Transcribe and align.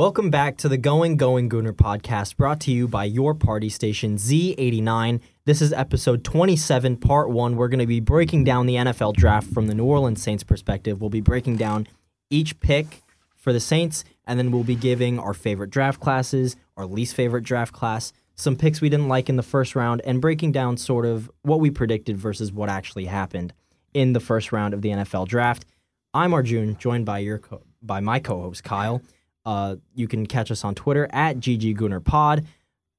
Welcome 0.00 0.30
back 0.30 0.56
to 0.56 0.68
the 0.70 0.78
Going 0.78 1.18
Going 1.18 1.50
Gooner 1.50 1.74
podcast 1.74 2.38
brought 2.38 2.58
to 2.60 2.72
you 2.72 2.88
by 2.88 3.04
your 3.04 3.34
party 3.34 3.68
station 3.68 4.16
Z89. 4.16 5.20
This 5.44 5.60
is 5.60 5.74
episode 5.74 6.24
27, 6.24 6.96
part 6.96 7.28
one. 7.28 7.54
We're 7.54 7.68
going 7.68 7.80
to 7.80 7.86
be 7.86 8.00
breaking 8.00 8.44
down 8.44 8.64
the 8.64 8.76
NFL 8.76 9.12
draft 9.12 9.52
from 9.52 9.66
the 9.66 9.74
New 9.74 9.84
Orleans 9.84 10.22
Saints 10.22 10.42
perspective. 10.42 11.02
We'll 11.02 11.10
be 11.10 11.20
breaking 11.20 11.58
down 11.58 11.86
each 12.30 12.58
pick 12.60 13.02
for 13.36 13.52
the 13.52 13.60
Saints, 13.60 14.02
and 14.24 14.38
then 14.38 14.50
we'll 14.50 14.64
be 14.64 14.74
giving 14.74 15.18
our 15.18 15.34
favorite 15.34 15.68
draft 15.68 16.00
classes, 16.00 16.56
our 16.78 16.86
least 16.86 17.14
favorite 17.14 17.44
draft 17.44 17.74
class, 17.74 18.14
some 18.36 18.56
picks 18.56 18.80
we 18.80 18.88
didn't 18.88 19.08
like 19.08 19.28
in 19.28 19.36
the 19.36 19.42
first 19.42 19.76
round, 19.76 20.00
and 20.06 20.22
breaking 20.22 20.50
down 20.50 20.78
sort 20.78 21.04
of 21.04 21.30
what 21.42 21.60
we 21.60 21.70
predicted 21.70 22.16
versus 22.16 22.50
what 22.50 22.70
actually 22.70 23.04
happened 23.04 23.52
in 23.92 24.14
the 24.14 24.20
first 24.20 24.50
round 24.50 24.72
of 24.72 24.80
the 24.80 24.88
NFL 24.88 25.28
draft. 25.28 25.66
I'm 26.14 26.32
Arjun, 26.32 26.78
joined 26.78 27.04
by 27.04 27.18
your 27.18 27.36
co- 27.36 27.64
by 27.82 28.00
my 28.00 28.18
co-host 28.18 28.64
Kyle. 28.64 29.02
Uh, 29.50 29.74
you 29.96 30.06
can 30.06 30.26
catch 30.26 30.52
us 30.52 30.64
on 30.64 30.76
Twitter 30.76 31.08
at 31.10 31.40
ggoonerpod. 31.40 32.46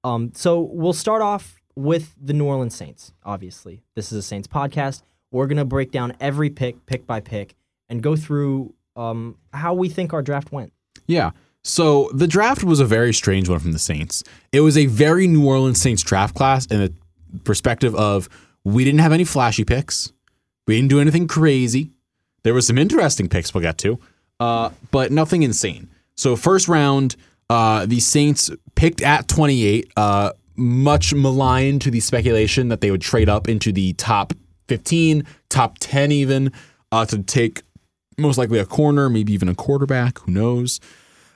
Um, 0.04 0.34
so 0.36 0.60
we'll 0.60 0.92
start 0.92 1.22
off 1.22 1.62
with 1.78 2.14
the 2.22 2.34
New 2.34 2.44
Orleans 2.44 2.76
Saints. 2.76 3.14
Obviously, 3.24 3.84
this 3.96 4.12
is 4.12 4.18
a 4.18 4.22
Saints 4.22 4.50
podcast. 4.50 5.02
We're 5.32 5.48
gonna 5.48 5.64
break 5.64 5.92
down 5.92 6.14
every 6.20 6.50
pick, 6.50 6.86
pick 6.88 7.08
by 7.08 7.22
pick, 7.22 7.56
and 7.88 8.04
go 8.04 8.18
through 8.18 8.74
um, 8.98 9.38
how 9.54 9.74
we 9.74 9.88
think 9.88 10.12
our 10.12 10.22
draft 10.22 10.52
went. 10.52 10.74
Yeah. 11.08 11.32
So 11.64 12.10
the 12.14 12.28
draft 12.28 12.66
was 12.66 12.82
a 12.82 12.86
very 12.86 13.14
strange 13.14 13.48
one 13.48 13.60
from 13.60 13.72
the 13.72 13.80
Saints. 13.80 14.22
It 14.52 14.60
was 14.60 14.78
a 14.78 14.88
very 14.88 15.28
New 15.28 15.48
Orleans 15.48 15.80
Saints 15.80 16.04
draft 16.04 16.36
class 16.36 16.66
in 16.66 16.82
the 16.82 16.94
perspective 17.46 17.96
of 17.96 18.28
we 18.66 18.84
didn't 18.84 19.00
have 19.00 19.14
any 19.14 19.24
flashy 19.24 19.64
picks. 19.64 20.12
We 20.68 20.76
didn't 20.76 20.90
do 20.90 21.00
anything 21.00 21.30
crazy. 21.30 21.92
There 22.44 22.54
were 22.54 22.62
some 22.62 22.78
interesting 22.78 23.30
picks 23.30 23.54
we'll 23.54 23.62
get 23.62 23.78
to, 23.78 24.00
uh, 24.42 24.72
but 24.92 25.14
nothing 25.14 25.44
insane. 25.44 25.88
So 26.16 26.36
first 26.36 26.68
round, 26.68 27.16
uh, 27.50 27.86
the 27.86 28.00
Saints 28.00 28.52
picked 28.76 29.02
at 29.02 29.28
28, 29.28 29.92
uh, 29.98 30.32
much 30.56 31.14
maligned 31.14 31.82
to 31.82 31.92
the 31.92 32.00
speculation 32.00 32.70
that 32.70 32.82
they 32.82 32.92
would 32.92 33.02
trade 33.02 33.30
up 33.30 33.50
into 33.50 33.72
the 33.72 33.94
top 33.94 34.34
15, 34.68 35.26
top 35.50 35.78
10 35.80 36.12
even, 36.12 36.52
uh, 36.92 37.06
to 37.06 37.24
take 37.24 37.64
most 38.18 38.38
likely 38.38 38.60
a 38.60 38.66
corner, 38.66 39.10
maybe 39.10 39.34
even 39.34 39.50
a 39.50 39.56
quarterback. 39.56 40.20
Who 40.20 40.32
knows? 40.32 40.80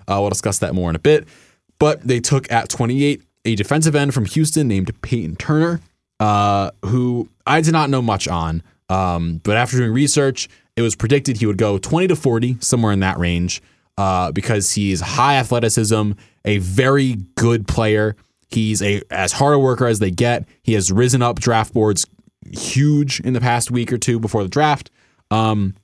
Uh, 0.07 0.17
we'll 0.19 0.29
discuss 0.29 0.59
that 0.59 0.75
more 0.75 0.89
in 0.89 0.95
a 0.95 0.99
bit. 0.99 1.27
But 1.79 2.01
they 2.01 2.19
took 2.19 2.51
at 2.51 2.69
28 2.69 3.21
a 3.45 3.55
defensive 3.55 3.95
end 3.95 4.13
from 4.13 4.25
Houston 4.25 4.67
named 4.67 4.91
Peyton 5.01 5.35
Turner, 5.35 5.79
uh, 6.19 6.71
who 6.83 7.29
I 7.45 7.61
did 7.61 7.73
not 7.73 7.89
know 7.89 8.01
much 8.01 8.27
on. 8.27 8.63
Um, 8.89 9.39
but 9.43 9.57
after 9.57 9.77
doing 9.77 9.91
research, 9.91 10.49
it 10.75 10.81
was 10.81 10.95
predicted 10.95 11.37
he 11.37 11.45
would 11.45 11.57
go 11.57 11.77
20 11.77 12.07
to 12.07 12.15
40, 12.15 12.57
somewhere 12.59 12.91
in 12.91 12.99
that 12.99 13.17
range, 13.17 13.61
uh, 13.97 14.31
because 14.31 14.73
he's 14.73 15.01
high 15.01 15.35
athleticism, 15.35 16.11
a 16.43 16.57
very 16.59 17.17
good 17.35 17.67
player. 17.67 18.15
He's 18.49 18.81
a 18.81 19.01
as 19.09 19.31
hard 19.31 19.55
a 19.55 19.59
worker 19.59 19.87
as 19.87 19.99
they 19.99 20.11
get. 20.11 20.47
He 20.63 20.73
has 20.73 20.91
risen 20.91 21.21
up 21.21 21.39
draft 21.39 21.73
boards 21.73 22.05
huge 22.51 23.19
in 23.21 23.33
the 23.33 23.41
past 23.41 23.71
week 23.71 23.91
or 23.91 23.97
two 23.97 24.19
before 24.19 24.43
the 24.43 24.49
draft. 24.49 24.91
Um, 25.31 25.75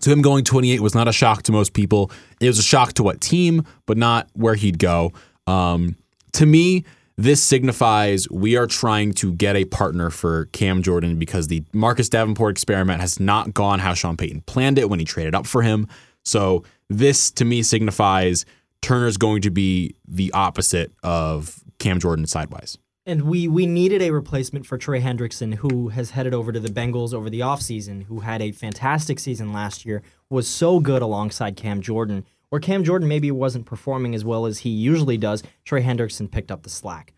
so 0.00 0.10
him 0.10 0.22
going 0.22 0.44
28 0.44 0.80
was 0.80 0.94
not 0.94 1.08
a 1.08 1.12
shock 1.12 1.44
to 1.44 1.52
most 1.52 1.72
people. 1.72 2.10
It 2.40 2.46
was 2.46 2.58
a 2.58 2.62
shock 2.62 2.92
to 2.94 3.02
what 3.02 3.20
team, 3.20 3.64
but 3.86 3.96
not 3.96 4.28
where 4.34 4.54
he'd 4.54 4.78
go. 4.78 5.12
Um, 5.46 5.96
to 6.32 6.46
me, 6.46 6.84
this 7.16 7.42
signifies 7.42 8.28
we 8.28 8.56
are 8.56 8.66
trying 8.66 9.12
to 9.14 9.32
get 9.32 9.56
a 9.56 9.64
partner 9.64 10.10
for 10.10 10.46
Cam 10.46 10.82
Jordan 10.82 11.18
because 11.18 11.46
the 11.46 11.62
Marcus 11.72 12.08
Davenport 12.08 12.50
experiment 12.50 13.00
has 13.00 13.20
not 13.20 13.54
gone 13.54 13.78
how 13.78 13.94
Sean 13.94 14.16
Payton 14.16 14.42
planned 14.42 14.78
it 14.78 14.90
when 14.90 14.98
he 14.98 15.04
traded 15.04 15.34
up 15.34 15.46
for 15.46 15.62
him. 15.62 15.86
So 16.24 16.64
this 16.88 17.30
to 17.32 17.44
me 17.44 17.62
signifies 17.62 18.44
Turner's 18.82 19.16
going 19.16 19.42
to 19.42 19.50
be 19.50 19.94
the 20.06 20.30
opposite 20.32 20.92
of 21.02 21.64
Cam 21.78 21.98
Jordan 21.98 22.26
sidewise. 22.26 22.78
And 23.06 23.22
we 23.22 23.48
we 23.48 23.66
needed 23.66 24.00
a 24.00 24.10
replacement 24.10 24.66
for 24.66 24.78
Trey 24.78 25.00
Hendrickson, 25.00 25.56
who 25.56 25.88
has 25.88 26.10
headed 26.10 26.32
over 26.32 26.52
to 26.52 26.60
the 26.60 26.68
Bengals 26.68 27.12
over 27.12 27.28
the 27.28 27.40
offseason, 27.40 28.04
who 28.04 28.20
had 28.20 28.40
a 28.40 28.52
fantastic 28.52 29.18
season 29.18 29.52
last 29.52 29.84
year, 29.84 30.02
was 30.30 30.48
so 30.48 30.80
good 30.80 31.02
alongside 31.02 31.56
Cam 31.56 31.82
Jordan. 31.82 32.24
Where 32.48 32.60
Cam 32.60 32.84
Jordan 32.84 33.08
maybe 33.08 33.30
wasn't 33.30 33.66
performing 33.66 34.14
as 34.14 34.24
well 34.24 34.46
as 34.46 34.60
he 34.60 34.70
usually 34.70 35.18
does, 35.18 35.42
Trey 35.64 35.82
Hendrickson 35.82 36.30
picked 36.30 36.50
up 36.50 36.62
the 36.62 36.70
slack. 36.70 37.12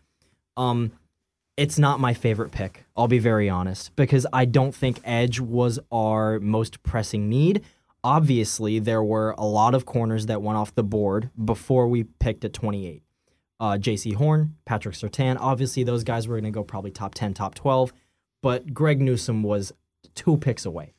Um, 0.57 0.91
it's 1.57 1.79
not 1.79 1.99
my 1.99 2.13
favorite 2.13 2.51
pick. 2.51 2.85
I'll 2.95 3.07
be 3.07 3.19
very 3.19 3.49
honest 3.49 3.95
because 3.95 4.27
I 4.33 4.45
don't 4.45 4.75
think 4.75 4.99
edge 5.03 5.39
was 5.39 5.79
our 5.91 6.39
most 6.39 6.83
pressing 6.83 7.29
need. 7.29 7.63
Obviously, 8.07 8.79
there 8.79 9.03
were 9.03 9.35
a 9.37 9.45
lot 9.45 9.75
of 9.75 9.85
corners 9.85 10.27
that 10.27 10.41
went 10.41 10.57
off 10.57 10.73
the 10.73 10.83
board 10.83 11.29
before 11.43 11.87
we 11.87 12.03
picked 12.03 12.45
at 12.45 12.53
28 12.53 13.03
uh, 13.59 13.77
Jaycee 13.79 14.15
Horn, 14.15 14.55
Patrick 14.65 14.95
Surtain, 14.95 15.37
Obviously, 15.39 15.83
those 15.83 16.03
guys 16.03 16.27
were 16.27 16.35
going 16.35 16.51
to 16.51 16.51
go 16.51 16.63
probably 16.63 16.91
top 16.91 17.15
10, 17.15 17.33
top 17.33 17.55
12, 17.55 17.93
but 18.41 18.73
Greg 18.73 19.01
Newsome 19.01 19.43
was 19.43 19.73
two 20.15 20.37
picks 20.37 20.65
away. 20.65 20.93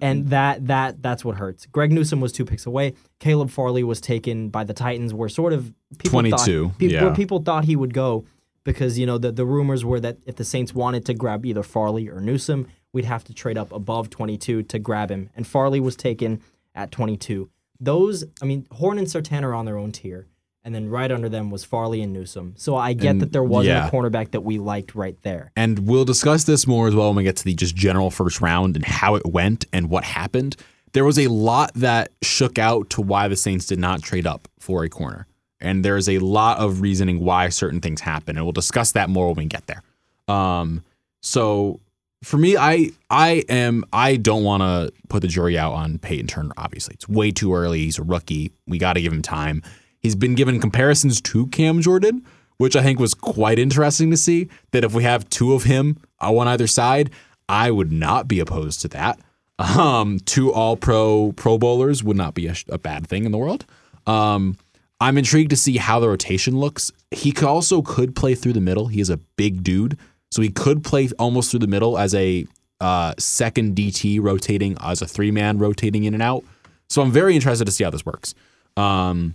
And 0.00 0.30
that 0.30 0.66
that 0.66 1.00
that's 1.00 1.24
what 1.24 1.36
hurts. 1.36 1.66
Greg 1.66 1.92
Newsome 1.92 2.20
was 2.20 2.32
two 2.32 2.44
picks 2.44 2.66
away. 2.66 2.94
Caleb 3.20 3.50
Farley 3.50 3.84
was 3.84 4.00
taken 4.00 4.48
by 4.48 4.64
the 4.64 4.74
Titans, 4.74 5.14
where 5.14 5.28
sort 5.28 5.52
of 5.52 5.72
people 5.96 6.20
22, 6.22 6.68
thought, 6.68 6.78
pe- 6.78 6.86
yeah. 6.86 7.04
where 7.04 7.14
people 7.14 7.40
thought 7.40 7.66
he 7.66 7.76
would 7.76 7.94
go 7.94 8.24
because 8.64 8.98
you 8.98 9.06
know 9.06 9.16
the 9.16 9.30
the 9.30 9.46
rumors 9.46 9.84
were 9.84 10.00
that 10.00 10.18
if 10.26 10.34
the 10.34 10.44
Saints 10.44 10.74
wanted 10.74 11.06
to 11.06 11.14
grab 11.14 11.46
either 11.46 11.62
Farley 11.62 12.08
or 12.08 12.20
Newsome, 12.20 12.66
we'd 12.92 13.04
have 13.04 13.22
to 13.24 13.32
trade 13.32 13.56
up 13.56 13.70
above 13.70 14.10
22 14.10 14.64
to 14.64 14.78
grab 14.80 15.08
him. 15.08 15.30
And 15.36 15.46
Farley 15.46 15.78
was 15.78 15.94
taken 15.94 16.42
at 16.74 16.90
22. 16.90 17.50
Those, 17.80 18.24
I 18.40 18.44
mean, 18.44 18.66
Horn 18.70 18.98
and 18.98 19.06
Surtain 19.06 19.42
are 19.42 19.54
on 19.54 19.64
their 19.64 19.76
own 19.76 19.92
tier 19.92 20.28
and 20.64 20.74
then 20.74 20.88
right 20.88 21.10
under 21.10 21.28
them 21.28 21.50
was 21.50 21.64
Farley 21.64 22.02
and 22.02 22.12
Newsome. 22.12 22.54
So 22.56 22.76
I 22.76 22.92
get 22.92 23.10
And, 23.10 23.22
that 23.22 23.32
there 23.32 23.42
wasn't 23.42 23.76
yeah. 23.76 23.88
a 23.88 23.90
cornerback 23.90 24.30
that 24.30 24.42
we 24.42 24.58
liked 24.58 24.94
right 24.94 25.20
there. 25.22 25.50
And 25.56 25.80
we'll 25.88 26.04
discuss 26.04 26.44
this 26.44 26.66
more 26.66 26.86
as 26.86 26.94
well 26.94 27.08
when 27.08 27.16
we 27.16 27.24
get 27.24 27.36
to 27.38 27.44
the 27.44 27.54
just 27.54 27.74
general 27.74 28.10
first 28.10 28.40
round 28.40 28.76
and 28.76 28.84
how 28.84 29.16
it 29.16 29.26
went 29.26 29.64
and 29.72 29.90
what 29.90 30.04
happened. 30.04 30.56
There 30.92 31.04
was 31.04 31.18
a 31.18 31.26
lot 31.28 31.72
that 31.74 32.12
shook 32.22 32.58
out 32.58 32.90
to 32.90 33.00
why 33.00 33.26
the 33.26 33.36
Saints 33.36 33.66
did 33.66 33.78
not 33.78 34.02
trade 34.02 34.26
up 34.26 34.46
for 34.60 34.84
a 34.84 34.88
corner. 34.88 35.26
And 35.60 35.84
there's 35.84 36.08
a 36.08 36.18
lot 36.18 36.58
of 36.58 36.80
reasoning 36.80 37.20
why 37.20 37.48
certain 37.48 37.80
things 37.80 38.00
happen. 38.00 38.36
And 38.36 38.44
we'll 38.44 38.52
discuss 38.52 38.92
that 38.92 39.08
more 39.08 39.28
when 39.28 39.36
we 39.36 39.44
get 39.46 39.66
there. 39.66 39.82
Um, 40.28 40.84
so 41.22 41.80
for 42.22 42.38
me, 42.38 42.56
I 42.56 42.90
I 43.10 43.44
am 43.48 43.84
I 43.92 44.16
don't 44.16 44.44
want 44.44 44.62
to 44.62 44.92
put 45.08 45.22
the 45.22 45.28
jury 45.28 45.58
out 45.58 45.72
on 45.72 45.98
Peyton 45.98 46.26
Turner, 46.26 46.52
obviously. 46.56 46.94
It's 46.94 47.08
way 47.08 47.30
too 47.30 47.54
early. 47.54 47.80
He's 47.80 47.98
a 47.98 48.02
rookie. 48.02 48.52
We 48.66 48.78
gotta 48.78 49.00
give 49.00 49.12
him 49.12 49.22
time. 49.22 49.62
He's 49.98 50.14
been 50.14 50.34
given 50.34 50.60
comparisons 50.60 51.20
to 51.22 51.46
Cam 51.48 51.80
Jordan, 51.80 52.24
which 52.56 52.74
I 52.76 52.82
think 52.82 52.98
was 52.98 53.14
quite 53.14 53.58
interesting 53.58 54.10
to 54.10 54.16
see. 54.16 54.48
That 54.70 54.84
if 54.84 54.94
we 54.94 55.04
have 55.04 55.28
two 55.30 55.52
of 55.52 55.64
him 55.64 55.98
on 56.20 56.48
either 56.48 56.66
side, 56.66 57.10
I 57.48 57.70
would 57.70 57.92
not 57.92 58.28
be 58.28 58.40
opposed 58.40 58.80
to 58.82 58.88
that. 58.88 59.20
Um, 59.58 60.18
two 60.20 60.52
All 60.52 60.76
Pro 60.76 61.32
Pro 61.32 61.58
Bowlers 61.58 62.02
would 62.02 62.16
not 62.16 62.34
be 62.34 62.46
a, 62.46 62.54
a 62.68 62.78
bad 62.78 63.06
thing 63.06 63.24
in 63.24 63.32
the 63.32 63.38
world. 63.38 63.66
Um, 64.06 64.56
I'm 65.00 65.18
intrigued 65.18 65.50
to 65.50 65.56
see 65.56 65.78
how 65.78 65.98
the 65.98 66.08
rotation 66.08 66.58
looks. 66.58 66.92
He 67.10 67.34
also 67.42 67.82
could 67.82 68.14
play 68.14 68.36
through 68.36 68.52
the 68.52 68.60
middle. 68.60 68.86
He 68.86 69.00
is 69.00 69.10
a 69.10 69.16
big 69.16 69.64
dude, 69.64 69.98
so 70.32 70.40
he 70.40 70.48
could 70.48 70.82
play 70.82 71.10
almost 71.18 71.50
through 71.50 71.60
the 71.60 71.66
middle 71.66 71.98
as 71.98 72.14
a 72.14 72.46
uh, 72.80 73.12
second 73.18 73.76
DT 73.76 74.18
rotating 74.18 74.78
as 74.80 75.02
a 75.02 75.06
three 75.06 75.30
man 75.30 75.58
rotating 75.58 76.04
in 76.04 76.14
and 76.14 76.22
out. 76.22 76.42
So 76.88 77.02
I'm 77.02 77.12
very 77.12 77.34
interested 77.34 77.66
to 77.66 77.70
see 77.70 77.84
how 77.84 77.90
this 77.90 78.06
works. 78.06 78.34
Um, 78.76 79.34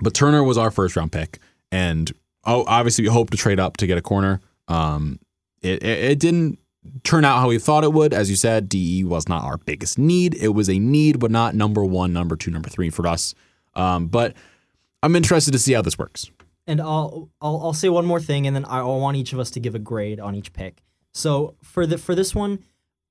but 0.00 0.14
Turner 0.14 0.44
was 0.44 0.56
our 0.56 0.70
first 0.70 0.94
round 0.94 1.10
pick, 1.10 1.40
and 1.72 2.12
oh, 2.44 2.64
obviously 2.68 3.02
we 3.02 3.10
hope 3.10 3.30
to 3.30 3.36
trade 3.36 3.58
up 3.58 3.76
to 3.78 3.88
get 3.88 3.98
a 3.98 4.00
corner. 4.00 4.40
Um, 4.68 5.18
it, 5.62 5.82
it 5.82 6.12
it 6.12 6.18
didn't 6.20 6.60
turn 7.02 7.24
out 7.24 7.40
how 7.40 7.48
we 7.48 7.58
thought 7.58 7.82
it 7.82 7.92
would. 7.92 8.14
As 8.14 8.30
you 8.30 8.36
said, 8.36 8.68
DE 8.68 9.02
was 9.02 9.28
not 9.28 9.42
our 9.42 9.58
biggest 9.58 9.98
need. 9.98 10.36
It 10.36 10.50
was 10.50 10.70
a 10.70 10.78
need, 10.78 11.18
but 11.18 11.32
not 11.32 11.56
number 11.56 11.84
one, 11.84 12.12
number 12.12 12.36
two, 12.36 12.52
number 12.52 12.68
three 12.68 12.88
for 12.88 13.04
us. 13.08 13.34
Um, 13.74 14.06
but 14.06 14.34
I'm 15.02 15.16
interested 15.16 15.50
to 15.50 15.58
see 15.58 15.72
how 15.72 15.82
this 15.82 15.98
works. 15.98 16.30
And 16.66 16.80
I'll, 16.80 17.30
I'll 17.40 17.60
I'll 17.62 17.72
say 17.72 17.88
one 17.88 18.06
more 18.06 18.20
thing, 18.20 18.46
and 18.46 18.54
then 18.54 18.64
I 18.64 18.82
want 18.82 19.16
each 19.16 19.32
of 19.32 19.38
us 19.38 19.50
to 19.52 19.60
give 19.60 19.74
a 19.74 19.78
grade 19.78 20.20
on 20.20 20.34
each 20.34 20.52
pick. 20.52 20.82
So 21.12 21.56
for 21.62 21.86
the 21.86 21.98
for 21.98 22.14
this 22.14 22.34
one, 22.34 22.60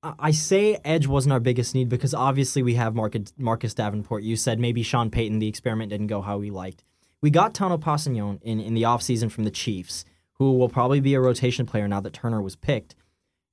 I 0.02 0.14
I 0.18 0.30
say 0.30 0.78
edge 0.84 1.06
wasn't 1.06 1.32
our 1.32 1.40
biggest 1.40 1.74
need 1.74 1.88
because 1.88 2.14
obviously 2.14 2.62
we 2.62 2.74
have 2.74 2.94
Marcus, 2.94 3.32
Marcus 3.36 3.74
Davenport. 3.74 4.22
You 4.22 4.36
said 4.36 4.58
maybe 4.58 4.82
Sean 4.82 5.10
Payton, 5.10 5.40
the 5.40 5.48
experiment 5.48 5.90
didn't 5.90 6.06
go 6.06 6.22
how 6.22 6.38
we 6.38 6.50
liked. 6.50 6.84
We 7.22 7.30
got 7.30 7.52
Tano 7.52 7.78
Kpassagnon 7.78 8.40
in, 8.42 8.60
in 8.60 8.74
the 8.74 8.82
offseason 8.82 9.30
from 9.30 9.44
the 9.44 9.50
Chiefs, 9.50 10.06
who 10.34 10.56
will 10.56 10.70
probably 10.70 11.00
be 11.00 11.12
a 11.14 11.20
rotation 11.20 11.66
player 11.66 11.86
now 11.86 12.00
that 12.00 12.14
Turner 12.14 12.40
was 12.40 12.56
picked. 12.56 12.94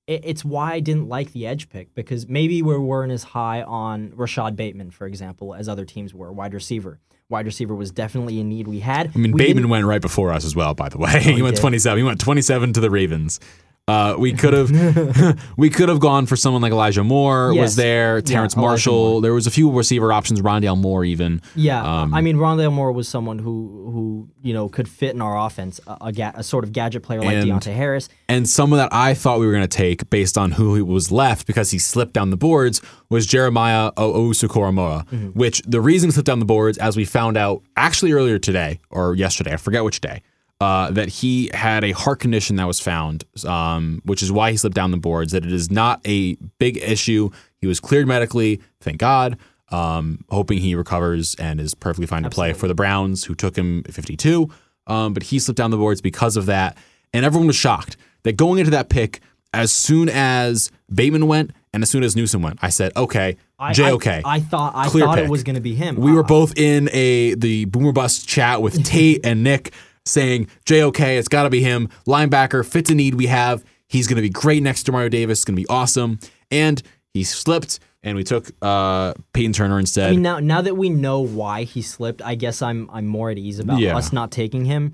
It, 0.07 0.21
it's 0.24 0.44
why 0.44 0.74
I 0.74 0.80
didn't 0.80 1.07
like 1.07 1.33
the 1.33 1.45
edge 1.45 1.69
pick 1.69 1.94
because 1.94 2.27
maybe 2.27 2.62
we 2.62 2.77
weren't 2.77 3.12
as 3.12 3.24
high 3.24 3.62
on 3.62 4.09
Rashad 4.12 4.56
Bateman, 4.56 4.92
for 4.92 5.06
example, 5.06 5.54
as 5.54 5.69
other 5.69 5.86
teams 5.86 6.13
were. 6.13 6.31
Wide 6.31 6.54
receiver. 6.54 7.00
Wide 7.30 7.45
receiver 7.45 7.75
was 7.75 7.92
definitely 7.92 8.39
a 8.39 8.44
need 8.44 8.68
we 8.69 8.80
had. 8.80 9.12
I 9.13 9.19
mean, 9.19 9.33
We 9.33 9.39
Bateman 9.39 9.68
went 9.68 9.86
right 9.86 10.01
before 10.01 10.31
us 10.31 10.45
as 10.45 10.56
well. 10.56 10.74
By 10.74 10.88
the 10.88 10.98
way, 10.98 11.19
he, 11.21 11.33
he 11.33 11.42
went 11.42 11.57
did. 11.57 11.62
27. 11.62 11.98
He 11.98 12.04
went 12.04 12.21
27 12.21 12.74
to 12.74 12.80
the 12.80 12.89
Ravens. 12.89 13.42
Uh, 13.89 14.15
we 14.19 14.33
could 14.33 14.53
have 14.53 14.69
we 15.57 15.69
could 15.69 15.87
have 15.87 16.01
gone 16.01 16.25
for 16.25 16.35
someone 16.35 16.61
like 16.61 16.73
Elijah 16.73 17.05
Moore 17.05 17.53
Yes. 17.53 17.61
was 17.61 17.75
there, 17.77 18.21
Terrence 18.21 18.53
Elijah 18.55 18.67
Marshall. 18.67 19.21
There 19.21 19.33
was 19.33 19.47
a 19.47 19.51
few 19.51 19.71
receiver 19.71 20.11
options, 20.11 20.41
Rondale 20.41 20.77
Moore 20.77 21.05
even. 21.05 21.41
Yeah, 21.55 21.81
Um, 22.01 22.13
I 22.13 22.19
mean 22.19 22.35
Rondale 22.35 22.73
Moore 22.73 22.91
was 22.91 23.07
someone 23.07 23.39
who 23.39 23.89
who 23.93 24.29
you 24.41 24.53
know 24.53 24.67
could 24.67 24.89
fit 24.89 25.15
in 25.15 25.21
our 25.21 25.37
offense, 25.45 25.79
a, 25.87 25.97
a, 26.01 26.11
ga- 26.11 26.33
a 26.35 26.43
sort 26.43 26.65
of 26.65 26.73
gadget 26.73 27.01
player 27.03 27.21
like 27.21 27.37
And- 27.37 27.49
Deonte 27.49 27.73
Harris. 27.73 28.09
And 28.27 28.47
someone 28.49 28.77
that 28.79 28.89
I 28.91 29.13
thought 29.13 29.39
we 29.39 29.45
were 29.45 29.53
going 29.53 29.63
to 29.63 29.69
take 29.69 30.09
based 30.09 30.37
on 30.37 30.51
who 30.51 30.75
he 30.75 30.81
was 30.81 31.09
left 31.09 31.47
because 31.47 31.71
he 31.71 31.79
slipped 31.79 32.11
down 32.11 32.29
the 32.29 32.35
boards 32.37 32.81
was 33.09 33.25
Jeremiah 33.25 33.91
Owusu-Koramoah, 33.93 35.33
which 35.33 35.61
the 35.65 35.79
reason 35.79 36.09
he 36.09 36.11
slipped 36.11 36.25
down 36.27 36.39
the 36.39 36.45
boards, 36.45 36.77
as 36.77 36.97
we 36.97 37.05
found 37.05 37.37
out 37.37 37.63
actually 37.77 38.11
earlier 38.11 38.37
today 38.37 38.81
or 38.89 39.15
yesterday, 39.15 39.53
I 39.53 39.57
forget 39.57 39.85
which 39.85 40.01
day, 40.01 40.23
uh, 40.59 40.89
that 40.92 41.07
he 41.09 41.50
had 41.54 41.83
a 41.83 41.92
heart 41.92 42.19
condition 42.19 42.56
that 42.56 42.65
was 42.65 42.80
found, 42.80 43.24
um, 43.45 44.01
which 44.06 44.24
is 44.24 44.31
why 44.31 44.51
he 44.51 44.57
slipped 44.57 44.75
down 44.75 44.92
the 44.92 44.98
boards, 44.98 45.31
that 45.31 45.45
it 45.45 45.51
is 45.54 45.69
not 45.69 46.01
a 46.06 46.36
big 46.59 46.77
issue. 46.77 47.30
He 47.59 47.68
was 47.68 47.80
cleared 47.80 48.07
medically, 48.07 48.62
thank 48.81 48.98
God. 48.98 49.38
Um, 49.69 50.24
hoping 50.30 50.59
he 50.59 50.75
recovers 50.75 51.36
and 51.36 51.59
is 51.59 51.74
perfectly 51.75 52.07
fine 52.07 52.24
to 52.24 52.30
play 52.30 52.54
for 52.54 52.68
the 52.68 52.74
Browns, 52.74 53.25
who 53.25 53.36
took 53.36 53.56
him 53.57 53.83
at 53.88 53.94
52. 53.94 54.50
Um, 54.88 55.13
but 55.13 55.24
he 55.24 55.39
slipped 55.39 55.57
down 55.57 55.71
the 55.71 55.77
boards 55.77 56.01
because 56.01 56.38
of 56.38 56.45
that. 56.45 56.77
And 57.13 57.25
everyone 57.25 57.48
was 57.48 57.56
shocked 57.57 57.98
that 58.24 58.38
going 58.38 58.59
into 58.59 58.71
that 58.71 58.89
pick, 58.89 59.19
as 59.54 59.71
soon 59.74 60.09
as 60.09 60.71
Bateman 60.94 61.27
went 61.27 61.51
and 61.74 61.83
as 61.83 61.89
soon 61.89 62.04
as 62.04 62.15
Newsome 62.15 62.42
went, 62.42 62.59
I 62.62 62.69
said, 62.69 62.92
okay, 62.95 63.38
I, 63.59 63.74
JOK. 63.74 64.07
I, 64.07 64.21
I 64.25 64.39
thought 64.39 64.74
I 64.75 64.88
thought 64.88 65.15
pick. 65.15 65.25
it 65.25 65.30
was 65.30 65.44
going 65.44 65.56
to 65.56 65.62
be 65.62 65.75
him. 65.75 65.95
we 65.98 66.12
Uh, 66.12 66.15
were 66.15 66.24
both 66.24 66.57
in 66.57 66.89
a 66.94 67.36
the 67.36 67.65
Boomer 67.65 67.92
Bust 67.92 68.27
chat 68.27 68.62
with 68.62 68.83
Tate 68.83 69.25
and 69.25 69.44
Nick 69.44 69.74
saying, 70.07 70.48
JOK, 70.65 71.00
it's 71.00 71.27
got 71.27 71.44
to 71.44 71.50
be 71.50 71.62
him. 71.62 71.89
Linebacker 72.07 72.65
fits 72.65 72.89
a 72.89 72.95
need 72.95 73.15
we 73.15 73.27
have. 73.27 73.63
He's 73.88 74.07
going 74.07 74.15
to 74.18 74.21
be 74.21 74.30
great 74.30 74.63
next 74.63 74.83
to 74.83 74.92
Mario 74.92 75.09
Davis. 75.09 75.39
It's 75.39 75.45
going 75.45 75.56
to 75.56 75.62
be 75.62 75.68
awesome. 75.68 76.19
And 76.51 76.81
he 77.13 77.24
slipped, 77.24 77.80
and 78.04 78.15
we 78.18 78.24
took 78.24 78.50
uh, 78.62 79.13
Peyton 79.33 79.54
Turner 79.54 79.80
instead. 79.80 80.09
I 80.09 80.12
mean, 80.12 80.21
now 80.21 80.39
now 80.39 80.62
that 80.62 80.75
we 80.75 80.89
know 80.89 81.19
why 81.21 81.63
he 81.63 81.81
slipped, 81.81 82.21
I 82.21 82.36
guess 82.36 82.62
I'm 82.62 82.89
I'm 82.92 83.07
more 83.07 83.30
at 83.30 83.38
ease 83.38 83.59
about 83.59 83.80
Yeah. 83.80 83.95
us 83.98 84.12
not 84.13 84.31
taking 84.31 84.65
him. 84.65 84.94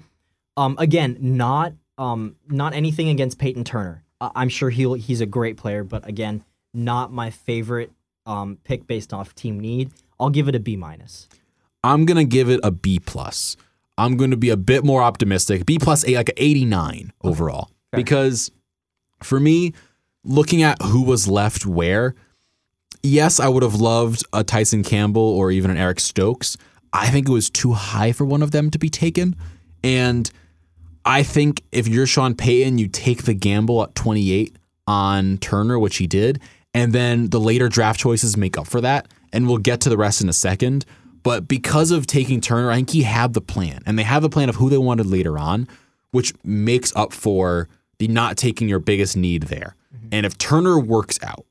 Um, 0.57 0.75
again, 0.80 1.18
not 1.19 1.74
um 1.98 2.36
not 2.48 2.74
anything 2.74 3.10
against 3.10 3.39
Peyton 3.39 3.63
Turner. 3.63 4.04
I'm 4.21 4.50
sure 4.50 4.69
he'll 4.69 4.94
he's 4.94 5.21
a 5.21 5.25
great 5.25 5.57
player, 5.57 5.83
but 5.83 6.07
again, 6.07 6.44
not 6.74 7.12
my 7.12 7.30
favorite 7.30 7.92
um 8.25 8.57
pick 8.63 8.88
based 8.88 9.13
off 9.13 9.36
team 9.36 9.60
need. 9.60 9.92
I'll 10.19 10.30
give 10.30 10.48
it 10.48 10.56
a 10.56 10.60
B 10.60 10.75
minus. 10.75 11.27
I'm 11.83 12.06
gonna 12.06 12.24
give 12.24 12.50
it 12.50 12.60
a 12.63 12.71
B 12.71 13.00
plus. 13.00 13.57
I'm 13.97 14.17
going 14.17 14.31
to 14.31 14.37
be 14.37 14.49
a 14.49 14.57
bit 14.57 14.83
more 14.83 15.03
optimistic. 15.03 15.65
B 15.65 15.77
plus 15.79 16.07
a 16.07 16.15
like 16.15 16.29
an 16.29 16.35
89 16.37 17.13
overall 17.21 17.69
because 17.91 18.51
for 19.21 19.39
me, 19.39 19.73
looking 20.23 20.63
at 20.63 20.81
who 20.81 21.03
was 21.03 21.27
left 21.27 21.65
where, 21.65 22.15
yes, 23.01 23.39
I 23.39 23.47
would 23.47 23.63
have 23.63 23.75
loved 23.75 24.23
a 24.33 24.43
Tyson 24.43 24.83
Campbell 24.83 25.21
or 25.21 25.51
even 25.51 25.71
an 25.71 25.77
Eric 25.77 25.99
Stokes. 25.99 26.57
I 26.91 27.09
think 27.09 27.27
it 27.27 27.31
was 27.31 27.49
too 27.49 27.73
high 27.73 28.11
for 28.11 28.25
one 28.25 28.41
of 28.41 28.51
them 28.51 28.69
to 28.71 28.79
be 28.79 28.89
taken, 28.89 29.35
and 29.83 30.29
I 31.05 31.23
think 31.23 31.63
if 31.71 31.87
you're 31.87 32.05
Sean 32.05 32.35
Payton, 32.35 32.77
you 32.77 32.87
take 32.87 33.23
the 33.23 33.33
gamble 33.33 33.83
at 33.83 33.95
28 33.95 34.55
on 34.87 35.37
Turner, 35.39 35.77
which 35.77 35.97
he 35.97 36.07
did, 36.07 36.39
and 36.73 36.93
then 36.93 37.29
the 37.29 37.39
later 37.39 37.67
draft 37.67 37.99
choices 37.99 38.37
make 38.37 38.57
up 38.57 38.67
for 38.67 38.81
that. 38.81 39.07
And 39.31 39.47
we'll 39.47 39.57
get 39.57 39.81
to 39.81 39.89
the 39.89 39.97
rest 39.97 40.21
in 40.21 40.29
a 40.29 40.33
second. 40.33 40.85
But 41.23 41.47
because 41.47 41.91
of 41.91 42.05
taking 42.05 42.41
Turner, 42.41 42.69
I 42.69 42.75
think 42.75 42.91
he 42.91 43.03
had 43.03 43.33
the 43.33 43.41
plan, 43.41 43.81
and 43.85 43.97
they 43.97 44.03
have 44.03 44.21
the 44.21 44.29
plan 44.29 44.49
of 44.49 44.55
who 44.55 44.69
they 44.69 44.77
wanted 44.77 45.05
later 45.05 45.39
on, 45.39 45.67
which 46.11 46.33
makes 46.43 46.93
up 46.95 47.13
for 47.13 47.69
the 47.97 48.07
not 48.07 48.35
taking 48.37 48.67
your 48.67 48.79
biggest 48.79 49.15
need 49.15 49.43
there. 49.43 49.75
And 50.11 50.25
if 50.25 50.37
Turner 50.37 50.79
works 50.79 51.17
out, 51.23 51.45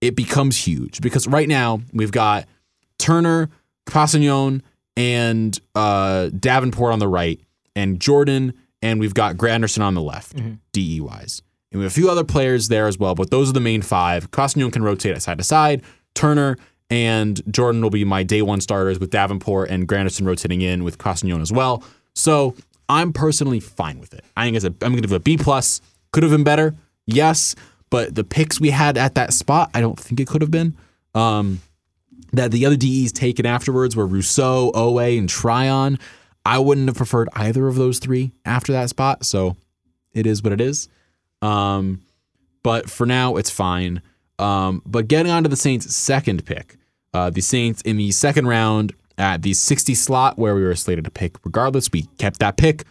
it 0.00 0.14
becomes 0.16 0.66
huge 0.66 1.00
because 1.00 1.26
right 1.26 1.48
now 1.48 1.80
we've 1.92 2.12
got 2.12 2.46
Turner, 2.98 3.50
Kpassagnon, 3.86 4.62
and 4.96 5.58
uh, 5.74 6.30
Davenport 6.38 6.92
on 6.92 6.98
the 6.98 7.08
right, 7.08 7.40
and 7.76 8.00
Jordan, 8.00 8.52
and 8.82 8.98
we've 8.98 9.14
got 9.14 9.36
Granderson 9.36 9.80
on 9.82 9.94
the 9.94 10.02
left, 10.02 10.36
DE 10.72 11.00
wise. 11.00 11.40
And 11.70 11.78
we 11.78 11.84
have 11.84 11.92
a 11.92 11.94
few 11.94 12.10
other 12.10 12.24
players 12.24 12.68
there 12.68 12.86
as 12.86 12.98
well, 12.98 13.14
but 13.14 13.30
those 13.30 13.48
are 13.48 13.52
the 13.52 13.60
main 13.60 13.82
five. 13.82 14.30
Kpassagnon 14.30 14.72
can 14.72 14.82
rotate 14.82 15.20
side 15.22 15.38
to 15.38 15.44
side. 15.44 15.82
Turner 16.14 16.56
and 16.90 17.40
Jordan 17.52 17.82
will 17.82 17.90
be 17.90 18.04
my 18.04 18.22
day 18.22 18.42
one 18.42 18.60
starters 18.60 18.98
with 18.98 19.10
Davenport 19.10 19.70
and 19.70 19.86
Granderson 19.86 20.26
rotating 20.26 20.62
in 20.62 20.84
with 20.84 20.98
Kpassagnon 20.98 21.40
as 21.42 21.52
well. 21.52 21.82
So 22.14 22.54
I'm 22.88 23.12
personally 23.12 23.60
fine 23.60 24.00
with 24.00 24.14
it. 24.14 24.24
I 24.36 24.44
think 24.44 24.56
it's 24.56 24.64
a, 24.64 24.68
I'm 24.68 24.92
going 24.92 24.96
to 24.96 25.02
give 25.02 25.12
it 25.12 25.16
a 25.16 25.20
B 25.20 25.36
plus. 25.36 25.80
Could 26.12 26.22
have 26.22 26.32
been 26.32 26.44
better, 26.44 26.74
yes, 27.06 27.54
but 27.90 28.14
the 28.14 28.24
picks 28.24 28.60
we 28.60 28.70
had 28.70 28.96
at 28.96 29.14
that 29.16 29.32
spot, 29.34 29.70
I 29.74 29.80
don't 29.80 29.98
think 29.98 30.20
it 30.20 30.26
could 30.26 30.40
have 30.40 30.50
been. 30.50 30.74
Um, 31.14 31.60
that 32.32 32.50
the 32.50 32.66
other 32.66 32.76
DEs 32.76 33.12
taken 33.12 33.46
afterwards 33.46 33.96
were 33.96 34.06
Rousseau, 34.06 34.70
Oweh, 34.72 35.18
and 35.18 35.28
Tryon. 35.28 35.98
I 36.44 36.58
wouldn't 36.58 36.88
have 36.88 36.96
preferred 36.96 37.28
either 37.34 37.66
of 37.66 37.76
those 37.76 37.98
three 37.98 38.32
after 38.44 38.72
that 38.72 38.88
spot. 38.88 39.24
So 39.24 39.56
it 40.12 40.26
is 40.26 40.42
what 40.42 40.52
it 40.52 40.60
is. 40.60 40.88
Um, 41.42 42.02
but 42.62 42.90
for 42.90 43.06
now, 43.06 43.36
it's 43.36 43.50
fine. 43.50 44.02
Um, 44.38 44.82
but 44.86 45.08
getting 45.08 45.32
on 45.32 45.42
to 45.42 45.48
the 45.48 45.56
Saints' 45.56 45.94
second 45.94 46.44
pick, 46.44 46.76
uh, 47.12 47.30
the 47.30 47.40
Saints 47.40 47.82
in 47.82 47.96
the 47.96 48.10
second 48.12 48.46
round 48.46 48.94
at 49.16 49.42
the 49.42 49.52
60 49.52 49.94
slot 49.94 50.38
where 50.38 50.54
we 50.54 50.62
were 50.62 50.74
slated 50.74 51.04
to 51.04 51.10
pick 51.10 51.44
regardless, 51.44 51.90
we 51.92 52.02
kept 52.18 52.38
that 52.40 52.56
pick. 52.56 52.84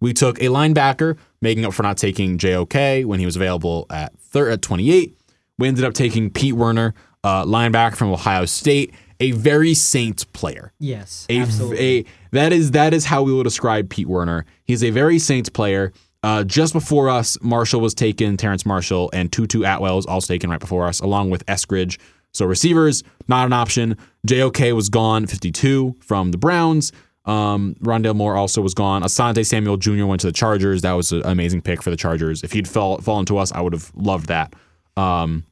We 0.00 0.12
took 0.12 0.38
a 0.38 0.46
linebacker, 0.46 1.16
making 1.40 1.64
up 1.64 1.72
for 1.72 1.82
not 1.82 1.96
taking 1.96 2.38
JOK 2.38 3.04
when 3.06 3.20
he 3.20 3.26
was 3.26 3.36
available 3.36 3.86
at 3.90 4.18
third 4.18 4.52
at 4.52 4.62
28. 4.62 5.16
We 5.58 5.68
ended 5.68 5.84
up 5.84 5.94
taking 5.94 6.30
Pete 6.30 6.54
Werner, 6.54 6.94
uh, 7.22 7.44
linebacker 7.44 7.96
from 7.96 8.10
Ohio 8.10 8.44
State, 8.44 8.92
a 9.20 9.30
very 9.30 9.74
Saints 9.74 10.24
player. 10.24 10.72
Yes, 10.78 11.26
A, 11.30 11.38
absolutely. 11.38 12.00
a 12.00 12.04
that 12.32 12.52
is 12.52 12.72
that 12.72 12.92
is 12.92 13.06
how 13.06 13.22
we 13.22 13.32
will 13.32 13.44
describe 13.44 13.88
Pete 13.88 14.08
Werner. 14.08 14.44
He's 14.64 14.82
a 14.82 14.90
very 14.90 15.18
Saints 15.18 15.48
player. 15.48 15.92
Uh, 16.24 16.42
just 16.42 16.72
before 16.72 17.10
us, 17.10 17.36
Marshall 17.42 17.82
was 17.82 17.92
taken, 17.92 18.38
Terrence 18.38 18.64
Marshall, 18.64 19.10
and 19.12 19.30
Tutu 19.30 19.62
Atwell 19.62 19.96
was 19.96 20.06
also 20.06 20.32
taken 20.32 20.48
right 20.48 20.58
before 20.58 20.86
us, 20.86 21.00
along 21.00 21.28
with 21.28 21.44
Eskridge. 21.44 21.98
So 22.32 22.46
receivers, 22.46 23.02
not 23.28 23.44
an 23.44 23.52
option. 23.52 23.98
JOK 24.26 24.72
was 24.74 24.88
gone, 24.88 25.26
52 25.26 25.96
from 26.00 26.30
the 26.30 26.38
Browns. 26.38 26.92
Um, 27.26 27.76
Rondale 27.80 28.16
Moore 28.16 28.36
also 28.36 28.62
was 28.62 28.72
gone. 28.72 29.02
Asante 29.02 29.44
Samuel 29.44 29.76
Jr. 29.76 30.06
went 30.06 30.22
to 30.22 30.26
the 30.26 30.32
Chargers. 30.32 30.80
That 30.80 30.92
was 30.92 31.12
an 31.12 31.20
amazing 31.26 31.60
pick 31.60 31.82
for 31.82 31.90
the 31.90 31.96
Chargers. 31.96 32.42
If 32.42 32.52
he'd 32.52 32.66
fall, 32.66 33.02
fallen 33.02 33.26
to 33.26 33.36
us, 33.36 33.52
I 33.52 33.60
would 33.60 33.74
have 33.74 33.92
loved 33.94 34.28
that. 34.28 34.54
Um, 34.96 35.44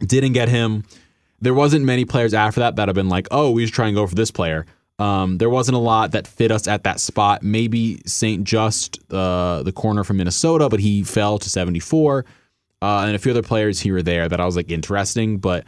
didn't 0.00 0.34
get 0.34 0.50
him. 0.50 0.84
There 1.40 1.54
wasn't 1.54 1.86
many 1.86 2.04
players 2.04 2.34
after 2.34 2.60
that 2.60 2.76
that 2.76 2.86
have 2.86 2.94
been 2.94 3.08
like, 3.08 3.28
oh, 3.30 3.50
we 3.50 3.64
should 3.64 3.74
try 3.74 3.86
and 3.86 3.96
go 3.96 4.06
for 4.06 4.14
this 4.14 4.30
player. 4.30 4.66
Um, 5.02 5.38
there 5.38 5.50
wasn't 5.50 5.74
a 5.74 5.80
lot 5.80 6.12
that 6.12 6.28
fit 6.28 6.52
us 6.52 6.68
at 6.68 6.84
that 6.84 7.00
spot. 7.00 7.42
Maybe 7.42 8.00
St-Juste, 8.06 9.00
uh, 9.10 9.64
the 9.64 9.72
corner 9.72 10.04
from 10.04 10.18
Minnesota, 10.18 10.68
but 10.68 10.78
he 10.78 11.02
fell 11.02 11.38
to 11.38 11.50
74. 11.50 12.24
Uh, 12.80 13.04
and 13.06 13.16
a 13.16 13.18
few 13.18 13.32
other 13.32 13.42
players 13.42 13.80
here 13.80 13.96
or 13.96 14.02
there 14.02 14.28
that 14.28 14.40
I 14.40 14.46
was 14.46 14.54
like 14.54 14.70
interesting, 14.70 15.38
but 15.38 15.64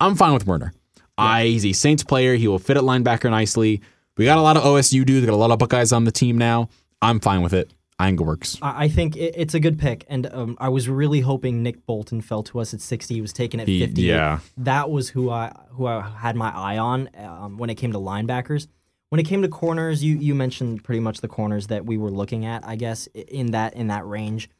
I'm 0.00 0.16
fine 0.16 0.34
with 0.34 0.46
Werner. 0.46 0.72
I 1.16 1.44
he's 1.44 1.64
a 1.64 1.72
Saints 1.72 2.02
player. 2.02 2.34
He 2.34 2.48
will 2.48 2.58
fit 2.58 2.76
at 2.76 2.82
linebacker 2.82 3.30
nicely. 3.30 3.80
We 4.16 4.24
got 4.24 4.38
a 4.38 4.42
lot 4.42 4.56
of 4.56 4.64
OSU 4.64 5.04
dudes. 5.04 5.20
We 5.20 5.26
got 5.26 5.34
a 5.34 5.36
lot 5.36 5.52
of 5.52 5.58
Buckeyes 5.60 5.92
on 5.92 6.04
the 6.04 6.12
team 6.12 6.36
now. 6.36 6.68
I'm 7.00 7.20
fine 7.20 7.42
with 7.42 7.52
it. 7.52 7.72
I 7.98 8.06
think 8.08 8.20
it 8.20 8.24
works. 8.24 8.58
I 8.60 8.84
I 8.84 8.88
think 8.88 9.16
it, 9.16 9.34
it's 9.36 9.54
a 9.54 9.60
good 9.60 9.78
pick, 9.78 10.04
and 10.08 10.26
um, 10.32 10.56
I 10.60 10.68
was 10.68 10.88
really 10.88 11.20
hoping 11.20 11.62
Nick 11.62 11.86
Bolton 11.86 12.20
fell 12.20 12.42
to 12.44 12.58
us 12.60 12.74
at 12.74 12.80
60. 12.80 13.14
He 13.14 13.20
was 13.20 13.32
taken 13.32 13.60
at 13.60 13.68
He- 13.68 13.80
50. 13.86 14.02
yeah. 14.02 14.40
that 14.58 14.90
was 14.90 15.10
who 15.10 15.30
I 15.30 15.52
who 15.70 15.86
I 15.86 16.00
had 16.00 16.34
my 16.36 16.50
eye 16.50 16.78
on 16.78 17.08
um, 17.16 17.56
when 17.58 17.70
it 17.70 17.76
came 17.76 17.92
to 17.92 17.98
linebackers. 17.98 18.66
When 19.10 19.20
it 19.20 19.24
came 19.26 19.42
to 19.42 19.48
corners, 19.48 20.02
you 20.02 20.16
you 20.16 20.34
mentioned 20.34 20.82
pretty 20.82 20.98
much 21.00 21.20
the 21.20 21.28
corners 21.28 21.68
that 21.68 21.86
we 21.86 21.96
were 21.96 22.10
looking 22.10 22.44
at. 22.46 22.66
I 22.66 22.74
guess 22.74 23.08
i- 23.14 23.18
in 23.28 23.52
that 23.52 23.74
in 23.74 23.86
that 23.86 24.04
range, 24.06 24.50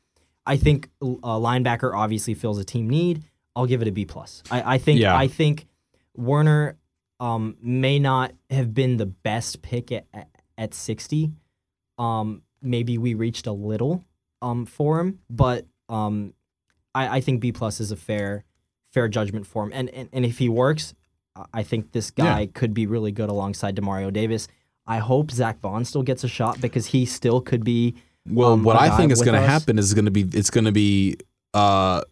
I 0.47 0.57
think 0.57 0.91
a 1.03 1.05
linebacker 1.07 1.93
obviously 1.93 2.35
fills 2.35 2.59
a 2.59 2.65
team 2.65 2.89
need. 2.89 3.25
I'll 3.57 3.67
give 3.67 3.83
it 3.83 3.89
a 3.89 3.93
B 3.93 4.05
plus. 4.05 4.45
I, 4.51 4.75
I 4.75 4.79
think 4.79 5.01
Yeah. 5.01 5.17
I 5.17 5.27
think 5.27 5.67
Werner 6.17 6.77
um, 7.19 7.57
may 7.61 7.99
not 7.99 8.33
have 8.51 8.75
been 8.75 8.97
the 8.97 9.07
best 9.07 9.61
pick 9.61 9.91
at 9.91 10.07
at, 10.15 10.29
at 10.57 10.73
60. 10.75 11.33
Um, 11.99 12.43
maybe 12.65 12.99
we 12.99 13.15
reached 13.15 13.47
a 13.47 13.53
little 13.53 14.05
um, 14.43 14.67
for 14.67 15.01
him, 15.01 15.21
but 15.31 15.67
um, 15.89 16.35
I, 16.95 17.19
I 17.19 17.21
think 17.21 17.41
B 17.41 17.53
plus 17.53 17.81
is 17.81 17.91
a 17.93 17.97
fair 17.97 18.45
fair 18.93 19.09
judgment 19.09 19.47
for 19.47 19.65
him. 19.65 19.73
And 19.75 19.91
and, 19.91 20.09
and 20.13 20.25
if 20.25 20.39
he 20.39 20.49
works, 20.49 20.95
I- 21.53 21.63
think 21.63 21.93
this 21.93 22.11
guy 22.11 22.47
could 22.47 22.75
be 22.75 22.87
really 22.87 23.13
good 23.13 23.29
alongside 23.29 23.77
Demario 23.77 24.13
Davis. 24.13 24.49
I 24.87 24.99
hope 24.99 25.31
Zach 25.31 25.61
Baun 25.61 25.85
still 25.85 26.03
gets 26.03 26.25
a 26.25 26.29
shot 26.29 26.61
because 26.61 26.87
he 26.87 27.07
still 27.07 27.41
could 27.41 27.65
be. 27.65 27.95
Well, 28.29 28.53
um, 28.53 28.63
what 28.65 28.77
I 28.77 28.97
think 28.97 29.13
is 29.13 29.23
going 29.23 29.41
to 29.41 29.47
happen 29.47 29.79
is 29.79 29.95
going 29.95 30.05
to 30.05 30.11
be 30.11 30.23
it's 30.33 30.51
going 30.51 30.65
to 30.65 30.73
be 30.73 31.17
uh 31.53 32.03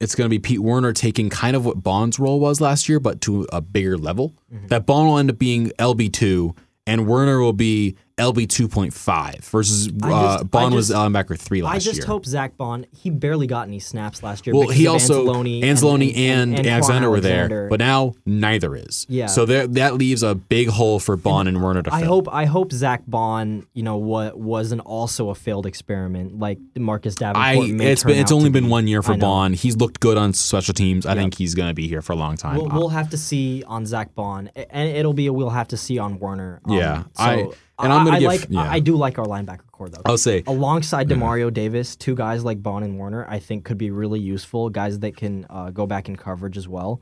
it's 0.00 0.14
going 0.14 0.26
to 0.26 0.28
be 0.28 0.38
Pete 0.38 0.60
Werner 0.60 0.92
taking 0.92 1.30
kind 1.30 1.56
of 1.56 1.64
what 1.64 1.82
Baun's 1.82 2.18
role 2.18 2.38
was 2.38 2.60
last 2.60 2.88
year, 2.88 3.00
but 3.00 3.20
to 3.22 3.46
a 3.52 3.60
bigger 3.60 3.96
level. 3.96 4.34
Mm-hmm. 4.52 4.66
That 4.66 4.84
Baun 4.84 5.06
will 5.06 5.18
end 5.18 5.30
up 5.30 5.38
being 5.38 5.68
LB 5.78 6.12
two, 6.12 6.54
and 6.86 7.06
Werner 7.06 7.40
will 7.40 7.52
be 7.54 7.96
LB 8.18 8.48
two 8.48 8.66
point 8.66 8.94
five 8.94 9.40
versus 9.44 9.88
uh, 9.88 10.38
just- 10.38 10.50
Baun 10.50 10.72
I 10.72 10.76
was 10.76 10.88
just- 10.88 10.98
linebacker 10.98 11.38
three 11.38 11.60
last 11.62 11.72
year. 11.72 11.76
I 11.76 11.78
just 11.78 11.98
year. 11.98 12.06
hope 12.06 12.24
Zach 12.24 12.56
Baun. 12.56 12.86
He 12.90 13.10
barely 13.10 13.46
got 13.46 13.68
any 13.68 13.78
snaps 13.78 14.22
last 14.22 14.46
year. 14.46 14.56
well, 14.56 14.68
he 14.68 14.86
also 14.86 15.26
Anzalone, 15.26 15.62
Anzalone 15.62 16.16
and, 16.16 16.54
Kwon 16.56 16.66
Alexander 16.70 17.10
were 17.10 17.20
there, 17.20 17.40
Alexander. 17.40 17.68
but 17.68 17.78
now 17.80 18.14
neither 18.24 18.74
is. 18.74 19.04
Yeah. 19.10 19.26
So 19.26 19.44
there, 19.44 19.66
that 19.66 19.96
leaves 19.96 20.22
a 20.22 20.34
big 20.34 20.68
hole 20.68 20.98
for 20.98 21.16
Baun 21.18 21.46
and 21.46 21.62
Werner 21.62 21.82
to 21.82 21.90
fill. 21.90 21.98
I 21.98 22.04
hope 22.04 22.28
I 22.32 22.44
hope 22.46 22.72
Zach 22.72 23.02
Baun, 23.06 23.66
you 23.74 23.82
know, 23.82 23.98
what 23.98 24.38
wasn't 24.38 24.80
also 24.82 25.28
a 25.28 25.34
failed 25.34 25.66
experiment 25.66 26.38
like 26.38 26.58
Marcus 26.74 27.16
Davenport. 27.16 27.44
I 27.44 27.70
may 27.72 27.92
it's 27.92 28.02
been 28.02 28.16
it's 28.18 28.32
only 28.32 28.48
been 28.48 28.64
be. 28.64 28.70
one 28.70 28.86
year 28.88 29.02
for 29.02 29.14
Baun. 29.16 29.52
He's 29.52 29.76
looked 29.76 30.00
good 30.00 30.16
on 30.16 30.32
special 30.32 30.72
teams. 30.72 31.04
I 31.04 31.14
think 31.16 31.34
he's 31.34 31.54
going 31.54 31.68
to 31.68 31.74
be 31.74 31.86
here 31.86 32.00
for 32.00 32.14
a 32.14 32.16
long 32.16 32.38
time. 32.38 32.56
We'll, 32.56 32.68
we'll 32.68 32.88
have 32.88 33.10
to 33.10 33.18
see 33.18 33.62
on 33.66 33.84
Zach 33.84 34.14
Baun, 34.14 34.48
and 34.70 34.88
it'll 34.96 35.12
be 35.12 35.26
a 35.26 35.32
we'll 35.34 35.50
have 35.50 35.68
to 35.68 35.76
see 35.76 35.98
on 35.98 36.18
Werner. 36.18 36.60
Um, 36.64 36.72
Yeah, 36.78 37.02
so 37.02 37.08
I- 37.22 37.48
and 37.78 37.92
I'm 37.92 38.04
gonna 38.04 38.16
I 38.16 38.20
give- 38.20 38.28
like 38.28 38.46
yeah. 38.48 38.70
I 38.70 38.80
do 38.80 38.96
like 38.96 39.18
our 39.18 39.26
linebacker 39.26 39.70
core 39.70 39.88
though. 39.88 40.02
I'll 40.04 40.18
say 40.18 40.42
Alongside 40.46 41.08
Demario 41.08 41.52
Davis, 41.52 41.96
two 41.96 42.14
guys 42.14 42.44
like 42.44 42.62
Baun 42.62 42.82
and 42.82 42.98
Werner, 42.98 43.26
I 43.28 43.38
think 43.38 43.64
could 43.64 43.78
be 43.78 43.90
really 43.90 44.20
useful. 44.20 44.70
Guys 44.70 44.98
that 45.00 45.16
can 45.16 45.46
uh, 45.50 45.70
go 45.70 45.86
back 45.86 46.08
in 46.08 46.16
coverage 46.16 46.56
as 46.56 46.66
well. 46.68 47.00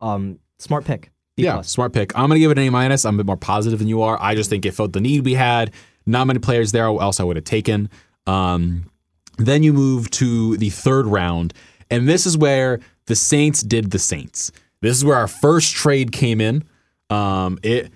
Um, 0.00 0.38
smart 0.58 0.84
pick. 0.84 1.10
B 1.36 1.44
yeah, 1.44 1.60
smart 1.60 1.92
pick. 1.92 2.16
I'm 2.16 2.28
going 2.28 2.36
to 2.36 2.40
give 2.40 2.50
it 2.50 2.58
an 2.58 2.64
A 2.66 2.70
minus. 2.70 3.04
I'm 3.04 3.16
a 3.16 3.18
bit 3.18 3.26
more 3.26 3.36
positive 3.36 3.78
than 3.78 3.88
you 3.88 4.00
are. 4.02 4.16
I 4.20 4.34
just 4.34 4.48
think 4.48 4.64
it 4.64 4.72
felt 4.72 4.94
the 4.94 5.00
need 5.02 5.24
we 5.24 5.34
had. 5.34 5.72
Not 6.06 6.26
many 6.26 6.38
players 6.38 6.72
there 6.72 6.86
else 6.86 7.20
I 7.20 7.24
would 7.24 7.36
have 7.36 7.44
taken. 7.44 7.90
Um, 8.26 8.90
then 9.36 9.62
you 9.62 9.72
move 9.74 10.10
to 10.12 10.56
the 10.56 10.70
third 10.70 11.06
round, 11.06 11.52
and 11.90 12.08
this 12.08 12.24
is 12.24 12.38
where 12.38 12.80
the 13.04 13.14
Saints 13.14 13.62
did 13.62 13.90
the 13.90 13.98
Saints. 13.98 14.50
This 14.80 14.96
is 14.96 15.04
where 15.04 15.16
our 15.16 15.28
first 15.28 15.74
trade 15.74 16.10
came 16.12 16.40
in. 16.40 16.64
Um, 17.10 17.58
it 17.62 17.92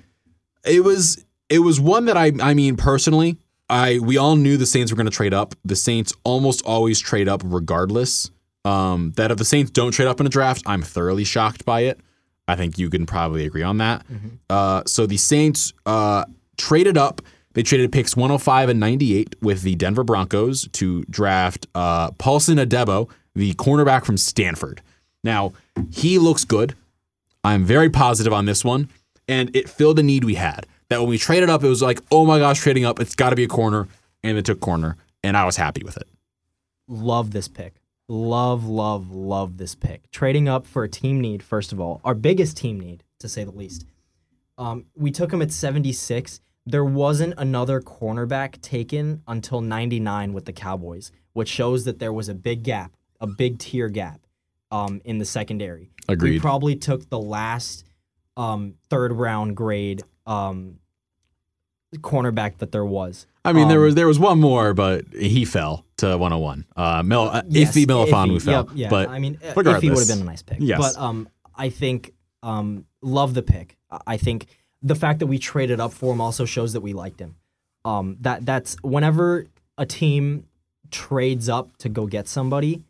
it 0.64 0.84
was 0.84 1.24
it 1.50 1.58
was 1.58 1.78
one 1.78 2.06
that 2.06 2.16
I 2.16 2.32
I 2.40 2.54
mean 2.54 2.76
personally 2.76 3.36
I 3.68 3.98
we 4.00 4.16
all 4.16 4.36
knew 4.36 4.56
the 4.56 4.66
Saints 4.66 4.90
were 4.90 4.96
going 4.96 5.06
to 5.06 5.16
trade 5.16 5.32
up. 5.34 5.54
The 5.64 5.76
Saints 5.76 6.12
almost 6.24 6.62
always 6.64 6.98
trade 6.98 7.28
up 7.28 7.42
regardless. 7.44 8.30
Um, 8.64 9.12
that 9.16 9.30
if 9.30 9.38
the 9.38 9.44
Saints 9.44 9.70
don't 9.70 9.92
trade 9.92 10.08
up 10.08 10.20
in 10.20 10.26
a 10.26 10.30
draft, 10.30 10.62
I'm 10.66 10.82
thoroughly 10.82 11.24
shocked 11.24 11.64
by 11.64 11.80
it. 11.82 12.00
I 12.46 12.56
think 12.56 12.78
you 12.78 12.90
can 12.90 13.06
probably 13.06 13.46
agree 13.46 13.62
on 13.62 13.78
that. 13.78 14.04
Uh, 14.50 14.82
so 14.86 15.06
the 15.06 15.16
Saints 15.16 15.72
uh, 15.86 16.24
traded 16.58 16.98
up. 16.98 17.22
They 17.54 17.62
traded 17.62 17.90
picks 17.90 18.16
105 18.16 18.68
and 18.68 18.80
98 18.80 19.36
with 19.40 19.62
the 19.62 19.76
Denver 19.76 20.04
Broncos 20.04 20.68
to 20.72 21.02
draft 21.04 21.68
uh, 21.74 22.10
Paulson 22.12 22.58
Adebo, 22.58 23.08
the 23.34 23.54
cornerback 23.54 24.04
from 24.04 24.16
Stanford. 24.16 24.82
Now, 25.24 25.52
he 25.90 26.18
looks 26.18 26.44
good. 26.44 26.74
I'm 27.42 27.64
very 27.64 27.88
positive 27.88 28.32
on 28.32 28.44
this 28.44 28.64
one, 28.64 28.90
and 29.26 29.54
it 29.56 29.68
filled 29.68 29.98
a 29.98 30.02
need 30.02 30.24
we 30.24 30.34
had. 30.34 30.66
That 30.90 31.00
when 31.00 31.08
we 31.08 31.18
traded 31.18 31.48
up, 31.48 31.64
it 31.64 31.68
was 31.68 31.80
like, 31.82 32.00
oh 32.10 32.26
my 32.26 32.38
gosh, 32.38 32.60
trading 32.60 32.84
up, 32.84 33.00
it's 33.00 33.14
got 33.14 33.30
to 33.30 33.36
be 33.36 33.44
a 33.44 33.48
corner, 33.48 33.88
and 34.22 34.36
it 34.36 34.44
took 34.44 34.60
corner, 34.60 34.96
and 35.24 35.36
I 35.36 35.44
was 35.44 35.56
happy 35.56 35.82
with 35.84 35.96
it. 35.96 36.08
love 36.88 37.30
this 37.30 37.48
pick. 37.48 37.74
Love, 38.08 38.66
love, 38.66 39.12
love 39.12 39.56
this 39.56 39.76
pick. 39.76 40.10
Trading 40.10 40.48
up 40.48 40.66
for 40.66 40.82
a 40.82 40.88
team 40.88 41.20
need, 41.20 41.44
first 41.44 41.72
of 41.72 41.80
all, 41.80 42.00
our 42.04 42.14
biggest 42.14 42.56
team 42.56 42.80
need, 42.80 43.04
to 43.20 43.28
say 43.28 43.44
the 43.44 43.52
least. 43.52 43.86
Um, 44.58 44.86
we 44.96 45.12
took 45.12 45.32
him 45.32 45.40
at 45.40 45.52
76. 45.52 46.40
There 46.66 46.84
wasn't 46.84 47.34
another 47.38 47.80
cornerback 47.80 48.60
taken 48.60 49.22
until 49.28 49.60
99 49.60 50.32
with 50.32 50.44
the 50.44 50.52
Cowboys, 50.52 51.12
which 51.34 51.48
shows 51.48 51.84
that 51.84 52.00
there 52.00 52.12
was 52.12 52.28
a 52.28 52.34
big 52.34 52.64
gap, 52.64 52.96
a 53.20 53.28
big 53.28 53.60
tier 53.60 53.88
gap 53.88 54.20
um, 54.72 55.00
in 55.04 55.18
the 55.18 55.24
secondary. 55.24 55.92
Agreed. 56.08 56.32
We 56.32 56.40
probably 56.40 56.74
took 56.74 57.08
the 57.08 57.20
last 57.20 57.84
um, 58.36 58.74
third 58.88 59.12
round 59.12 59.56
grade 59.56 60.02
um, 60.30 60.78
cornerback 61.96 62.58
that 62.58 62.72
there 62.72 62.84
was. 62.84 63.26
I 63.44 63.52
mean, 63.52 63.68
there 63.68 63.78
Um, 63.78 63.84
was 63.86 63.94
there 63.94 64.06
was 64.06 64.18
one 64.18 64.38
more, 64.40 64.74
but 64.74 65.04
he 65.14 65.44
fell 65.44 65.84
to 65.98 66.16
101. 66.16 66.66
Uh, 66.76 67.02
Mel, 67.02 67.28
uh, 67.28 67.42
Yes, 67.48 67.74
Iffy 67.74 67.86
Melifonwu 67.86 68.36
Iffy, 68.36 68.42
fell, 68.42 68.66
yep, 68.68 68.70
yeah, 68.74 68.88
but 68.90 69.08
I 69.08 69.18
mean, 69.18 69.38
if 69.42 69.54
he 69.54 69.90
would 69.90 69.98
have 69.98 70.08
been 70.08 70.20
a 70.20 70.24
nice 70.24 70.42
pick. 70.42 70.58
Yes. 70.60 70.78
But 70.78 71.00
um, 71.00 71.28
I 71.54 71.68
think 71.70 72.12
um, 72.42 72.84
love 73.02 73.34
the 73.34 73.42
pick. 73.42 73.76
I- 73.90 74.00
I 74.06 74.16
think 74.18 74.46
the 74.82 74.94
fact 74.94 75.18
that 75.18 75.26
we 75.26 75.38
traded 75.38 75.80
up 75.80 75.92
for 75.92 76.12
him 76.12 76.20
also 76.20 76.44
shows 76.44 76.72
that 76.74 76.80
we 76.80 76.92
liked 76.92 77.18
him. 77.20 77.36
Um, 77.84 78.16
that 78.20 78.44
that's 78.46 78.76
whenever 78.82 79.46
a 79.78 79.86
team 79.86 80.44
trades 80.90 81.48
up 81.48 81.76
to 81.78 81.88
go 81.88 82.06
get 82.06 82.28
somebody, 82.28 82.84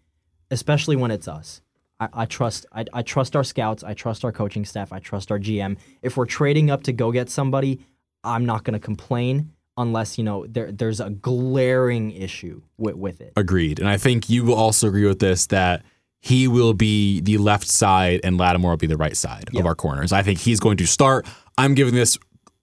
especially 0.51 0.97
when 0.97 1.11
it's 1.11 1.29
us. 1.29 1.63
I, 2.01 2.09
I 2.13 2.25
trust 2.27 2.67
I, 2.73 2.85
I 2.93 3.03
trust 3.03 3.37
our 3.37 3.45
scouts. 3.45 3.85
I 3.85 3.95
trust 3.95 4.25
our 4.25 4.33
coaching 4.33 4.65
staff. 4.65 4.93
I 4.93 4.99
trust 4.99 5.31
our 5.31 5.39
GM. 5.39 5.77
If 6.03 6.17
we're 6.17 6.27
trading 6.27 6.71
up 6.71 6.83
to 6.85 6.93
go 6.93 7.13
get 7.13 7.29
somebody, 7.31 7.81
I'm 8.25 8.45
not 8.47 8.65
going 8.65 8.75
to 8.75 8.81
complain 8.81 9.53
unless 9.77 10.19
you 10.19 10.25
know 10.25 10.47
there 10.49 10.73
there's 10.73 11.01
a 11.01 11.11
glaring 11.11 12.11
issue 12.11 12.63
with, 12.79 12.97
with 12.97 13.21
it. 13.21 13.33
Agreed. 13.37 13.79
And 13.79 13.89
I 13.89 13.97
think 13.99 14.29
you 14.29 14.45
will 14.45 14.55
also 14.55 14.89
agree 14.89 15.07
with 15.07 15.19
this 15.21 15.47
that 15.47 15.83
he 16.23 16.49
will 16.49 16.75
be 16.75 17.21
the 17.21 17.39
left 17.39 17.67
side 17.69 18.21
and 18.25 18.37
Lattimore 18.39 18.73
will 18.73 18.77
be 18.77 18.87
the 18.87 18.97
right 18.97 19.17
side 19.17 19.49
Yeah. 19.53 19.61
of 19.61 19.67
our 19.67 19.75
corners. 19.75 20.13
I 20.13 20.23
think 20.23 20.39
he's 20.39 20.61
going 20.61 20.77
to 20.79 20.87
start. 20.87 21.27
I'm 21.57 21.75
giving 21.75 21.95
this 21.95 22.19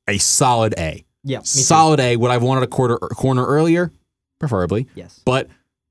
a 0.08 0.18
solid 0.20 0.76
A. 0.78 1.04
Yeah, 1.24 1.38
me 1.40 1.42
too. 1.42 1.48
Solid 1.48 2.00
A. 2.00 2.18
Would 2.18 2.32
I've 2.32 2.44
wanted 2.44 2.64
a 2.64 2.68
quarter 2.68 2.98
corner 2.98 3.46
earlier? 3.46 3.92
Preferably. 4.40 4.88
Yes. 4.96 5.20
But 5.26 5.48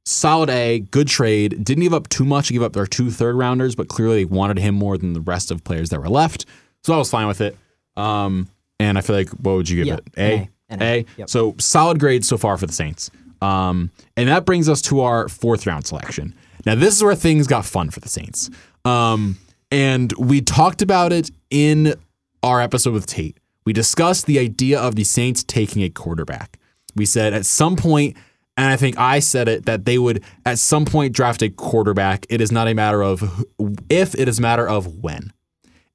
solid 0.07 0.49
A, 0.49 0.79
good 0.79 1.09
trade. 1.09 1.63
Didn't 1.65 1.83
give 1.83 1.93
up 1.93 2.09
too 2.09 2.25
much. 2.25 2.49
Give 2.49 2.63
up 2.63 2.73
their 2.73 2.87
two 2.87 3.11
third 3.11 3.37
rounders, 3.37 3.75
but 3.75 3.89
clearly 3.89 4.17
they 4.17 4.25
wanted 4.25 4.59
him 4.59 4.75
more 4.75 4.97
than 4.97 5.13
the 5.13 5.21
rest 5.21 5.51
of 5.51 5.63
players 5.65 5.91
that 5.91 6.01
were 6.01 6.09
left. 6.09 6.47
So 6.85 6.95
I 6.95 6.97
was 6.97 7.11
fine 7.11 7.27
with 7.27 7.41
it. 7.41 7.57
Um, 7.97 8.49
and 8.79 8.97
I 8.97 9.01
feel 9.01 9.17
like 9.17 9.29
what 9.31 9.57
would 9.57 9.69
you 9.69 9.85
give 9.85 9.87
Yeah, 9.87 9.95
it? 9.95 10.05
A. 10.17 10.33
A, 10.71 10.75
A. 10.75 11.01
A. 11.01 11.07
Yep. 11.19 11.29
So 11.29 11.55
solid 11.59 11.99
grade 11.99 12.25
so 12.25 12.39
far 12.39 12.57
for 12.57 12.67
the 12.67 12.73
Saints. 12.73 13.11
Um, 13.43 13.91
and 14.17 14.29
that 14.29 14.45
brings 14.47 14.69
us 14.69 14.81
to 14.83 15.01
our 15.01 15.29
fourth 15.29 15.67
round 15.67 15.87
selection. 15.87 16.35
Now 16.65 16.75
this 16.75 16.97
is 16.97 17.03
where 17.03 17.15
things 17.15 17.47
got 17.47 17.65
fun 17.65 17.91
for 17.91 18.01
the 18.01 18.09
Saints. 18.09 18.51
Um, 18.85 19.37
and 19.71 20.13
we 20.13 20.41
talked 20.41 20.81
about 20.83 21.13
it 21.13 21.31
in 21.51 21.95
our 22.43 22.61
episode 22.61 22.93
with 22.95 23.07
Tate. 23.07 23.37
We 23.65 23.73
discussed 23.73 24.27
the 24.27 24.39
idea 24.39 24.79
of 24.81 24.95
the 24.95 25.05
Saints 25.05 25.43
taking 25.43 25.83
a 25.83 25.91
quarterback. 25.91 26.59
We 26.95 27.05
said 27.05 27.35
at 27.35 27.45
some 27.47 27.75
point, 27.77 28.17
and 28.57 28.71
I 28.71 28.77
think 28.77 28.99
I 28.99 29.19
said 29.19 29.49
it, 29.49 29.67
that 29.67 29.85
they 29.85 29.99
would 29.99 30.25
at 30.45 30.59
some 30.59 30.85
point 30.85 31.15
draft 31.15 31.43
a 31.43 31.51
quarterback. 31.51 32.27
It 32.31 32.41
is 32.41 32.51
not 32.51 32.69
a 32.69 32.75
matter 32.75 33.03
of 33.03 33.45
if, 33.91 34.15
it 34.15 34.29
is 34.29 34.39
a 34.39 34.43
matter 34.43 34.67
of 34.67 35.03
when. 35.03 35.33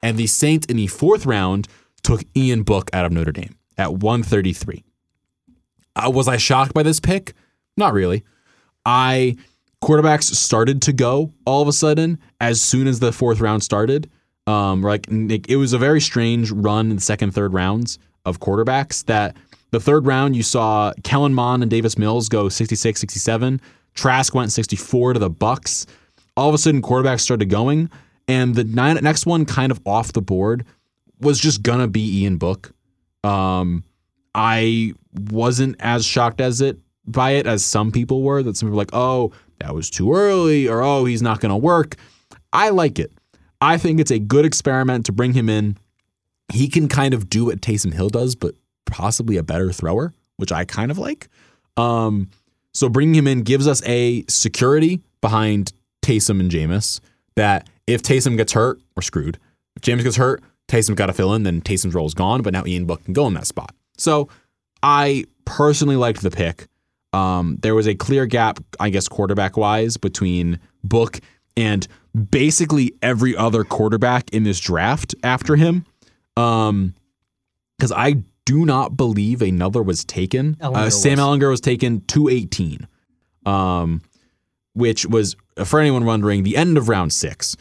And 0.03 0.17
the 0.17 0.27
Saints 0.27 0.65
in 0.67 0.77
the 0.77 0.87
fourth 0.87 1.25
round 1.25 1.67
took 2.03 2.23
Ian 2.35 2.63
Book 2.63 2.89
out 2.93 3.05
of 3.05 3.11
Notre 3.11 3.31
Dame 3.31 3.55
at 3.77 3.93
133. 3.93 4.83
Uh, 5.95 6.11
was 6.13 6.27
I 6.27 6.37
shocked 6.37 6.73
by 6.73 6.83
this 6.83 6.99
pick? 6.99 7.33
Not 7.77 7.93
really. 7.93 8.23
I 8.85 9.37
quarterbacks 9.83 10.23
started 10.23 10.81
to 10.83 10.93
go 10.93 11.33
all 11.45 11.61
of 11.61 11.67
a 11.67 11.73
sudden 11.73 12.19
as 12.39 12.61
soon 12.61 12.87
as 12.87 12.99
the 12.99 13.11
fourth 13.11 13.39
round 13.39 13.63
started. 13.63 14.09
Um, 14.47 14.81
like 14.81 15.07
it 15.09 15.57
was 15.57 15.73
a 15.73 15.77
very 15.77 16.01
strange 16.01 16.51
run 16.51 16.89
in 16.89 16.95
the 16.95 17.01
second, 17.01 17.31
third 17.31 17.53
rounds 17.53 17.99
of 18.25 18.39
quarterbacks. 18.39 19.05
That 19.05 19.35
the 19.71 19.79
third 19.79 20.05
round 20.05 20.35
you 20.35 20.43
saw 20.43 20.93
Kellen 21.03 21.33
Mond 21.33 21.63
and 21.63 21.69
Davis 21.69 21.97
Mills 21.97 22.29
go 22.29 22.49
66, 22.49 22.99
67. 22.99 23.61
Trask 23.93 24.33
went 24.33 24.51
64 24.51 25.13
to 25.13 25.19
the 25.19 25.29
Bucks. 25.29 25.87
All 26.37 26.49
of 26.49 26.55
a 26.55 26.57
sudden, 26.57 26.81
quarterbacks 26.81 27.21
started 27.21 27.49
going, 27.49 27.89
and 28.27 28.55
the 28.55 28.63
nine, 28.63 28.97
next 29.01 29.25
one 29.25 29.45
kind 29.45 29.71
of 29.71 29.81
off 29.85 30.13
the 30.13 30.21
board 30.21 30.65
was 31.19 31.39
just 31.39 31.61
gonna 31.61 31.87
be 31.87 32.21
Ian 32.21 32.37
Book. 32.37 32.71
Um, 33.23 33.83
I 34.33 34.93
wasn't 35.13 35.75
as 35.79 36.05
shocked 36.05 36.41
as 36.41 36.61
it 36.61 36.79
by 37.05 37.31
it 37.31 37.47
as 37.47 37.63
some 37.65 37.91
people 37.91 38.21
were. 38.23 38.41
That 38.43 38.55
some 38.57 38.67
people 38.67 38.77
were 38.77 38.81
like, 38.81 38.93
oh, 38.93 39.33
that 39.59 39.75
was 39.75 39.89
too 39.89 40.13
early, 40.13 40.67
or 40.67 40.81
oh, 40.81 41.05
he's 41.05 41.21
not 41.21 41.39
gonna 41.39 41.57
work. 41.57 41.95
I 42.53 42.69
like 42.69 42.97
it. 42.99 43.11
I 43.61 43.77
think 43.77 43.99
it's 43.99 44.11
a 44.11 44.19
good 44.19 44.45
experiment 44.45 45.05
to 45.05 45.11
bring 45.11 45.33
him 45.33 45.47
in. 45.47 45.77
He 46.51 46.67
can 46.67 46.87
kind 46.87 47.13
of 47.13 47.29
do 47.29 47.45
what 47.45 47.61
Taysom 47.61 47.93
Hill 47.93 48.09
does, 48.09 48.35
but 48.35 48.55
possibly 48.91 49.37
a 49.37 49.43
better 49.43 49.71
thrower, 49.71 50.13
which 50.37 50.51
I 50.51 50.65
kind 50.65 50.91
of 50.91 50.97
like. 50.97 51.29
Um, 51.77 52.29
so 52.73 52.89
bringing 52.89 53.15
him 53.15 53.27
in 53.27 53.41
gives 53.41 53.67
us 53.67 53.81
a 53.87 54.23
security 54.27 55.01
behind 55.21 55.73
Taysom 56.03 56.39
and 56.39 56.51
Jameis 56.51 56.99
that 57.35 57.69
if 57.87 58.03
Taysom 58.03 58.37
gets 58.37 58.53
hurt, 58.53 58.79
we're 58.95 59.01
screwed. 59.01 59.39
If 59.75 59.81
Jameis 59.81 60.03
gets 60.03 60.17
hurt, 60.17 60.43
Taysom 60.67 60.95
got 60.95 61.07
to 61.07 61.13
fill 61.13 61.33
in, 61.33 61.43
then 61.43 61.61
Taysom's 61.61 61.93
role 61.93 62.05
is 62.05 62.13
gone, 62.13 62.41
but 62.41 62.53
now 62.53 62.63
Ian 62.65 62.85
Book 62.85 63.03
can 63.03 63.13
go 63.13 63.27
in 63.27 63.33
that 63.33 63.47
spot. 63.47 63.73
So 63.97 64.29
I 64.83 65.25
personally 65.45 65.95
liked 65.95 66.21
the 66.21 66.31
pick. 66.31 66.67
Um, 67.13 67.57
there 67.61 67.75
was 67.75 67.87
a 67.87 67.95
clear 67.95 68.25
gap, 68.25 68.59
I 68.79 68.89
guess, 68.89 69.07
quarterback 69.07 69.57
wise 69.57 69.97
between 69.97 70.59
Book 70.83 71.19
and 71.57 71.85
basically 72.29 72.93
every 73.01 73.35
other 73.35 73.63
quarterback 73.63 74.29
in 74.31 74.43
this 74.43 74.59
draft 74.59 75.13
after 75.23 75.55
him. 75.55 75.85
Um, 76.37 76.95
because 77.77 77.91
I 77.91 78.23
do 78.51 78.65
not 78.65 78.97
believe 78.97 79.41
another 79.41 79.81
was 79.81 80.03
taken. 80.03 80.57
Uh, 80.59 80.71
Ehlinger 80.71 80.91
Sam 80.91 81.17
was. 81.17 81.19
Ehlinger 81.19 81.49
was 81.49 81.61
taken 81.61 82.01
218, 82.01 82.85
um, 83.45 84.01
which 84.73 85.05
was, 85.05 85.37
for 85.63 85.79
anyone 85.79 86.03
wondering, 86.03 86.43
the 86.43 86.57
end 86.57 86.77
of 86.77 86.89
round 86.89 87.13
six. 87.13 87.55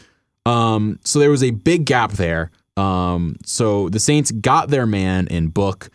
Um, 0.46 0.98
so 1.04 1.20
there 1.20 1.30
was 1.30 1.44
a 1.44 1.52
big 1.52 1.84
gap 1.84 2.10
there. 2.12 2.50
Um, 2.76 3.36
so 3.44 3.88
the 3.88 4.00
Saints 4.00 4.32
got 4.32 4.68
their 4.68 4.84
man 4.84 5.28
in 5.28 5.46
Book. 5.48 5.90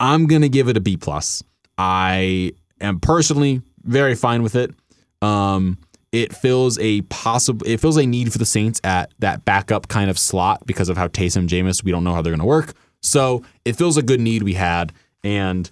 I'm 0.00 0.26
gonna 0.26 0.48
give 0.48 0.66
it 0.68 0.76
a 0.76 0.80
B 0.80 0.96
plus. 0.96 1.44
I 1.78 2.52
am 2.80 2.98
personally 2.98 3.62
very 3.84 4.16
fine 4.16 4.42
with 4.42 4.56
it. 4.56 4.74
Um, 5.22 5.78
it 6.10 6.34
fills 6.34 6.76
a 6.80 7.02
possible 7.02 7.64
it 7.68 7.78
fills 7.78 7.98
a 7.98 8.06
need 8.06 8.32
for 8.32 8.38
the 8.38 8.46
Saints 8.46 8.80
at 8.82 9.12
that 9.20 9.44
backup 9.44 9.86
kind 9.86 10.10
of 10.10 10.18
slot 10.18 10.66
because 10.66 10.88
of 10.88 10.96
how 10.96 11.06
Taysom 11.06 11.46
Jameis, 11.46 11.84
we 11.84 11.92
don't 11.92 12.02
know 12.02 12.14
how 12.14 12.22
they're 12.22 12.32
gonna 12.32 12.46
work. 12.46 12.74
So 13.00 13.44
it 13.64 13.76
fills 13.76 13.96
a 13.96 14.02
good 14.02 14.20
need 14.20 14.42
we 14.42 14.54
had. 14.54 14.92
And 15.24 15.70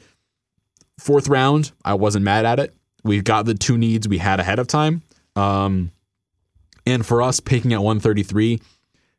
fourth 0.99 1.29
round, 1.29 1.73
I 1.85 1.95
wasn't 1.95 2.25
mad 2.25 2.45
at 2.45 2.59
it. 2.59 2.75
We've 3.05 3.25
got 3.25 3.47
the 3.47 3.55
two 3.55 3.79
needs 3.79 4.09
we 4.09 4.19
had 4.19 4.41
ahead 4.41 4.59
of 4.59 4.67
time. 4.67 5.03
Um, 5.37 5.93
and 6.87 7.05
for 7.05 7.23
us 7.23 7.41
picking 7.41 7.73
at 7.73 7.81
133, 7.81 8.61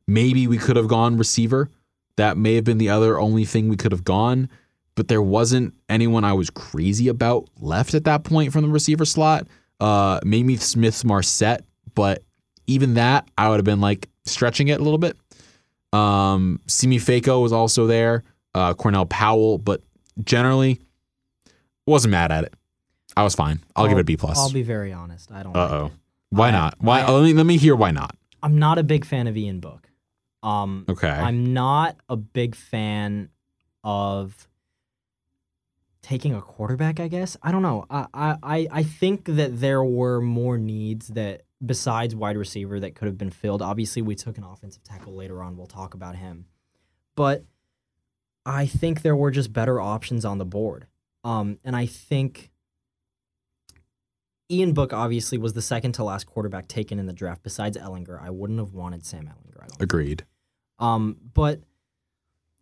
maybe 0.08 0.48
we 0.48 0.58
could 0.58 0.76
have 0.76 0.88
gone 0.88 1.18
receiver. 1.18 1.70
That 2.18 2.38
may 2.38 2.56
have 2.56 2.66
been 2.66 2.80
the 2.80 2.90
other 2.90 3.20
only 3.20 3.46
thing 3.46 3.70
we 3.70 3.78
could 3.78 3.94
have 3.94 4.04
gone, 4.04 4.50
but 4.96 5.08
there 5.08 5.22
wasn't 5.22 5.74
anyone 5.88 6.26
I 6.26 6.34
was 6.34 6.50
crazy 6.50 7.08
about 7.08 7.48
left 7.60 7.94
at 7.94 8.04
that 8.04 8.26
point 8.26 8.52
from 8.52 8.64
the 8.64 8.70
receiver 8.70 9.06
slot. 9.06 9.48
Uh, 9.80 10.20
maybe 10.26 10.58
Smith-Marsette, 10.58 11.64
but 11.96 12.24
even 12.68 12.96
that, 12.96 13.30
I 13.38 13.48
would 13.50 13.56
have 13.56 13.66
been 13.66 13.80
like 13.80 14.10
stretching 14.26 14.68
it 14.68 14.82
a 14.82 14.84
little 14.84 14.98
bit. 14.98 15.16
Um, 15.94 16.60
Simi 16.68 16.98
Fehoko 16.98 17.42
was 17.42 17.52
also 17.52 17.88
there, 17.88 18.24
uh, 18.54 18.74
Cornell 18.74 19.06
Powell, 19.06 19.58
but 19.58 19.82
generally 20.24 20.80
wasn't 21.88 22.12
mad 22.12 22.32
at 22.32 22.44
it. 22.44 22.54
I 23.18 23.24
was 23.24 23.36
fine. 23.36 23.60
I'll, 23.76 23.88
give 23.88 23.98
it 23.98 24.02
a 24.02 24.06
B 24.06 24.16
plus. 24.18 24.38
I'll 24.38 24.52
be 24.52 24.62
very 24.64 24.94
honest. 24.94 25.32
I 25.32 25.44
don't. 25.44 25.56
Uh 25.56 25.70
oh. 25.72 25.86
it. 25.88 25.92
Why 26.30 26.50
I- 26.50 26.52
not? 26.52 26.76
Why? 26.80 27.02
I- 27.02 27.12
let 27.12 27.24
me 27.24 27.34
let 27.34 27.46
me 27.46 27.58
hear 27.58 27.76
why 27.76 27.92
not. 27.92 28.16
I'm 28.42 28.58
not 28.60 28.78
a 28.78 28.84
big 28.84 29.04
fan 29.04 29.28
of 29.28 29.36
Ian 29.36 29.60
Book. 29.60 29.90
Um, 30.44 30.86
Okay. 30.88 31.10
I'm 31.10 31.52
not 31.54 31.98
a 32.08 32.16
big 32.16 32.56
fan 32.56 33.30
of 33.84 34.48
taking 36.02 36.34
a 36.34 36.42
quarterback. 36.42 37.00
I 37.00 37.08
guess 37.08 37.36
I 37.44 37.52
don't 37.52 37.62
know. 37.64 37.86
I 37.90 38.38
I- 38.44 38.68
I 38.72 38.84
think 38.84 39.26
that 39.26 39.60
there 39.60 39.84
were 39.84 40.22
more 40.22 40.58
needs 40.58 41.10
that 41.10 41.42
besides 41.66 42.16
wide 42.16 42.38
receiver 42.38 42.80
that 42.80 42.96
could 42.96 43.08
have 43.08 43.18
been 43.18 43.30
filled. 43.30 43.62
Obviously, 43.62 44.02
we 44.02 44.16
took 44.16 44.38
an 44.38 44.44
offensive 44.44 44.84
tackle 44.84 45.14
later 45.14 45.44
on. 45.44 45.58
We'll 45.58 45.68
talk 45.68 45.94
about 45.94 46.16
him, 46.16 46.46
but 47.16 47.44
I 48.46 48.66
think 48.66 49.02
there 49.02 49.16
were 49.16 49.32
just 49.32 49.52
better 49.54 49.80
options 49.80 50.26
on 50.26 50.38
the 50.38 50.46
board. 50.46 50.88
Um, 51.24 51.60
and 51.64 51.76
I 51.76 51.86
think 51.86 52.50
Ian 54.50 54.74
Book 54.74 54.94
obviously 54.94 55.38
was 55.38 55.54
the 55.54 55.62
second 55.62 55.92
to 55.94 56.04
last 56.04 56.26
quarterback 56.26 56.68
taken 56.68 56.98
in 56.98 57.06
the 57.06 57.14
draft 57.14 57.44
besides 57.44 57.78
Ehlinger. 57.78 58.22
I 58.22 58.30
wouldn't 58.30 58.60
have 58.60 58.74
wanted 58.74 59.06
Sam 59.06 59.26
Ehlinger. 59.26 59.64
I 59.64 59.68
don't 59.68 59.82
Agreed. 59.82 60.26
um, 60.80 61.18
but 61.34 61.62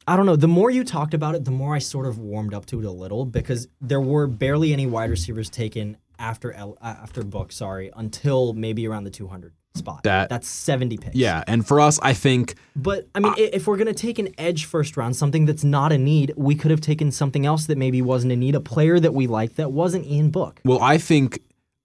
I 0.07 0.15
don't 0.15 0.25
know. 0.25 0.35
The 0.35 0.47
more 0.47 0.71
you 0.71 0.83
talked 0.83 1.13
about 1.13 1.35
it, 1.35 1.45
the 1.45 1.51
more 1.51 1.75
I 1.75 1.79
sort 1.79 2.07
of 2.07 2.17
warmed 2.17 2.53
up 2.53 2.65
to 2.67 2.79
it 2.79 2.85
a 2.85 2.91
little 2.91 3.25
because 3.25 3.67
there 3.79 4.01
were 4.01 4.25
barely 4.25 4.73
any 4.73 4.87
wide 4.87 5.09
receivers 5.09 5.49
taken 5.49 5.97
after 6.19 6.51
El- 6.53 6.77
uh, 6.81 6.95
after 7.01 7.23
Book. 7.23 7.51
Sorry, 7.51 7.91
until 7.95 8.53
maybe 8.53 8.87
around 8.87 9.03
the 9.03 9.09
200 9.09 9.53
spot. 9.75 10.03
That- 10.03 10.29
that's 10.29 10.47
70 10.47 10.97
picks. 10.97 11.15
Yeah, 11.15 11.43
and 11.47 11.65
for 11.65 11.79
us, 11.79 11.99
I 12.01 12.13
think 12.13 12.55
But 12.75 13.07
I 13.15 13.19
mean, 13.19 13.33
i 13.37 13.49
if 13.53 13.67
we're 13.67 13.77
gonna 13.77 13.93
take 13.93 14.19
an 14.19 14.29
edge 14.37 14.65
first 14.65 14.97
round, 14.97 15.15
something 15.15 15.45
that's 15.45 15.63
not 15.63 15.91
a 15.91 15.97
need, 15.97 16.33
we 16.35 16.55
could 16.55 16.71
have 16.71 16.81
taken 16.81 17.11
something 17.11 17.45
else 17.45 17.65
that 17.67 17.77
maybe 17.77 18.01
wasn't 18.01 18.33
a 18.33 18.35
need, 18.35 18.55
a 18.55 18.59
player 18.59 18.99
that 18.99 19.13
we 19.13 19.27
liked 19.27 19.55
that 19.57 19.71
wasn't 19.71 20.05
Ian 20.05 20.29
Book. 20.31 20.61
Well, 20.65 20.81
I 20.81 20.97
think 20.97 21.39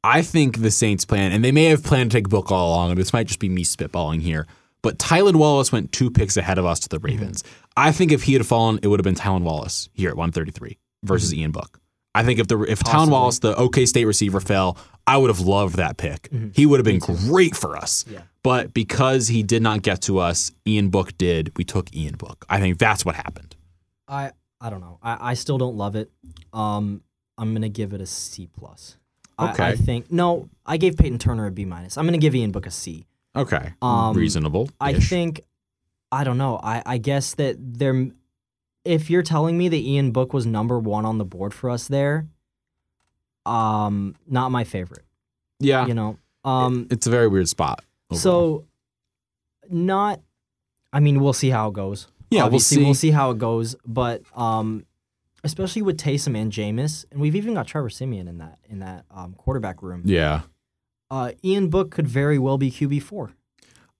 I 0.05 0.23
think 0.23 0.63
the 0.63 0.71
Saints 0.71 1.05
plan, 1.05 1.31
and 1.31 1.45
they 1.45 1.53
may 1.53 1.67
have 1.67 1.85
planned 1.85 2.11
to 2.11 2.17
take 2.17 2.29
Book 2.29 2.51
all 2.51 2.71
along, 2.71 2.91
and 2.91 2.99
this 2.99 3.13
might 3.13 3.29
just 3.29 3.39
be 3.39 3.49
me 3.49 3.63
spitballing 3.63 4.21
here. 4.23 4.47
But 4.83 4.99
Tylan 4.99 5.37
Wallace 5.37 5.71
went 5.71 5.93
two 5.93 6.11
picks 6.11 6.37
ahead 6.37 6.59
of 6.59 6.67
us 6.67 6.81
to 6.81 6.89
the 6.89 6.99
Ravens. 6.99 7.45
I 7.77 7.93
think 7.93 8.11
if 8.11 8.25
he 8.25 8.33
had 8.33 8.45
fallen, 8.45 8.81
it 8.83 8.89
would 8.89 8.99
have 8.99 9.05
been 9.05 9.15
Tylan 9.15 9.43
Wallace 9.43 9.89
here 9.93 10.11
at 10.11 10.17
133 10.17 10.77
versus 11.05 11.33
Ian 11.33 11.53
Book. 11.53 11.79
I 12.15 12.23
think 12.25 12.39
if 12.39 12.49
the 12.49 12.61
if 12.63 12.81
Possibly. 12.81 13.13
Wallace, 13.13 13.39
the 13.39 13.55
OK 13.57 13.87
State 13.87 14.05
receiver, 14.05 14.41
fell, 14.41 14.77
I 15.07 15.17
would 15.17 15.31
have 15.31 15.41
loved 15.41 15.77
that 15.77 15.97
pick. 15.97 16.29
He 16.55 16.67
would 16.67 16.79
have 16.79 16.85
been 16.85 16.99
great 16.99 17.57
for 17.57 17.77
us. 17.77 18.05
Yeah. 18.09 18.23
But 18.43 18.75
because 18.75 19.29
he 19.29 19.43
did 19.43 19.63
not 19.63 19.83
get 19.83 20.03
to 20.03 20.19
us, 20.19 20.53
Ian 20.67 20.91
Book 20.91 21.17
did. 21.17 21.57
We 21.57 21.65
took 21.65 21.95
Ian 21.95 22.17
Book. 22.17 22.45
I 22.49 22.61
think 22.61 22.79
that's 22.79 23.05
what 23.05 23.15
happened. 23.15 23.57
I 24.09 24.33
I 24.61 24.71
don't 24.71 24.81
know. 24.81 24.99
I, 25.03 25.31
I 25.31 25.35
still 25.35 25.59
don't 25.59 25.77
love 25.77 25.97
it. 25.97 26.11
Um, 26.53 27.03
I'm 27.39 27.55
gonna 27.55 27.69
give 27.69 27.93
it 27.93 28.01
a 28.01 28.07
C 28.07 28.47
plus. 28.47 28.97
I, 29.39 29.71
I 29.71 29.77
think 29.77 30.13
no. 30.13 30.49
I 30.67 30.77
gave 30.77 30.97
Peyton 30.97 31.19
Turner 31.19 31.47
a 31.47 31.51
B 31.51 31.65
minus. 31.65 31.97
I'm 31.97 32.05
gonna 32.05 32.19
give 32.19 32.35
Ian 32.35 32.53
Book 32.53 32.67
a 32.67 32.71
C. 32.71 33.07
Okay. 33.35 33.73
Um, 33.81 34.15
Reasonable. 34.15 34.69
I 34.81 34.95
think 34.95 35.41
I 36.13 36.25
don't 36.25 36.37
know. 36.39 36.61
I, 36.63 36.83
I 36.85 36.99
guess 36.99 37.35
that 37.35 37.57
there 37.59 38.11
if 38.85 39.11
you're 39.11 39.23
telling 39.23 39.57
me 39.57 39.69
that 39.69 39.77
Ian 39.77 40.11
Book 40.11 40.33
was 40.33 40.47
number 40.47 40.79
one 40.79 41.05
on 41.05 41.19
the 41.19 41.25
board 41.25 41.55
for 41.55 41.71
us 41.71 41.89
there, 41.89 42.27
um, 43.47 44.15
not 44.27 44.51
my 44.51 44.65
favorite. 44.65 45.05
Yeah. 45.61 45.87
You 45.87 45.95
know. 45.95 46.19
Um 46.45 46.89
it's 46.91 47.07
a 47.07 47.11
very 47.11 47.29
weird 47.29 47.49
spot. 47.49 47.85
overall. 48.11 48.21
so 48.21 48.65
not 49.71 50.21
I 50.93 51.01
mean, 51.01 51.21
we'll 51.21 51.33
see 51.33 51.51
how 51.51 51.69
it 51.69 51.75
goes. 51.75 52.09
Yeah, 52.31 52.49
we'll 52.49 52.61
see. 52.61 52.83
We'll 52.83 52.95
see 52.95 53.11
how 53.13 53.31
it 53.31 53.39
goes. 53.39 53.77
But 53.87 54.23
um 54.35 54.87
especially 55.45 55.83
with 55.83 55.99
Taysom 55.99 56.37
and 56.37 56.53
Jameis, 56.53 57.05
and 57.11 57.21
we've 57.21 57.37
even 57.37 57.55
got 57.55 57.67
Trevor 57.67 57.91
Siemian 57.91 58.29
in 58.29 58.39
that 58.39 58.59
in 58.69 58.81
that 58.81 59.05
um, 59.11 59.35
quarterback 59.35 59.83
room. 59.83 60.03
yeah. 60.05 60.43
Uh, 61.11 61.33
Ian 61.45 61.69
Book 61.69 61.91
could 61.91 62.09
very 62.09 62.39
well 62.39 62.57
be 62.57 62.71
QB 62.71 63.03
four. 63.03 63.33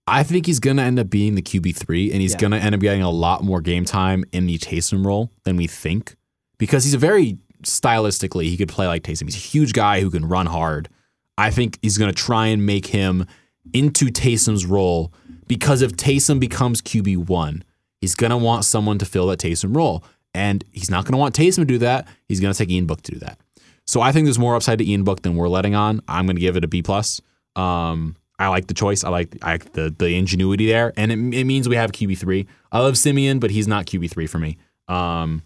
I 0.05 0.23
think 0.23 0.45
he's 0.45 0.59
going 0.59 0.77
to 0.77 0.83
end 0.83 0.99
up 0.99 1.09
being 1.09 1.35
the 1.35 1.41
QB3, 1.41 2.11
and 2.11 2.21
he's 2.21 2.33
Yeah. 2.33 2.39
going 2.39 2.51
to 2.51 2.57
end 2.57 2.75
up 2.75 2.81
getting 2.81 3.01
a 3.01 3.09
lot 3.09 3.43
more 3.43 3.61
game 3.61 3.85
time 3.85 4.25
in 4.33 4.45
the 4.47 4.57
Taysom 4.57 5.05
role 5.05 5.31
than 5.43 5.55
we 5.55 5.67
think 5.67 6.15
because 6.57 6.83
he's 6.83 6.93
a 6.93 6.97
very 6.97 7.37
stylistically, 7.63 8.43
he 8.45 8.57
could 8.57 8.69
play 8.69 8.87
like 8.87 9.03
Taysom. 9.03 9.23
He's 9.23 9.35
a 9.35 9.39
huge 9.39 9.73
guy 9.73 10.01
who 10.01 10.09
can 10.09 10.25
run 10.25 10.45
hard. 10.47 10.89
I 11.37 11.49
think 11.49 11.79
he's 11.81 11.97
going 11.97 12.11
to 12.13 12.15
try 12.15 12.47
and 12.47 12.65
make 12.65 12.87
him 12.87 13.25
into 13.73 14.07
Taysom's 14.07 14.65
role 14.65 15.13
because 15.47 15.81
if 15.81 15.93
Taysom 15.93 16.39
becomes 16.39 16.81
QB1, 16.81 17.61
he's 18.01 18.15
going 18.15 18.31
to 18.31 18.37
want 18.37 18.65
someone 18.65 18.97
to 18.99 19.05
fill 19.05 19.27
that 19.27 19.39
Taysom 19.39 19.75
role. 19.75 20.03
And 20.35 20.63
he's 20.71 20.89
not 20.89 21.05
going 21.05 21.13
to 21.13 21.17
want 21.17 21.35
Taysom 21.35 21.57
to 21.57 21.65
do 21.65 21.77
that. 21.79 22.07
He's 22.27 22.39
going 22.39 22.51
to 22.53 22.57
take 22.57 22.69
Ian 22.69 22.85
Book 22.87 23.01
to 23.03 23.11
do 23.13 23.19
that. 23.19 23.39
So 23.85 24.01
I 24.01 24.11
think 24.11 24.25
there's 24.25 24.39
more 24.39 24.55
upside 24.55 24.79
to 24.79 24.85
Ian 24.87 25.03
Book 25.03 25.21
than 25.21 25.35
we're 25.35 25.47
letting 25.47 25.75
on. 25.75 26.01
I'm 26.07 26.25
going 26.25 26.35
to 26.35 26.41
give 26.41 26.57
it 26.57 26.63
a 26.63 26.67
B 26.67 26.81
plus. 26.81 27.21
Um, 27.55 28.15
I 28.43 28.49
like 28.49 28.67
the 28.67 28.73
choice. 28.73 29.03
I 29.03 29.09
like 29.09 29.37
I 29.41 29.53
like 29.53 29.73
the 29.73 29.93
the 29.97 30.15
ingenuity 30.15 30.67
there, 30.67 30.93
and 30.97 31.11
it, 31.11 31.39
it 31.39 31.43
means 31.45 31.67
we 31.69 31.75
have 31.75 31.91
QB 31.91 32.17
three. 32.17 32.47
I 32.71 32.79
love 32.79 32.97
Siemian, 32.97 33.39
but 33.39 33.51
he's 33.51 33.67
not 33.67 33.85
QB 33.85 34.11
three 34.11 34.27
for 34.27 34.39
me. 34.39 34.57
Um, 34.87 35.43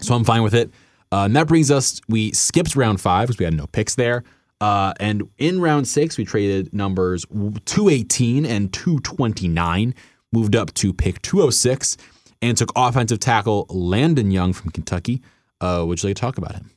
so 0.00 0.14
I'm 0.14 0.24
fine 0.24 0.42
with 0.42 0.54
it. 0.54 0.70
Uh, 1.12 1.24
and 1.24 1.36
that 1.36 1.46
brings 1.46 1.70
us. 1.70 2.00
We 2.08 2.32
skipped 2.32 2.76
round 2.76 3.00
five 3.00 3.28
because 3.28 3.38
we 3.38 3.44
had 3.44 3.54
no 3.54 3.66
picks 3.66 3.94
there. 3.94 4.24
Uh, 4.60 4.94
and 5.00 5.28
in 5.38 5.60
round 5.60 5.86
six, 5.86 6.16
we 6.16 6.24
traded 6.24 6.72
numbers 6.72 7.24
218 7.26 8.46
and 8.46 8.72
229, 8.72 9.94
moved 10.32 10.56
up 10.56 10.72
to 10.74 10.92
pick 10.94 11.20
206, 11.22 11.96
and 12.40 12.56
took 12.56 12.72
offensive 12.74 13.20
tackle 13.20 13.66
Landon 13.68 14.30
Young 14.30 14.52
from 14.52 14.70
Kentucky. 14.70 15.22
Uh, 15.60 15.84
would 15.86 16.02
you 16.02 16.08
like 16.08 16.16
to 16.16 16.20
talk 16.20 16.38
about 16.38 16.54
him? 16.54 16.70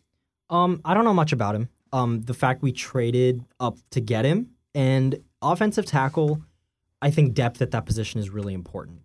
Um, 0.49 0.81
I 0.83 0.93
don't 0.93 1.05
know 1.05 1.13
much 1.13 1.31
about 1.31 1.55
him. 1.55 1.69
Um, 1.91 2.21
the 2.21 2.33
fact 2.33 2.61
we 2.61 2.71
traded 2.71 3.43
up 3.59 3.77
to 3.91 4.01
get 4.01 4.25
him 4.25 4.51
and 4.75 5.19
offensive 5.41 5.85
tackle, 5.85 6.41
I 7.01 7.11
think 7.11 7.33
depth 7.33 7.61
at 7.61 7.71
that 7.71 7.85
position 7.85 8.19
is 8.19 8.29
really 8.29 8.53
important. 8.53 9.01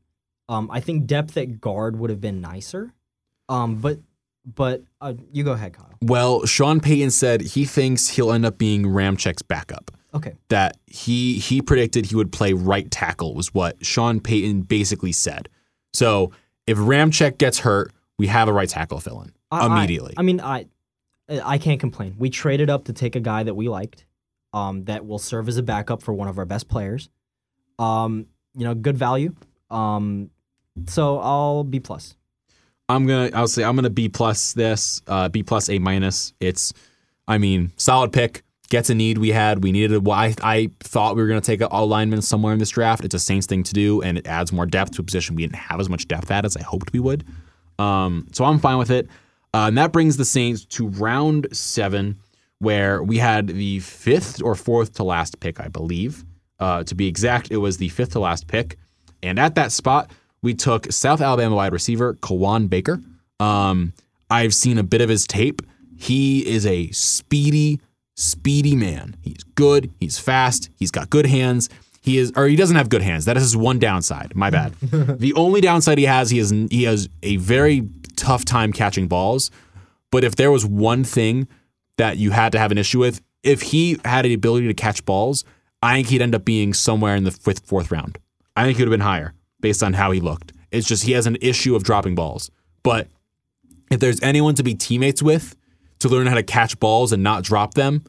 Um, 0.48 0.70
I 0.70 0.80
think 0.80 1.06
depth 1.06 1.36
at 1.36 1.60
guard 1.60 1.98
would 1.98 2.10
have 2.10 2.20
been 2.20 2.40
nicer. 2.40 2.92
Um, 3.48 3.76
but 3.76 3.98
but 4.44 4.82
uh, 5.00 5.14
you 5.32 5.42
go 5.44 5.52
ahead, 5.52 5.72
Kyle. 5.72 5.90
Well, 6.02 6.44
Sean 6.44 6.80
Payton 6.80 7.10
said 7.10 7.40
he 7.40 7.64
thinks 7.64 8.08
he'll 8.08 8.30
end 8.32 8.44
up 8.44 8.58
being 8.58 8.84
Ramczyk's 8.84 9.42
backup. 9.42 9.90
Okay. 10.12 10.34
That 10.48 10.76
he 10.86 11.38
he 11.38 11.62
predicted 11.62 12.06
he 12.06 12.14
would 12.16 12.30
play 12.30 12.52
right 12.52 12.90
tackle 12.90 13.34
was 13.34 13.52
what 13.54 13.84
Sean 13.84 14.20
Payton 14.20 14.62
basically 14.62 15.12
said. 15.12 15.48
So 15.92 16.32
if 16.66 16.78
Ramczyk 16.78 17.38
gets 17.38 17.58
hurt, 17.60 17.92
we 18.18 18.26
have 18.28 18.48
a 18.48 18.52
right 18.52 18.68
tackle 18.68 19.00
fill 19.00 19.22
in 19.22 19.32
I- 19.50 19.66
I- 19.66 19.76
immediately. 19.78 20.14
I, 20.16 20.22
mean, 20.22 20.40
I 20.40 20.66
I 21.42 21.58
can't 21.58 21.80
complain. 21.80 22.14
We 22.18 22.30
traded 22.30 22.68
up 22.70 22.84
to 22.84 22.92
take 22.92 23.16
a 23.16 23.20
guy 23.20 23.42
that 23.44 23.54
we 23.54 23.68
liked, 23.68 24.04
um, 24.54 24.84
that 24.84 25.04
will 25.04 25.18
serve 25.18 25.48
as 25.48 25.58
a 25.58 25.62
backup 25.62 26.02
for 26.02 26.14
one 26.14 26.28
of 26.28 26.38
our 26.38 26.44
best 26.46 26.68
players. 26.68 27.10
Um, 27.78 28.26
you 28.54 28.64
know, 28.64 28.74
good 28.74 28.96
value. 28.96 29.34
Um, 29.70 30.30
so 30.86 31.18
I'll 31.18 31.64
B 31.64 31.80
plus. 31.80 32.16
I'm 32.88 33.06
gonna 33.06 33.30
I'll 33.34 33.48
say 33.48 33.64
I'm 33.64 33.74
gonna 33.74 33.90
B 33.90 34.08
plus 34.08 34.52
this, 34.52 35.02
uh, 35.08 35.28
B 35.28 35.42
plus 35.42 35.68
A 35.68 35.78
minus. 35.78 36.32
It's 36.40 36.72
I 37.26 37.38
mean, 37.38 37.72
solid 37.76 38.12
pick. 38.12 38.42
Gets 38.70 38.90
a 38.90 38.94
need 38.94 39.18
we 39.18 39.30
had. 39.30 39.62
We 39.62 39.72
needed 39.72 40.06
a 40.06 40.10
I 40.10 40.34
I 40.42 40.70
thought 40.80 41.16
we 41.16 41.22
were 41.22 41.28
gonna 41.28 41.40
take 41.40 41.60
a 41.60 41.84
lineman 41.84 42.22
somewhere 42.22 42.52
in 42.52 42.58
this 42.58 42.70
draft. 42.70 43.04
It's 43.04 43.14
a 43.14 43.18
Saints 43.18 43.46
thing 43.46 43.62
to 43.64 43.72
do, 43.72 44.02
and 44.02 44.16
it 44.16 44.26
adds 44.26 44.52
more 44.52 44.66
depth 44.66 44.92
to 44.92 45.02
a 45.02 45.04
position 45.04 45.34
we 45.34 45.42
didn't 45.42 45.56
have 45.56 45.80
as 45.80 45.88
much 45.88 46.06
depth 46.06 46.30
at 46.30 46.44
as 46.44 46.56
I 46.56 46.62
hoped 46.62 46.92
we 46.92 47.00
would. 47.00 47.24
Um, 47.78 48.28
so 48.32 48.44
I'm 48.44 48.58
fine 48.58 48.78
with 48.78 48.90
it. 48.90 49.08
Uh, 49.52 49.68
and 49.68 49.78
that 49.78 49.92
brings 49.92 50.16
the 50.16 50.24
Saints 50.24 50.64
to 50.64 50.88
round 50.88 51.48
seven, 51.52 52.18
where 52.58 53.02
we 53.02 53.18
had 53.18 53.48
the 53.48 53.80
fifth 53.80 54.42
or 54.42 54.54
fourth 54.54 54.94
to 54.94 55.04
last 55.04 55.40
pick, 55.40 55.60
I 55.60 55.68
believe. 55.68 56.24
Uh, 56.58 56.84
to 56.84 56.94
be 56.94 57.06
exact, 57.06 57.50
it 57.50 57.58
was 57.58 57.76
the 57.78 57.88
fifth 57.88 58.12
to 58.12 58.20
last 58.20 58.46
pick. 58.46 58.78
And 59.22 59.38
at 59.38 59.54
that 59.56 59.72
spot, 59.72 60.10
we 60.42 60.54
took 60.54 60.92
South 60.92 61.20
Alabama 61.20 61.56
wide 61.56 61.72
receiver 61.72 62.14
Kawaan 62.14 62.68
Baker. 62.68 63.00
Um, 63.40 63.92
I've 64.30 64.54
seen 64.54 64.78
a 64.78 64.82
bit 64.82 65.00
of 65.00 65.08
his 65.08 65.26
tape. 65.26 65.62
He 65.96 66.46
is 66.46 66.66
a 66.66 66.90
speedy, 66.90 67.80
speedy 68.16 68.76
man. 68.76 69.16
He's 69.22 69.42
good. 69.54 69.90
He's 70.00 70.18
fast. 70.18 70.70
He's 70.76 70.90
got 70.90 71.10
good 71.10 71.26
hands. 71.26 71.68
He 72.00 72.18
is, 72.18 72.32
or 72.36 72.46
he 72.46 72.56
doesn't 72.56 72.76
have 72.76 72.90
good 72.90 73.02
hands. 73.02 73.24
That 73.24 73.36
is 73.36 73.42
his 73.42 73.56
one 73.56 73.78
downside. 73.78 74.36
My 74.36 74.50
bad. 74.50 74.74
the 74.82 75.32
only 75.34 75.62
downside 75.62 75.96
he 75.96 76.04
has, 76.04 76.30
he 76.30 76.38
has, 76.38 76.50
he 76.50 76.84
has 76.84 77.08
a 77.22 77.36
very 77.36 77.88
tough 78.16 78.44
time 78.44 78.72
catching 78.72 79.08
balls. 79.08 79.50
But 80.10 80.22
if 80.22 80.36
there 80.36 80.52
was 80.52 80.66
one 80.66 81.02
thing 81.04 81.48
that 81.96 82.16
you 82.16 82.30
had 82.30 82.52
to 82.52 82.58
have 82.58 82.72
an 82.72 82.78
issue 82.78 82.98
with, 82.98 83.20
if 83.42 83.62
he 83.62 83.98
had 84.04 84.24
the 84.24 84.34
ability 84.34 84.66
to 84.66 84.74
catch 84.74 85.04
balls, 85.04 85.44
I 85.82 85.94
think 85.94 86.08
he'd 86.08 86.22
end 86.22 86.34
up 86.34 86.44
being 86.44 86.72
somewhere 86.72 87.14
in 87.16 87.24
the 87.24 87.30
fifth, 87.30 87.66
fourth 87.66 87.90
round. 87.90 88.18
I 88.56 88.64
think 88.64 88.76
he 88.76 88.82
would 88.82 88.88
have 88.88 88.98
been 88.98 89.06
higher 89.06 89.34
based 89.60 89.82
on 89.82 89.92
how 89.92 90.10
he 90.10 90.20
looked. 90.20 90.52
It's 90.70 90.86
just 90.86 91.04
he 91.04 91.12
has 91.12 91.26
an 91.26 91.36
issue 91.40 91.74
of 91.74 91.84
dropping 91.84 92.14
balls. 92.14 92.50
But 92.82 93.08
if 93.90 94.00
there's 94.00 94.22
anyone 94.22 94.54
to 94.56 94.62
be 94.62 94.74
teammates 94.74 95.22
with 95.22 95.56
to 96.00 96.08
learn 96.08 96.26
how 96.26 96.34
to 96.34 96.42
catch 96.42 96.78
balls 96.80 97.12
and 97.12 97.22
not 97.22 97.44
drop 97.44 97.74
them, 97.74 98.04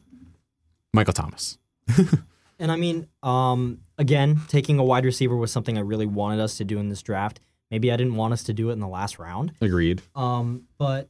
Michael 0.92 1.12
Thomas. 1.12 1.58
And 2.58 2.72
I 2.72 2.76
mean, 2.76 3.06
um, 3.22 3.80
again, 3.98 4.40
taking 4.48 4.78
a 4.78 4.84
wide 4.84 5.04
receiver 5.04 5.36
was 5.36 5.52
something 5.52 5.76
I 5.76 5.82
really 5.82 6.06
wanted 6.06 6.40
us 6.40 6.56
to 6.58 6.64
do 6.64 6.78
in 6.78 6.88
this 6.88 7.02
draft. 7.02 7.40
Maybe 7.70 7.90
I 7.92 7.96
didn't 7.96 8.14
want 8.14 8.32
us 8.32 8.44
to 8.44 8.52
do 8.52 8.70
it 8.70 8.74
in 8.74 8.80
the 8.80 8.88
last 8.88 9.18
round. 9.18 9.52
Agreed. 9.60 10.02
Um, 10.14 10.62
but 10.78 11.08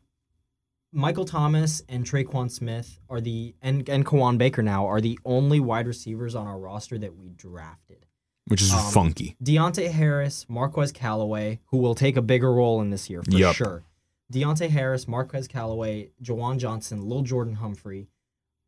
Michael 0.92 1.25
Thomas 1.25 1.83
and 1.88 2.05
Tre'Quan 2.05 2.51
Smith 2.51 2.99
are 3.11 3.20
the 3.20 3.55
and 3.61 3.88
and 3.88 4.07
Kawaan 4.07 4.38
Baker 4.38 4.62
now 4.62 4.87
are 4.87 5.01
the 5.01 5.18
only 5.25 5.61
wide 5.61 5.87
receivers 5.87 6.35
on 6.35 6.46
our 6.46 6.59
roster 6.59 6.99
that 6.99 7.16
we 7.16 7.31
drafted. 7.31 8.07
Which 8.49 8.62
is 8.62 8.72
Um, 8.72 8.92
funky. 8.92 9.37
Deonte 9.42 9.90
Harris, 9.90 10.46
Marquez 10.49 10.92
Callaway, 10.92 11.59
who 11.66 11.79
will 11.79 11.96
take 11.96 12.16
a 12.16 12.22
bigger 12.22 12.53
role 12.53 12.81
in 12.81 12.90
this 12.90 13.11
year 13.11 13.22
for 13.22 13.33
Yup. 13.33 13.57
sure. 13.57 13.83
Deonte 14.33 14.70
Harris, 14.70 15.09
Marquez 15.09 15.49
Callaway, 15.49 16.11
Juwan 16.22 16.59
Johnson, 16.59 17.09
Lil 17.09 17.22
Jordan 17.22 17.55
Humphrey, 17.57 18.09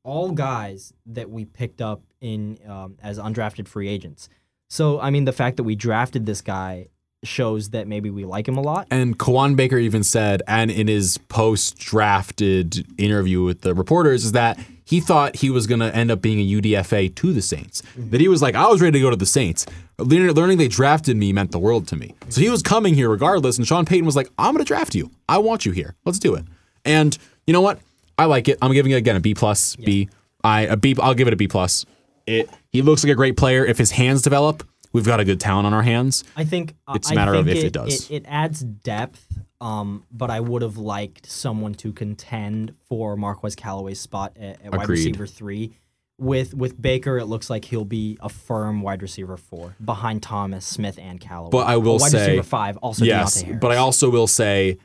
all 0.05 0.33
guys 0.33 0.93
that 1.07 1.31
we 1.31 1.45
picked 1.45 1.81
up 1.81 2.03
in 2.21 2.59
um, 2.67 2.97
as 3.01 3.19
undrafted 3.19 3.69
free 3.69 3.89
agents. 3.89 4.29
So 4.69 5.01
I 5.01 5.11
mean, 5.11 5.25
the 5.25 5.33
fact 5.33 5.57
that 5.57 5.63
we 5.65 5.77
drafted 5.77 6.27
this 6.27 6.43
guy 6.43 6.89
shows 7.25 7.71
that 7.71 7.89
maybe 7.89 8.11
we 8.11 8.25
like 8.25 8.47
him 8.47 8.57
a 8.57 8.61
lot. 8.61 8.87
And 8.91 9.19
Kawaan 9.19 9.57
Baker 9.57 9.79
even 9.79 10.05
said, 10.05 10.43
and 10.47 10.71
in 10.71 10.89
his 10.89 11.19
post 11.19 11.79
drafted 11.79 12.87
interview 12.99 13.43
with 13.43 13.63
the 13.63 13.75
reporters, 13.75 14.25
is 14.25 14.33
that 14.33 14.59
he 14.85 15.01
thought 15.01 15.37
he 15.37 15.51
was 15.51 15.67
going 15.67 15.81
to 15.81 15.95
end 15.95 16.11
up 16.11 16.23
being 16.23 16.41
a 16.41 16.61
UDFA 16.61 17.15
to 17.17 17.33
the 17.33 17.43
Saints. 17.43 17.83
Mm-hmm. 17.83 18.11
That 18.11 18.21
he 18.21 18.29
was 18.29 18.41
like, 18.41 18.55
I 18.55 18.67
was 18.69 18.81
ready 18.81 18.99
to 18.99 19.03
go 19.03 19.11
to 19.11 19.17
the 19.17 19.27
Saints. 19.27 19.67
Learning, 19.99 20.57
they 20.57 20.69
drafted 20.69 21.17
me 21.17 21.33
meant 21.33 21.53
the 21.53 21.59
world 21.59 21.89
to 21.89 21.97
me. 21.97 22.15
So 22.29 22.41
he 22.41 22.49
was 22.49 22.63
coming 22.63 22.95
here 22.95 23.11
regardless. 23.11 23.59
And 23.59 23.67
Sean 23.67 23.85
Payton 23.85 24.07
was 24.07 24.17
like, 24.17 24.31
I'm 24.39 24.55
going 24.55 24.65
to 24.65 24.69
draft 24.69 24.95
you. 24.95 25.11
I 25.29 25.39
want 25.39 25.67
you 25.67 25.73
here. 25.73 25.95
Let's 26.05 26.19
do 26.19 26.35
it. 26.37 26.45
And 26.85 27.19
you 27.47 27.53
know 27.53 27.61
what? 27.61 27.81
I 28.17 28.25
like 28.25 28.49
it. 28.49 28.59
I'm 28.63 28.73
giving 28.73 28.93
it 28.93 28.97
again 28.97 29.17
a 29.17 29.21
B 29.21 29.35
plus. 29.35 29.77
B. 29.77 30.09
I 30.43 30.63
a 30.63 30.77
B. 30.77 30.97
I'll 31.01 31.15
give 31.15 31.27
it 31.27 31.35
a 31.35 31.37
B 31.37 31.49
plus. 31.49 31.85
It. 32.27 32.49
He 32.71 32.83
looks 32.83 33.05
like 33.05 33.13
a 33.13 33.17
great 33.17 33.37
player. 33.37 33.65
If 33.65 33.77
his 33.77 33.91
hands 33.91 34.23
develop, 34.23 34.67
we've 34.93 35.05
got 35.07 35.21
a 35.21 35.25
good 35.25 35.41
talent 35.41 35.67
on 35.67 35.75
our 35.75 35.83
hands. 35.83 36.25
I 36.37 36.45
think 36.45 36.75
uh, 36.87 36.95
It's 36.97 37.11
a 37.11 37.15
matter 37.15 37.35
of 37.35 37.49
if 37.49 37.63
it 37.65 37.73
does. 37.73 38.11
It, 38.11 38.25
adds 38.27 38.61
depth, 38.61 39.39
um, 39.61 40.05
but 40.11 40.31
I 40.31 40.41
would 40.41 40.63
have 40.63 40.77
liked 40.77 41.27
someone 41.31 41.75
to 41.77 41.93
contend 41.93 42.75
for 42.89 43.17
Marquez 43.17 43.55
Callaway's 43.57 44.01
spot 44.01 44.37
at, 44.39 44.61
at 44.65 44.73
wide 44.75 44.89
receiver 44.89 45.27
three. 45.27 45.73
With 46.21 46.53
with 46.53 46.81
Baker, 46.83 47.19
it 47.19 47.27
looks 47.27 47.49
like 47.49 47.65
he'll 47.67 47.85
be 47.85 48.19
a 48.21 48.29
firm 48.29 48.83
wide 48.83 49.03
receiver 49.03 49.37
four 49.37 49.77
behind 49.85 50.21
Thomas, 50.21 50.67
Smith, 50.67 50.99
and 51.01 51.21
Callaway. 51.21 51.51
But 51.53 51.69
I 51.69 51.77
will 51.77 51.97
A 51.97 52.01
wide 52.01 52.11
say- 52.11 52.27
receiver 52.27 52.43
five, 52.43 52.77
also 52.79 53.05
yes, 53.05 53.45
but 53.61 53.71
I 53.71 53.77
also 53.77 54.11
will 54.11 54.27
say 54.27 54.79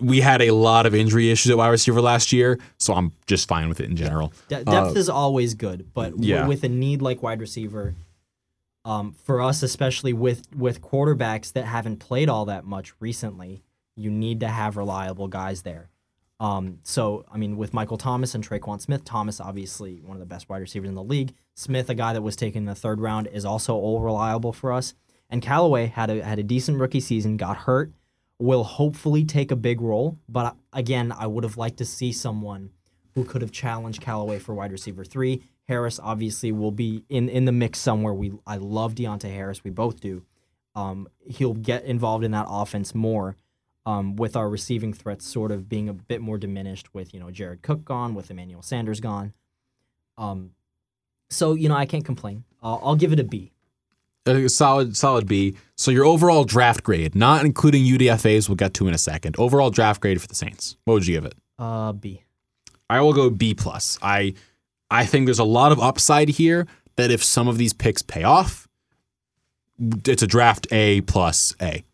we 0.00 0.20
had 0.20 0.40
a 0.40 0.52
lot 0.52 0.86
of 0.86 0.94
injury 0.94 1.30
issues 1.30 1.50
at 1.50 1.58
wide 1.58 1.68
receiver 1.68 2.00
last 2.00 2.32
year, 2.32 2.58
so 2.78 2.94
I'm 2.94 3.12
just 3.26 3.48
fine 3.48 3.68
with 3.68 3.80
it 3.80 3.90
in 3.90 3.96
general. 3.96 4.32
De- 4.48 4.64
depth 4.64 4.96
is 4.96 5.08
always 5.10 5.54
good, 5.54 5.92
but 5.92 6.12
w- 6.12 6.34
uh, 6.34 6.38
yeah. 6.38 6.46
with 6.46 6.64
a 6.64 6.68
need 6.68 7.02
like 7.02 7.22
wide 7.22 7.40
receiver, 7.40 7.94
um, 8.88 9.12
for 9.12 9.42
us 9.42 9.62
especially 9.62 10.14
with 10.14 10.48
with 10.56 10.80
quarterbacks 10.80 11.52
that 11.52 11.66
haven't 11.66 11.98
played 11.98 12.30
all 12.30 12.46
that 12.46 12.64
much 12.64 12.94
recently, 13.00 13.62
you 13.94 14.10
need 14.10 14.40
to 14.40 14.48
have 14.48 14.78
reliable 14.78 15.28
guys 15.28 15.60
there. 15.62 15.90
Um, 16.40 16.78
so 16.84 17.26
I 17.30 17.36
mean, 17.36 17.58
with 17.58 17.74
Michael 17.74 17.98
Thomas 17.98 18.34
and 18.34 18.42
Tre'Quan 18.42 18.80
Smith, 18.80 19.04
Thomas 19.04 19.40
obviously 19.40 20.00
one 20.00 20.16
of 20.16 20.20
the 20.20 20.26
best 20.26 20.48
wide 20.48 20.62
receivers 20.62 20.88
in 20.88 20.94
the 20.94 21.02
league. 21.02 21.34
Smith, 21.54 21.90
a 21.90 21.94
guy 21.94 22.14
that 22.14 22.22
was 22.22 22.34
taken 22.34 22.62
in 22.62 22.64
the 22.64 22.74
third 22.74 22.98
round, 22.98 23.26
is 23.26 23.44
also 23.44 23.74
all 23.74 24.00
reliable 24.00 24.54
for 24.54 24.72
us. 24.72 24.94
And 25.28 25.42
Callaway 25.42 25.88
had 25.88 26.08
a 26.08 26.24
had 26.24 26.38
a 26.38 26.42
decent 26.42 26.78
rookie 26.78 27.00
season, 27.00 27.36
got 27.36 27.58
hurt, 27.58 27.92
will 28.38 28.64
hopefully 28.64 29.22
take 29.22 29.50
a 29.50 29.56
big 29.56 29.82
role. 29.82 30.16
But 30.30 30.46
uh, 30.46 30.52
again, 30.72 31.12
I 31.12 31.26
would 31.26 31.44
have 31.44 31.58
liked 31.58 31.76
to 31.78 31.84
see 31.84 32.10
someone 32.10 32.70
who 33.14 33.24
could 33.24 33.42
have 33.42 33.52
challenged 33.52 34.00
Callaway 34.00 34.38
for 34.38 34.54
wide 34.54 34.72
receiver 34.72 35.04
three. 35.04 35.42
Harris 35.68 36.00
obviously 36.02 36.50
will 36.50 36.72
be 36.72 37.04
in, 37.08 37.28
in 37.28 37.44
the 37.44 37.52
mix 37.52 37.78
somewhere. 37.78 38.14
We 38.14 38.32
I 38.46 38.56
love 38.56 38.94
Deonte 38.94 39.30
Harris. 39.30 39.62
We 39.62 39.70
both 39.70 40.00
do. 40.00 40.24
Um, 40.74 41.08
he'll 41.26 41.54
get 41.54 41.84
involved 41.84 42.24
in 42.24 42.30
that 42.32 42.46
offense 42.48 42.94
more. 42.94 43.36
Um, 43.86 44.16
with 44.16 44.36
our 44.36 44.50
receiving 44.50 44.92
threats 44.92 45.26
sort 45.26 45.50
of 45.50 45.66
being 45.66 45.88
a 45.88 45.94
bit 45.94 46.20
more 46.20 46.36
diminished 46.36 46.92
with 46.92 47.14
you 47.14 47.20
know 47.20 47.30
Jared 47.30 47.62
Cook 47.62 47.84
gone, 47.84 48.14
with 48.14 48.30
Emmanuel 48.30 48.60
Sanders 48.60 49.00
gone. 49.00 49.32
Um, 50.18 50.50
so 51.30 51.54
you 51.54 51.68
know 51.68 51.74
I 51.76 51.86
can't 51.86 52.04
complain. 52.04 52.44
I'll, 52.62 52.80
I'll 52.82 52.96
give 52.96 53.12
it 53.12 53.20
a 53.20 53.24
B. 53.24 53.52
A 54.26 54.48
solid, 54.48 54.94
solid 54.94 55.26
B. 55.26 55.56
So 55.74 55.90
your 55.90 56.04
overall 56.04 56.44
draft 56.44 56.82
grade, 56.82 57.14
not 57.14 57.46
including 57.46 57.84
UDFA's, 57.84 58.46
we'll 58.46 58.56
get 58.56 58.74
to 58.74 58.86
in 58.86 58.92
a 58.92 58.98
second. 58.98 59.36
Overall 59.38 59.70
draft 59.70 60.02
grade 60.02 60.20
for 60.20 60.26
the 60.26 60.34
Saints. 60.34 60.76
What 60.84 60.94
would 60.94 61.06
you 61.06 61.14
give 61.14 61.24
it? 61.24 61.34
Uh, 61.58 61.92
B. 61.92 62.24
I 62.90 63.00
will 63.00 63.14
go 63.14 63.30
B 63.30 63.54
plus. 63.54 63.98
I 64.02 64.34
I 64.90 65.04
think 65.06 65.26
there's 65.26 65.38
a 65.38 65.44
lot 65.44 65.72
of 65.72 65.80
upside 65.80 66.28
here 66.30 66.66
that 66.96 67.10
if 67.10 67.22
some 67.22 67.48
of 67.48 67.58
these 67.58 67.72
picks 67.72 68.02
pay 68.02 68.22
off, 68.24 68.66
it's 70.06 70.22
a 70.22 70.26
draft 70.26 70.66
A 70.72 71.00
plus 71.02 71.54
A. 71.60 71.84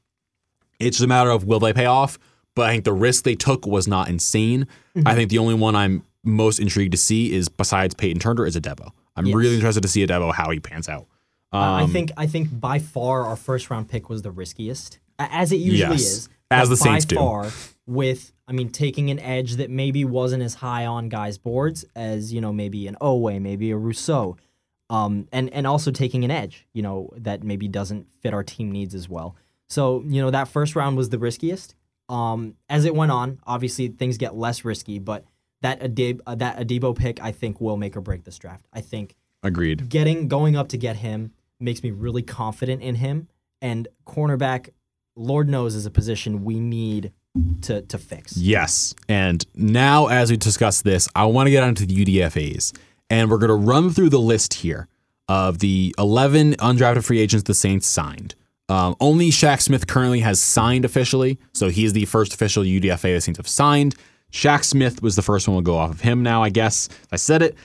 It's 0.80 1.00
a 1.00 1.06
matter 1.06 1.30
of 1.30 1.44
will 1.44 1.60
they 1.60 1.72
pay 1.72 1.86
off, 1.86 2.18
but 2.54 2.66
I 2.68 2.72
think 2.72 2.84
the 2.84 2.92
risk 2.92 3.24
they 3.24 3.34
took 3.34 3.66
was 3.66 3.86
not 3.88 4.08
insane. 4.08 4.66
I 5.04 5.14
think 5.14 5.30
the 5.30 5.38
only 5.38 5.54
one 5.54 5.74
I'm 5.76 6.04
most 6.22 6.58
intrigued 6.58 6.92
to 6.92 6.98
see 6.98 7.32
is 7.32 7.48
besides 7.48 7.94
Peyton 7.94 8.20
Turner 8.20 8.46
is 8.46 8.56
Adebo. 8.56 8.90
I'm 9.16 9.26
Yes. 9.26 9.34
really 9.34 9.54
interested 9.56 9.82
to 9.82 9.88
see 9.88 10.04
Adebo 10.06 10.32
how 10.34 10.50
he 10.50 10.58
pans 10.60 10.88
out. 10.88 11.06
I- 11.52 11.80
I 11.80 11.82
Um, 11.82 11.92
think 11.92 12.10
I 12.16 12.26
think 12.26 12.58
by 12.58 12.78
far 12.78 13.22
our 13.26 13.36
first 13.36 13.70
round 13.70 13.88
pick 13.88 14.08
was 14.08 14.22
the 14.22 14.30
riskiest, 14.32 14.98
as 15.18 15.52
it 15.52 15.56
usually 15.56 15.78
Yes, 15.96 16.00
is. 16.00 16.28
as 16.50 16.68
the 16.68 16.76
Saints 16.76 17.04
do. 17.04 17.16
with 17.86 18.32
I 18.46 18.52
mean 18.52 18.70
taking 18.70 19.10
an 19.10 19.18
edge 19.18 19.56
that 19.56 19.70
maybe 19.70 20.04
wasn't 20.04 20.42
as 20.42 20.54
high 20.54 20.86
on 20.86 21.08
guys' 21.08 21.38
boards 21.38 21.84
as 21.94 22.32
you 22.32 22.40
know 22.40 22.52
maybe 22.52 22.86
an 22.86 22.96
Oweh, 23.00 23.40
maybe 23.40 23.70
a 23.70 23.76
Rousseau, 23.76 24.36
um, 24.90 25.28
and 25.32 25.52
and 25.52 25.66
also 25.66 25.90
taking 25.90 26.24
an 26.24 26.30
edge 26.30 26.66
you 26.72 26.82
know 26.82 27.10
that 27.16 27.42
maybe 27.42 27.68
doesn't 27.68 28.06
fit 28.20 28.34
our 28.34 28.42
team 28.42 28.70
needs 28.70 28.94
as 28.94 29.08
well. 29.08 29.36
So 29.68 30.02
you 30.06 30.20
know 30.20 30.30
that 30.30 30.48
first 30.48 30.76
round 30.76 30.96
was 30.96 31.08
the 31.08 31.18
riskiest. 31.18 31.74
Um, 32.08 32.56
as 32.68 32.84
it 32.84 32.94
went 32.94 33.12
on, 33.12 33.40
obviously 33.46 33.88
things 33.88 34.18
get 34.18 34.36
less 34.36 34.62
risky, 34.62 34.98
but 34.98 35.24
that 35.62 35.80
Adib, 35.80 36.20
uh, 36.26 36.34
that 36.34 36.58
Adebo 36.58 36.94
pick 36.94 37.22
I 37.22 37.32
think 37.32 37.60
will 37.60 37.78
make 37.78 37.96
or 37.96 38.02
break 38.02 38.24
this 38.24 38.38
draft. 38.38 38.66
I 38.72 38.82
think 38.82 39.16
agreed. 39.42 39.88
getting 39.88 40.28
going 40.28 40.56
up 40.56 40.68
to 40.68 40.76
get 40.76 40.96
him 40.96 41.32
makes 41.58 41.82
me 41.82 41.90
really 41.90 42.22
confident 42.22 42.82
in 42.82 42.96
him. 42.96 43.28
And 43.62 43.88
cornerback, 44.06 44.70
Lord 45.16 45.48
knows, 45.48 45.74
is 45.74 45.86
a 45.86 45.90
position 45.90 46.44
we 46.44 46.60
need 46.60 47.12
to 47.62 47.82
to 47.82 47.98
fix. 47.98 48.36
Yes. 48.36 48.94
And 49.08 49.44
now, 49.54 50.06
as 50.06 50.30
we 50.30 50.36
discuss 50.36 50.82
this, 50.82 51.08
I 51.14 51.26
want 51.26 51.46
to 51.46 51.50
get 51.50 51.62
onto 51.62 51.86
the 51.86 52.04
UDFAs. 52.04 52.76
And 53.10 53.30
we're 53.30 53.38
going 53.38 53.48
to 53.48 53.54
run 53.54 53.90
through 53.90 54.10
the 54.10 54.20
list 54.20 54.54
here 54.54 54.88
of 55.28 55.58
the 55.58 55.94
11 55.98 56.54
undrafted 56.54 57.04
free 57.04 57.20
agents 57.20 57.44
the 57.44 57.54
Saints 57.54 57.86
signed. 57.86 58.34
Um, 58.68 58.96
only 58.98 59.28
Shaq 59.28 59.60
Smith 59.60 59.86
currently 59.86 60.20
has 60.20 60.40
signed 60.40 60.84
officially. 60.84 61.38
So 61.52 61.68
he 61.68 61.84
is 61.84 61.92
the 61.92 62.06
first 62.06 62.32
official 62.32 62.62
UDFA 62.62 63.14
the 63.14 63.20
Saints 63.20 63.38
have 63.38 63.48
signed. 63.48 63.94
Shaq 64.32 64.64
Smith 64.64 65.02
was 65.02 65.16
the 65.16 65.22
first 65.22 65.46
one. 65.46 65.54
We'll 65.54 65.62
go 65.62 65.76
off 65.76 65.90
of 65.90 66.00
him 66.00 66.22
now, 66.22 66.42
I 66.42 66.50
guess. 66.50 66.88
I 67.12 67.16
said 67.16 67.42
it. 67.42 67.56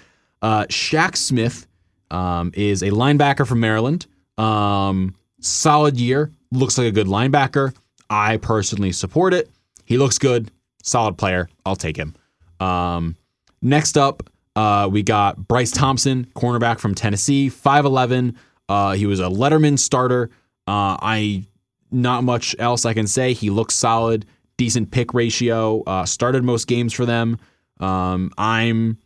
Uh, 0.41 0.65
Shaq 0.65 1.15
Smith 1.15 1.67
um, 2.11 2.51
is 2.53 2.83
a 2.83 2.89
linebacker 2.91 3.47
from 3.47 3.59
Maryland. 3.59 4.07
Um, 4.37 5.15
solid 5.39 5.99
year. 5.99 6.31
Looks 6.51 6.77
like 6.77 6.87
a 6.87 6.91
good 6.91 7.07
linebacker. 7.07 7.73
I 8.09 8.37
personally 8.37 8.91
support 8.91 9.33
it. 9.33 9.49
He 9.89 9.97
looks 9.97 10.19
good. 10.19 10.51
Solid 10.83 11.17
player. 11.17 11.49
I'll 11.65 11.75
take 11.75 11.97
him. 11.97 12.15
Um, 12.59 13.15
next 13.61 13.97
up, 13.97 14.29
uh, 14.55 14.87
we 14.89 15.01
got 15.01 15.47
Bryce 15.47 15.71
Thompson, 15.71 16.27
cornerback 16.35 16.79
from 16.79 16.93
Tennessee, 16.93 17.49
5'11. 17.49 18.35
Uh, 18.69 18.91
he 18.93 19.07
was 19.07 19.19
a 19.19 19.23
Letterman 19.23 19.79
starter. 19.79 20.29
Uh, 20.67 20.95
I 21.01 21.45
not 21.91 22.23
much 22.23 22.55
else 22.59 22.85
I 22.85 22.93
can 22.93 23.07
say. 23.07 23.33
He 23.33 23.49
looks 23.49 23.73
solid, 23.73 24.27
decent 24.57 24.91
pick 24.91 25.15
ratio. 25.15 25.81
Uh, 25.83 26.05
started 26.05 26.43
most 26.43 26.67
games 26.67 26.93
for 26.93 27.07
them. 27.07 27.39
Um, 27.79 28.31
I'm 28.37 28.99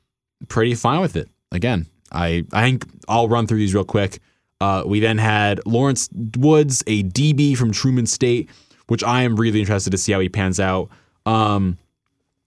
pretty 0.50 0.76
fine 0.76 1.00
with 1.00 1.16
it. 1.16 1.30
Again, 1.54 1.86
I 2.12 2.44
I 2.52 2.62
think 2.64 2.86
I'll 3.08 3.30
run 3.30 3.48
through 3.48 3.60
these 3.60 3.74
real 3.74 3.86
quick. 3.86 4.20
Uh, 4.60 4.84
we 4.86 5.00
then 5.00 5.18
had 5.18 5.62
Lawrence 5.66 6.10
Woods, 6.38 6.84
a 6.88 7.04
DB 7.04 7.56
from 7.56 7.72
Truman 7.72 8.06
State, 8.06 8.50
which 8.88 9.04
I 9.04 9.24
am 9.24 9.36
really 9.36 9.60
interested 9.60 9.92
to 9.92 9.98
see 9.98 10.12
how 10.12 10.20
he 10.20 10.30
pans 10.30 10.60
out. 10.60 10.90
Um, 11.26 11.78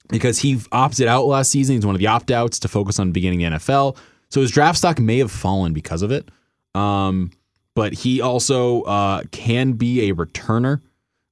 because 0.08 0.38
he 0.38 0.60
opted 0.70 1.08
out 1.08 1.26
last 1.26 1.50
season. 1.50 1.76
He's 1.76 1.86
one 1.86 1.94
of 1.94 1.98
the 1.98 2.06
opt 2.06 2.30
outs 2.30 2.58
to 2.60 2.68
focus 2.68 2.98
on 2.98 3.12
beginning 3.12 3.40
the 3.40 3.56
NFL. 3.56 3.96
So 4.30 4.40
his 4.40 4.50
draft 4.50 4.78
stock 4.78 4.98
may 4.98 5.18
have 5.18 5.30
fallen 5.30 5.72
because 5.72 6.02
of 6.02 6.12
it. 6.12 6.28
Um, 6.74 7.32
but 7.74 7.92
he 7.92 8.20
also 8.20 8.82
uh, 8.82 9.22
can 9.32 9.72
be 9.72 10.08
a 10.08 10.14
returner. 10.14 10.80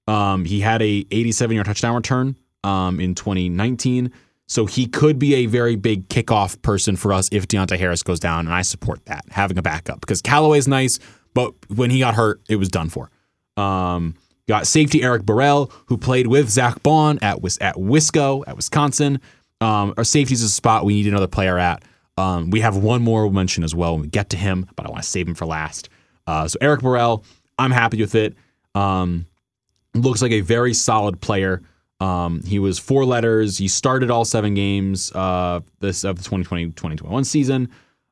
Um, 0.07 0.45
he 0.45 0.61
had 0.61 0.83
a 0.83 1.07
87 1.11 1.55
yard 1.55 1.67
touchdown 1.67 1.95
return 1.95 2.37
um, 2.63 3.01
in 3.01 3.15
2019. 3.15 4.13
So 4.47 4.67
he 4.67 4.87
could 4.87 5.19
be 5.19 5.35
a 5.37 5.47
very 5.47 5.77
big 5.77 6.09
kickoff 6.09 6.61
person 6.61 6.97
for 6.97 7.13
us 7.13 7.29
if 7.33 7.49
Deonte 7.49 7.79
Harris 7.79 8.03
goes 8.03 8.21
down, 8.21 8.41
and 8.41 8.55
I 8.55 8.61
support 8.61 9.05
that 9.07 9.25
having 9.31 9.57
a 9.57 9.63
backup 9.63 10.01
because 10.01 10.21
Callaway's 10.21 10.69
nice, 10.69 10.99
but 11.33 11.55
when 11.75 11.91
he 11.91 12.01
got 12.01 12.15
hurt, 12.15 12.43
it 12.49 12.57
was 12.57 12.69
done 12.69 12.91
for. 12.91 13.11
Um, 13.57 14.17
got 14.49 14.67
safety 14.67 15.03
Eric 15.03 15.25
Burrell, 15.25 15.73
who 15.87 15.97
played 15.97 16.27
with 16.27 16.49
Zach 16.49 16.83
Baun 16.83 17.19
at 17.23 17.37
at 17.61 17.77
Wisco 17.77 18.45
at 18.47 18.57
Wisconsin. 18.57 19.21
Um, 19.61 19.95
our 19.97 20.03
is 20.03 20.43
a 20.43 20.49
spot 20.49 20.85
we 20.85 20.95
need 20.95 21.07
another 21.07 21.27
player 21.27 21.59
at. 21.59 21.83
Um, 22.17 22.51
we 22.51 22.61
have 22.61 22.77
one 22.77 23.03
more 23.03 23.31
mention 23.31 23.65
as 23.65 23.75
well 23.75 23.93
when 23.93 24.03
we 24.03 24.09
get 24.09 24.31
to 24.31 24.37
him, 24.37 24.67
but 24.77 24.87
I 24.87 24.91
want 24.91 25.03
to 25.03 25.09
save 25.09 25.27
him 25.27 25.35
for 25.35 25.47
last. 25.47 25.89
Uh, 26.27 26.47
so 26.47 26.59
Eric 26.61 26.81
Burrell, 26.81 27.25
I'm 27.59 27.71
happy 27.71 28.01
with 28.01 28.15
it. 28.15 28.35
Um, 28.75 29.27
looks 29.95 30.23
like 30.23 30.33
a 30.33 30.41
very 30.41 30.75
solid 30.75 31.21
player. 31.21 31.63
Um, 32.01 32.43
he 32.43 32.59
was 32.59 32.79
four 32.79 33.05
letters. 33.05 33.59
He 33.59 33.69
started 33.69 34.11
all 34.11 34.25
seven 34.25 34.55
games 34.55 35.13
uh, 35.13 35.61
this 35.81 36.05
of 36.05 36.17
the 36.17 36.25
2020 36.25 36.67
2021 36.67 37.25
season. 37.25 37.69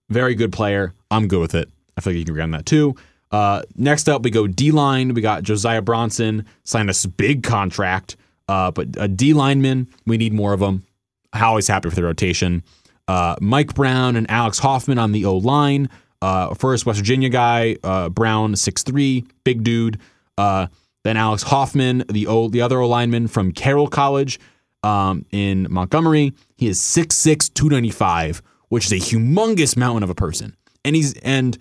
Very 0.09 0.35
good 0.35 0.53
player. 0.53 0.95
I'm 1.11 1.29
good 1.29 1.41
with 1.41 1.55
it. 1.55 1.69
I 1.97 2.01
feel 2.01 2.13
like 2.13 2.19
you 2.19 2.25
can 2.25 2.33
agree 2.33 2.43
on 2.43 2.51
that 2.53 2.67
too. 2.67 2.95
Uh, 3.33 3.63
next 3.77 4.09
up, 4.09 4.23
we 4.23 4.31
go 4.31 4.47
D 4.47 4.71
line. 4.71 5.15
We 5.15 5.23
got 5.23 5.43
Josiah 5.43 5.83
Bronson 5.83 6.47
signed 6.65 6.91
a 6.91 7.09
big 7.09 7.43
contract, 7.43 8.17
uh, 8.47 8.71
but 8.71 8.89
a 8.99 9.09
D 9.09 9.33
lineman, 9.33 9.89
we 10.07 10.19
need 10.19 10.33
more 10.33 10.53
of 10.53 10.61
them. 10.61 10.85
Always 11.33 11.67
happy 11.67 11.89
for 11.89 11.97
the 11.97 12.05
rotation. 12.05 12.63
Uh, 13.09 13.37
Mike 13.41 13.75
Brown 13.75 14.17
and 14.17 14.31
Alex 14.31 14.59
Hoffman 14.59 14.99
on 14.99 15.13
the 15.13 15.25
O 15.25 15.37
line. 15.39 15.89
Uh, 16.21 16.55
first, 16.55 16.87
West 16.87 16.99
Virginia 16.99 17.29
guy, 17.29 17.77
uh, 17.83 18.09
Brown, 18.09 18.53
6'3, 18.55 19.27
big 19.43 19.65
dude. 19.65 19.99
Uh, 20.39 20.69
then 21.03 21.17
Alex 21.17 21.43
Hoffman, 21.43 22.05
the 22.09 22.29
o, 22.29 22.49
the 22.49 22.61
other 22.61 22.81
O 22.81 22.89
lineman 22.89 23.27
from 23.27 23.51
Carroll 23.51 23.89
College 23.89 24.39
um, 24.85 25.25
in 25.33 25.67
Montgomery. 25.69 26.33
He 26.57 26.69
is 26.69 26.79
6'6, 26.79 27.53
295, 27.55 28.41
which 28.69 28.87
is 28.87 28.93
a 28.93 28.97
humongous 28.97 29.77
mountain 29.77 30.05
of 30.05 30.11
a 30.11 30.15
person. 30.15 30.57
And 30.85 30.95
he's 30.95 31.15
and 31.19 31.59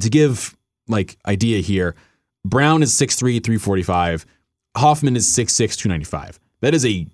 to 0.00 0.08
give 0.08 0.55
like 0.88 1.16
idea 1.26 1.60
here, 1.60 1.94
Brown 2.44 2.82
is 2.82 2.92
6'3, 2.92 3.42
345. 3.42 4.26
Hoffman 4.76 5.16
is 5.16 5.26
6'6, 5.26 5.76
295. 5.76 6.38
That 6.60 6.74
is 6.74 6.84
a 6.86 7.06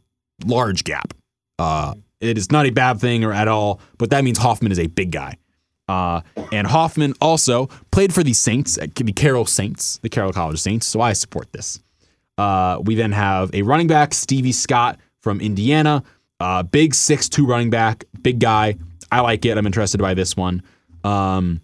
large 0.45 0.85
gap. 0.85 1.15
Uh, 1.59 1.95
it 2.21 2.39
is 2.39 2.51
not 2.53 2.67
a 2.67 2.71
bad 2.71 3.01
thing 3.01 3.25
or 3.25 3.33
at 3.33 3.49
all, 3.49 3.81
but 3.99 4.11
that 4.11 4.25
means 4.25 4.39
Hoffman 4.39 4.73
is 4.73 4.79
a 4.79 4.87
big 4.87 5.11
guy. 5.11 5.37
Uh, 5.89 6.21
and 6.53 6.67
Hoffman 6.67 7.15
also 7.21 7.67
played 7.91 8.15
for 8.15 8.23
the 8.23 8.33
Saints, 8.33 8.77
the 8.77 9.13
Carroll 9.13 9.47
Saints, 9.47 9.99
the 9.99 10.09
Carroll 10.09 10.33
College 10.33 10.61
Saints. 10.61 10.87
So 10.87 11.01
I 11.01 11.13
support 11.13 11.53
this. 11.53 11.81
Uh, 12.39 12.79
we 12.83 12.95
then 12.95 13.13
have 13.13 13.55
a 13.55 13.63
running 13.63 13.89
back, 13.89 14.15
Stevie 14.15 14.53
Scott 14.53 14.99
from 15.21 15.41
Indiana, 15.41 16.03
uh, 16.41 16.63
big 16.63 16.95
six-two 16.95 17.47
running 17.47 17.71
back, 17.71 18.05
big 18.23 18.41
guy. 18.41 18.77
I 19.11 19.21
like 19.21 19.45
it. 19.45 19.59
I'm 19.59 19.67
interested 19.67 20.01
by 20.01 20.15
this 20.15 20.37
one. 20.37 20.63
Um, 21.05 21.61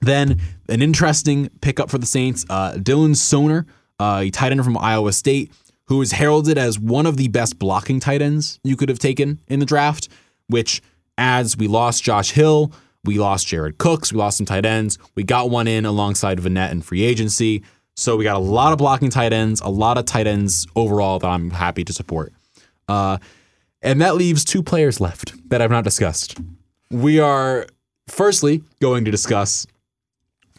then 0.00 0.40
an 0.68 0.82
interesting 0.82 1.48
pickup 1.60 1.90
for 1.90 1.98
the 1.98 2.06
Saints, 2.06 2.44
uh, 2.48 2.72
Dylan 2.74 3.14
Soehner, 3.14 3.66
uh, 3.98 4.20
a 4.24 4.30
tight 4.30 4.52
end 4.52 4.64
from 4.64 4.78
Iowa 4.78 5.12
State, 5.12 5.52
who 5.86 6.00
is 6.02 6.12
heralded 6.12 6.56
as 6.56 6.78
one 6.78 7.06
of 7.06 7.16
the 7.16 7.28
best 7.28 7.58
blocking 7.58 8.00
tight 8.00 8.22
ends 8.22 8.60
you 8.62 8.76
could 8.76 8.88
have 8.88 8.98
taken 8.98 9.40
in 9.48 9.60
the 9.60 9.66
draft. 9.66 10.08
Which, 10.48 10.82
as 11.18 11.56
we 11.56 11.68
lost 11.68 12.02
Josh 12.02 12.32
Hill, 12.32 12.72
we 13.04 13.18
lost 13.18 13.46
Jared 13.46 13.78
Cooks. 13.78 14.12
We 14.12 14.18
lost 14.18 14.36
some 14.36 14.46
tight 14.46 14.66
ends. 14.66 14.98
We 15.14 15.22
got 15.22 15.50
one 15.50 15.68
in 15.68 15.84
alongside 15.84 16.38
Vannett 16.38 16.72
in 16.72 16.82
free 16.82 17.02
agency. 17.02 17.62
So 17.96 18.16
we 18.16 18.24
got 18.24 18.36
a 18.36 18.40
lot 18.40 18.72
of 18.72 18.78
blocking 18.78 19.10
tight 19.10 19.32
ends, 19.32 19.60
a 19.60 19.68
lot 19.68 19.98
of 19.98 20.06
tight 20.06 20.26
ends 20.26 20.66
overall 20.74 21.18
that 21.18 21.26
I'm 21.26 21.50
happy 21.50 21.84
to 21.84 21.92
support. 21.92 22.32
Uh, 22.88 23.18
and 23.82 24.00
that 24.00 24.14
leaves 24.14 24.44
two 24.44 24.62
players 24.62 25.00
left 25.00 25.34
that 25.50 25.60
I've 25.60 25.70
not 25.70 25.84
discussed. 25.84 26.38
We 26.90 27.20
are 27.20 27.66
firstly 28.08 28.62
going 28.80 29.04
to 29.04 29.10
discuss 29.10 29.66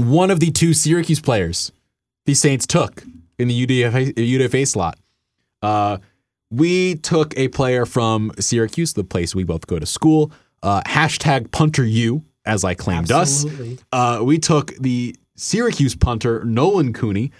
one 0.09 0.31
of 0.31 0.39
the 0.39 0.51
two 0.51 0.73
Syracuse 0.73 1.19
players 1.19 1.71
the 2.25 2.33
Saints 2.33 2.67
took 2.67 3.03
in 3.37 3.47
the 3.47 3.65
UDFA, 3.65 4.13
UDFA 4.13 4.67
slot. 4.67 4.97
Uh, 5.61 5.97
we 6.49 6.95
took 6.95 7.37
a 7.37 7.47
player 7.49 7.85
from 7.85 8.31
Syracuse, 8.39 8.93
the 8.93 9.03
place 9.03 9.33
we 9.33 9.43
both 9.43 9.67
go 9.67 9.79
to 9.79 9.85
school. 9.85 10.31
Uh, 10.61 10.81
hashtag 10.81 11.51
punter 11.51 11.85
you 11.85 12.23
as 12.45 12.63
I 12.63 12.73
claimed 12.73 13.09
Absolutely. 13.11 13.73
us. 13.73 13.79
Uh, 13.91 14.23
we 14.23 14.37
took 14.37 14.75
the 14.77 15.15
Syracuse 15.35 15.95
punter 15.95 16.43
Nolan 16.43 16.93
Cooney. 16.93 17.31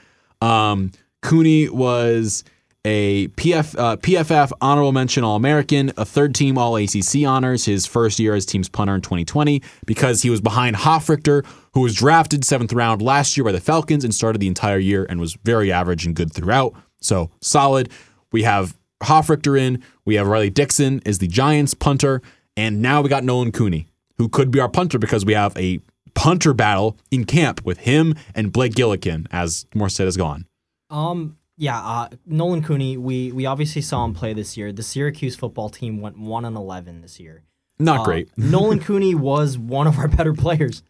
Um, 0.42 0.92
Cooney 1.22 1.70
was 1.70 2.44
a 2.84 3.28
PF, 3.30 3.78
uh, 3.78 3.98
PFF 3.98 4.52
honorable 4.60 4.92
mention 4.92 5.24
All 5.24 5.36
American, 5.36 5.92
a 5.98 6.06
third 6.06 6.34
team 6.34 6.58
All 6.58 6.76
ACC 6.76 7.26
honors 7.28 7.66
his 7.66 7.86
first 7.86 8.20
year 8.20 8.34
as 8.34 8.46
team's 8.46 8.70
punter 8.70 8.96
in 8.96 9.02
2020 9.02 9.62
because 9.86 10.22
he 10.22 10.30
was 10.30 10.42
behind 10.42 10.76
Hofrichter, 10.76 11.46
who 11.74 11.82
was 11.82 11.96
drafted 11.96 12.44
seventh 12.44 12.74
round 12.74 13.02
last 13.02 13.38
year 13.38 13.44
by 13.44 13.52
the 13.52 13.60
Falcons 13.60 14.04
and 14.04 14.14
started 14.14 14.40
the 14.40 14.48
entire 14.48 14.80
year 14.80 15.06
and 15.10 15.20
was 15.20 15.38
very 15.44 15.72
average 15.72 16.06
and 16.06 16.16
good 16.16 16.34
throughout. 16.34 16.74
So 17.02 17.30
solid. 17.42 17.90
We 18.32 18.44
have 18.44 18.78
Hofrichter 19.04 19.60
in. 19.60 19.84
We 20.06 20.16
have 20.16 20.28
Riley 20.28 20.50
Dixon 20.50 21.02
is 21.06 21.20
the 21.20 21.28
Giants 21.28 21.74
punter, 21.74 22.22
and 22.58 22.82
now 22.82 23.02
we 23.02 23.10
got 23.10 23.24
Nolan 23.24 23.52
Cooney 23.52 23.88
who 24.22 24.30
could 24.30 24.52
be 24.52 24.60
our 24.60 24.70
punter 24.70 25.00
because 25.00 25.26
we 25.26 25.34
have 25.34 25.58
a 25.58 25.80
punter 26.14 26.54
battle 26.54 26.96
in 27.10 27.26
camp 27.26 27.66
with 27.66 27.80
him 27.80 28.14
and 28.36 28.54
Blake 28.54 28.74
Gillikin 28.74 29.26
as 29.32 29.66
Morstead 29.74 30.06
is 30.06 30.16
gone. 30.16 30.46
Um, 30.92 31.38
yeah, 31.62 31.80
uh, 31.80 32.10
Nolan 32.26 32.64
Cooney. 32.64 32.98
We 32.98 33.32
we 33.32 33.46
obviously 33.46 33.84
saw 33.84 34.04
him 34.04 34.16
play 34.16 34.34
this 34.34 34.58
year. 34.58 34.74
The 34.74 34.82
Syracuse 34.82 35.36
football 35.36 35.70
team 35.70 36.02
went 36.02 36.18
one 36.18 36.44
and 36.44 36.58
eleven 36.58 37.02
this 37.02 37.20
year. 37.20 37.44
Not 37.78 38.00
Uh, 38.00 38.04
great. 38.06 38.30
Nolan 38.38 38.80
Cooney 38.80 39.14
was 39.14 39.58
one 39.60 39.86
of 39.86 40.00
our 40.00 40.08
better 40.08 40.34
players. 40.34 40.82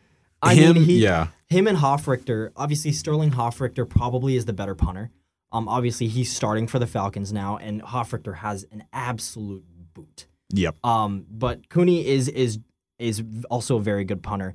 I 0.42 0.56
Him, 0.56 0.76
mean, 0.76 0.84
he, 0.86 1.00
yeah. 1.04 1.28
him 1.48 1.68
and 1.68 1.78
Hofrichter. 1.78 2.52
Obviously, 2.56 2.92
Sterling 2.94 3.32
Hofrichter 3.32 3.88
probably 3.88 4.36
is 4.38 4.46
the 4.46 4.54
better 4.54 4.74
punter. 4.74 5.12
Um, 5.52 5.68
obviously 5.68 6.08
he's 6.08 6.34
starting 6.34 6.66
for 6.68 6.80
the 6.80 6.88
Falcons 6.88 7.34
now, 7.34 7.58
and 7.58 7.84
Hofrichter 7.84 8.38
has 8.38 8.66
an 8.72 8.86
absolute 8.94 9.66
boot. 9.94 10.26
Yep. 10.54 10.78
Um, 10.86 11.26
but 11.30 11.68
Cooney 11.70 12.08
is 12.08 12.30
is 12.30 12.60
is 12.98 13.22
also 13.50 13.76
a 13.78 13.82
very 13.82 14.06
good 14.06 14.24
punter. 14.24 14.54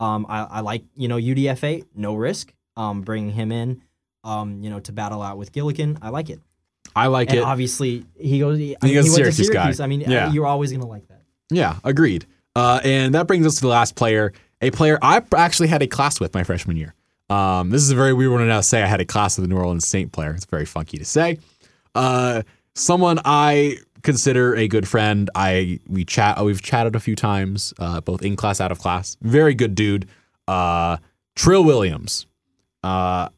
Um, 0.00 0.24
I, 0.28 0.44
I 0.44 0.60
like 0.60 0.84
you 0.96 1.08
know 1.08 1.16
UDFA, 1.18 1.84
no 1.94 2.14
risk. 2.14 2.54
Um, 2.76 3.02
bringing 3.02 3.32
him 3.32 3.50
in, 3.52 3.82
um, 4.24 4.62
you 4.62 4.70
know, 4.70 4.80
to 4.80 4.92
battle 4.92 5.22
out 5.22 5.38
with 5.38 5.52
Gillikin. 5.52 5.98
I 6.02 6.10
like 6.10 6.30
it. 6.30 6.40
I 6.96 7.06
like 7.08 7.30
And 7.30 7.38
it. 7.38 7.44
obviously 7.44 8.04
he 8.18 8.38
goes. 8.40 8.56
I 8.58 8.60
He 8.60 8.76
mean, 8.82 8.94
goes 8.94 9.04
he 9.04 9.10
to 9.22 9.32
Syracuse 9.32 9.50
guy. 9.50 9.84
I 9.84 9.86
mean, 9.86 10.02
uh, 10.06 10.10
Yeah. 10.10 10.32
you're 10.32 10.46
always 10.46 10.72
gonna 10.72 10.86
like 10.86 11.06
that. 11.08 11.22
Yeah, 11.50 11.76
agreed. 11.84 12.26
Uh, 12.56 12.80
and 12.82 13.14
that 13.14 13.26
brings 13.26 13.46
us 13.46 13.56
to 13.56 13.60
the 13.62 13.68
last 13.68 13.94
player, 13.94 14.32
a 14.60 14.70
player 14.70 14.98
I 15.00 15.22
actually 15.36 15.68
had 15.68 15.82
a 15.82 15.86
class 15.86 16.18
with 16.18 16.34
my 16.34 16.42
freshman 16.44 16.76
year. 16.76 16.94
Um, 17.30 17.70
this 17.70 17.82
is 17.82 17.90
a 17.90 17.94
very 17.94 18.12
weird 18.14 18.32
one 18.32 18.40
to 18.40 18.46
now 18.46 18.62
say. 18.62 18.82
I 18.82 18.86
had 18.86 19.00
a 19.00 19.04
class 19.04 19.36
with 19.38 19.48
the 19.48 19.54
New 19.54 19.60
Orleans 19.60 19.86
Saint 19.86 20.12
player. 20.12 20.32
It's 20.32 20.46
very 20.46 20.64
funky 20.64 20.96
to 20.98 21.04
say. 21.04 21.38
Uh, 21.94 22.42
someone 22.74 23.20
I 23.24 23.76
consider 24.02 24.56
a 24.56 24.66
good 24.66 24.88
friend. 24.88 25.28
I 25.34 25.78
we 25.88 26.04
chat. 26.04 26.42
We've 26.44 26.60
chatted 26.62 26.96
a 26.96 27.00
few 27.00 27.14
times, 27.14 27.74
uh, 27.78 28.00
both 28.00 28.22
in 28.22 28.34
class, 28.34 28.60
out 28.60 28.72
of 28.72 28.78
class. 28.78 29.16
Very 29.22 29.54
good 29.54 29.74
dude. 29.74 30.08
Uh, 30.48 30.96
Trill 31.36 31.64
Williams, 31.64 32.26
uh, 32.82 33.28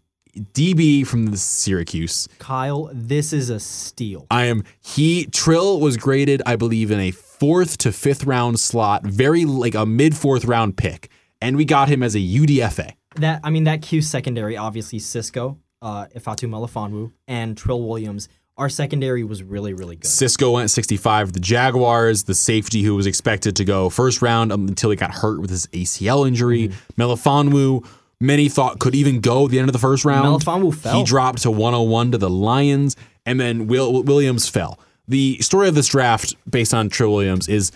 DB 0.52 1.06
from 1.06 1.26
the 1.26 1.36
Syracuse. 1.36 2.28
Kyle, 2.38 2.90
this 2.92 3.32
is 3.32 3.50
a 3.50 3.60
steal. 3.60 4.26
I 4.30 4.44
am 4.44 4.64
he 4.80 5.26
Trill 5.26 5.80
was 5.80 5.96
graded, 5.96 6.42
I 6.46 6.56
believe, 6.56 6.90
in 6.90 7.00
a 7.00 7.10
fourth 7.10 7.78
to 7.78 7.92
fifth 7.92 8.24
round 8.24 8.60
slot, 8.60 9.04
very 9.04 9.44
like 9.44 9.74
a 9.74 9.86
mid 9.86 10.16
fourth 10.16 10.44
round 10.44 10.76
pick, 10.76 11.10
and 11.40 11.56
we 11.56 11.64
got 11.64 11.88
him 11.88 12.02
as 12.02 12.14
a 12.14 12.18
UDFA. 12.18 12.92
That 13.16 13.40
I 13.42 13.50
mean, 13.50 13.64
that 13.64 13.82
Q 13.82 14.02
secondary, 14.02 14.56
obviously 14.56 14.98
Cisco, 14.98 15.58
uh, 15.82 16.06
Ifeatu 16.14 16.48
Melifonwu, 16.48 17.12
and 17.26 17.56
Trill 17.56 17.82
Williams. 17.82 18.28
Our 18.56 18.68
secondary 18.68 19.24
was 19.24 19.42
really, 19.42 19.72
really 19.72 19.96
good. 19.96 20.06
Cisco 20.06 20.50
went 20.50 20.70
65. 20.70 21.32
The 21.32 21.40
Jaguars, 21.40 22.24
the 22.24 22.34
safety 22.34 22.82
who 22.82 22.94
was 22.94 23.06
expected 23.06 23.56
to 23.56 23.64
go 23.64 23.88
first 23.88 24.20
round 24.20 24.52
um, 24.52 24.68
until 24.68 24.90
he 24.90 24.96
got 24.96 25.12
hurt 25.12 25.40
with 25.40 25.48
his 25.48 25.66
ACL 25.68 26.28
injury. 26.28 26.70
Melifonwu, 26.98 27.86
many 28.20 28.48
thought 28.48 28.78
could 28.78 28.94
even 28.94 29.20
go 29.20 29.48
the 29.48 29.58
end 29.58 29.68
of 29.68 29.72
the 29.72 29.78
first 29.78 30.04
round. 30.04 30.26
Melifonwu 30.26 30.74
fell. 30.74 30.98
He 30.98 31.04
dropped 31.04 31.42
to 31.42 31.50
101 31.50 32.12
to 32.12 32.18
the 32.18 32.30
Lions, 32.30 32.96
and 33.24 33.40
then 33.40 33.66
Will, 33.66 34.02
Williams 34.02 34.48
fell. 34.48 34.78
The 35.08 35.38
story 35.38 35.68
of 35.68 35.74
this 35.74 35.88
draft, 35.88 36.34
based 36.48 36.72
on 36.72 36.88
Trill 36.88 37.12
Williams, 37.12 37.48
is 37.48 37.72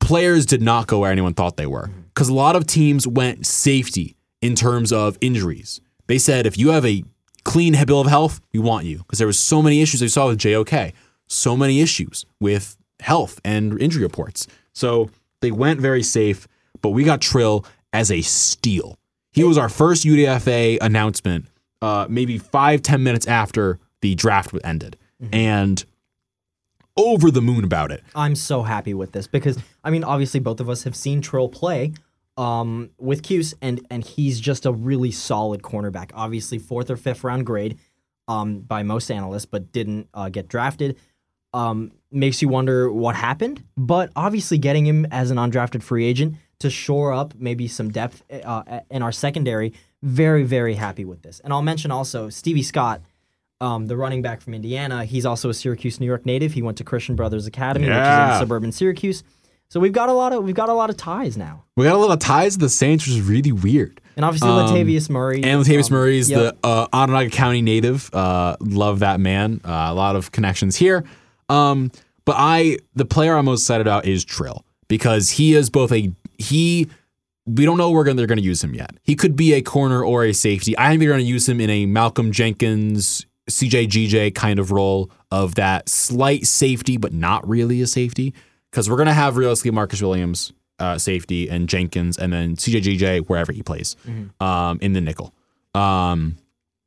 players 0.00 0.46
did 0.46 0.62
not 0.62 0.86
go 0.86 1.00
where 1.00 1.12
anyone 1.12 1.34
thought 1.34 1.56
they 1.56 1.66
were 1.66 1.90
because 2.08 2.28
a 2.28 2.34
lot 2.34 2.56
of 2.56 2.66
teams 2.66 3.06
went 3.06 3.46
safety 3.46 4.16
in 4.40 4.54
terms 4.54 4.92
of 4.92 5.16
injuries. 5.20 5.80
They 6.06 6.18
said 6.18 6.46
if 6.46 6.58
you 6.58 6.70
have 6.70 6.84
a 6.84 7.04
clean 7.44 7.76
bill 7.86 8.00
of 8.00 8.06
health, 8.06 8.40
we 8.52 8.60
want 8.60 8.86
you 8.86 8.98
because 8.98 9.18
there 9.18 9.26
was 9.26 9.38
so 9.38 9.62
many 9.62 9.82
issues 9.82 10.00
they 10.00 10.08
saw 10.08 10.28
with 10.28 10.38
JOK, 10.38 10.92
so 11.26 11.56
many 11.56 11.80
issues 11.80 12.26
with 12.40 12.76
health 13.00 13.40
and 13.44 13.80
injury 13.80 14.02
reports. 14.02 14.46
So 14.72 15.10
they 15.40 15.50
went 15.50 15.80
very 15.80 16.02
safe, 16.02 16.48
but 16.82 16.90
we 16.90 17.04
got 17.04 17.20
Trill 17.20 17.64
as 17.92 18.10
a 18.10 18.20
steal. 18.22 18.98
He 19.34 19.42
was 19.44 19.58
our 19.58 19.68
first 19.68 20.04
UDFA 20.04 20.78
announcement, 20.80 21.46
uh, 21.82 22.06
maybe 22.08 22.38
five 22.38 22.82
ten 22.82 23.02
minutes 23.02 23.26
after 23.26 23.80
the 24.00 24.14
draft 24.14 24.54
ended, 24.62 24.96
and 25.32 25.84
over 26.96 27.30
the 27.30 27.42
moon 27.42 27.64
about 27.64 27.90
it. 27.90 28.02
I'm 28.14 28.36
so 28.36 28.62
happy 28.62 28.94
with 28.94 29.12
this 29.12 29.26
because 29.26 29.58
I 29.82 29.90
mean, 29.90 30.04
obviously, 30.04 30.40
both 30.40 30.60
of 30.60 30.68
us 30.68 30.84
have 30.84 30.94
seen 30.94 31.20
Trill 31.20 31.48
play 31.48 31.92
um, 32.36 32.90
with 32.98 33.22
Cuse, 33.22 33.54
and 33.60 33.84
and 33.90 34.04
he's 34.04 34.40
just 34.40 34.66
a 34.66 34.72
really 34.72 35.10
solid 35.10 35.62
cornerback. 35.62 36.10
Obviously, 36.14 36.58
fourth 36.58 36.90
or 36.90 36.96
fifth 36.96 37.24
round 37.24 37.44
grade 37.44 37.78
um, 38.28 38.60
by 38.60 38.82
most 38.82 39.10
analysts, 39.10 39.46
but 39.46 39.72
didn't 39.72 40.08
uh, 40.14 40.28
get 40.28 40.48
drafted. 40.48 40.96
Um, 41.52 41.92
makes 42.10 42.42
you 42.42 42.48
wonder 42.48 42.92
what 42.92 43.14
happened. 43.14 43.64
But 43.76 44.10
obviously, 44.14 44.58
getting 44.58 44.86
him 44.86 45.06
as 45.10 45.30
an 45.30 45.38
undrafted 45.38 45.82
free 45.82 46.04
agent 46.04 46.36
to 46.60 46.70
shore 46.70 47.12
up 47.12 47.34
maybe 47.36 47.68
some 47.68 47.90
depth 47.90 48.22
uh, 48.30 48.80
in 48.90 49.02
our 49.02 49.12
secondary. 49.12 49.72
Very, 50.02 50.44
very 50.44 50.74
happy 50.74 51.04
with 51.04 51.22
this. 51.22 51.40
And 51.40 51.52
I'll 51.52 51.62
mention 51.62 51.90
also 51.90 52.28
Stevie 52.28 52.62
Scott 52.62 53.00
um, 53.60 53.86
the 53.86 53.96
running 53.96 54.20
back 54.20 54.40
from 54.42 54.52
Indiana. 54.54 55.04
He's 55.04 55.24
also 55.24 55.48
a 55.48 55.54
Syracuse, 55.54 55.98
New 56.00 56.06
York 56.06 56.26
native. 56.26 56.52
He 56.52 56.60
went 56.62 56.76
to 56.78 56.84
Christian 56.84 57.16
Brothers 57.16 57.46
Academy, 57.46 57.86
which 57.86 57.92
is 57.92 57.96
Yeah. 57.96 58.34
in 58.34 58.40
suburban 58.40 58.72
Syracuse. 58.72 59.22
So 59.68 59.80
we've 59.80 59.92
got 59.92 60.08
a 60.08 60.12
lot 60.12 60.32
of 60.32 60.44
we've 60.44 60.54
got 60.54 60.68
a 60.68 60.74
lot 60.74 60.90
of 60.90 60.96
ties 60.96 61.36
now, 61.36 61.64
We 61.76 61.84
got 61.84 61.94
a 61.94 61.98
little 61.98 62.16
ties 62.16 62.54
to 62.54 62.58
the 62.60 62.68
Saints, 62.68 63.06
which 63.06 63.16
is 63.16 63.22
really 63.22 63.50
weird. 63.52 64.00
and 64.16 64.24
obviously 64.24 64.50
Um, 64.50 64.68
Latavius 64.68 65.08
Murray 65.08 65.42
And 65.42 65.64
Latavius 65.64 65.90
um, 65.90 65.96
Murray 65.96 66.18
is 66.18 66.30
yep. 66.30 66.60
the 66.62 66.68
uh, 66.68 66.86
Onondaga 66.92 67.30
County 67.30 67.62
native. 67.62 68.10
Uh, 68.12 68.56
love 68.60 68.98
that 69.00 69.18
man. 69.20 69.60
Uh, 69.64 69.86
a 69.88 69.94
lot 69.94 70.14
of 70.16 70.30
connections 70.30 70.76
here. 70.76 71.04
Um, 71.48 71.90
but 72.24 72.36
I, 72.38 72.78
the 72.94 73.04
player 73.04 73.36
I'm 73.36 73.46
most 73.46 73.62
excited 73.62 73.86
about 73.86 74.06
is 74.06 74.24
Trill 74.24 74.64
because 74.88 75.30
he 75.30 75.54
is 75.54 75.70
both 75.70 75.90
a 75.92 76.12
he. 76.38 76.88
We 77.46 77.66
don't 77.66 77.76
know 77.76 77.90
where 77.90 78.04
they're 78.04 78.26
going 78.26 78.38
to 78.38 78.44
use 78.44 78.64
him 78.64 78.74
yet. 78.74 78.96
He 79.02 79.14
could 79.14 79.36
be 79.36 79.52
a 79.52 79.60
corner 79.60 80.02
or 80.02 80.24
a 80.24 80.32
safety. 80.32 80.76
I 80.78 80.88
think 80.88 81.00
they're 81.00 81.10
going 81.10 81.20
to 81.20 81.26
use 81.26 81.46
him 81.46 81.60
in 81.60 81.68
a 81.68 81.84
Malcolm 81.84 82.32
Jenkins, 82.32 83.26
CJ 83.50 83.88
GJ 83.88 84.34
kind 84.34 84.58
of 84.58 84.70
role 84.70 85.10
of 85.30 85.56
that 85.56 85.90
slight 85.90 86.46
safety, 86.46 86.96
but 86.96 87.12
not 87.12 87.46
really 87.46 87.82
a 87.82 87.86
safety. 87.86 88.32
Because 88.70 88.88
we're 88.88 88.96
going 88.96 89.08
to 89.08 89.12
have 89.12 89.36
realistically 89.36 89.72
Marcus 89.72 90.00
Williams, 90.00 90.54
uh, 90.78 90.96
safety, 90.96 91.50
and 91.50 91.68
Jenkins, 91.68 92.16
and 92.16 92.32
then 92.32 92.56
CJ 92.56 92.80
GJ 92.98 93.26
wherever 93.28 93.52
he 93.52 93.62
plays 93.62 93.94
um, 94.40 94.78
in 94.80 94.94
the 94.94 95.02
nickel. 95.02 95.34
Um, 95.74 96.36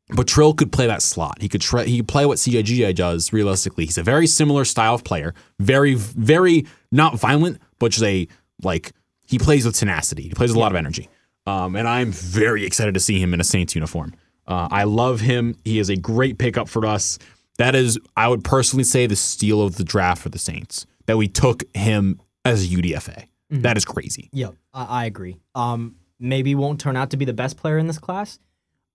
but 0.10 0.28
Trill 0.28 0.54
could 0.54 0.72
play 0.72 0.88
that 0.88 1.02
slot. 1.02 1.42
He 1.42 1.50
could 1.50 1.62
try, 1.62 1.84
he 1.84 1.98
could 1.98 2.08
play 2.08 2.26
what 2.26 2.38
CJGJ 2.38 2.96
does 2.96 3.34
realistically. 3.34 3.86
He's 3.86 3.98
a 3.98 4.04
very 4.04 4.26
similar 4.26 4.64
style 4.66 4.96
of 4.96 5.04
player. 5.04 5.34
Very 5.60 5.96
very 5.96 6.66
not 6.92 7.20
violent, 7.20 7.60
but 7.80 7.92
just 7.92 8.04
a 8.04 8.28
like 8.64 8.94
he 9.28 9.38
plays 9.38 9.66
with 9.66 9.76
tenacity. 9.76 10.24
He 10.24 10.30
plays 10.30 10.50
with 10.50 10.58
a 10.58 10.60
lot 10.60 10.72
of 10.72 10.78
energy. 10.78 11.10
Um, 11.46 11.76
and 11.76 11.88
I'm 11.88 12.12
very 12.12 12.66
excited 12.66 12.94
to 12.96 13.00
see 13.00 13.20
him 13.22 13.34
in 13.34 13.40
a 13.40 13.44
Saints 13.44 13.76
uniform. 13.76 14.14
Uh, 14.48 14.68
I 14.72 14.86
love 14.86 15.22
him. 15.22 15.58
He 15.64 15.80
is 15.80 15.90
a 15.90 15.96
great 15.96 16.38
pickup 16.38 16.68
for 16.68 16.86
us. 16.86 17.20
That 17.58 17.76
is, 17.76 18.00
I 18.16 18.28
would 18.28 18.44
personally 18.44 18.84
say, 18.84 19.06
the 19.06 19.16
steal 19.16 19.62
of 19.62 19.76
the 19.76 19.84
draft 19.84 20.22
for 20.22 20.30
the 20.30 20.40
Saints. 20.40 20.86
That 21.06 21.18
we 21.18 21.28
took 21.28 21.64
him 21.76 22.20
as 22.44 22.66
a 22.66 22.68
UDFA. 22.68 23.28
That 23.50 23.78
is 23.78 23.86
crazy. 23.86 24.30
Yep, 24.34 24.56
I, 24.74 24.86
I 24.86 25.06
agree. 25.06 25.38
Um, 25.56 25.96
maybe 26.20 26.54
won't 26.56 26.82
turn 26.82 26.98
out 26.98 27.12
to 27.12 27.18
be 27.18 27.26
the 27.26 27.34
best 27.34 27.58
player 27.58 27.78
in 27.78 27.88
this 27.88 27.98
class. 27.98 28.40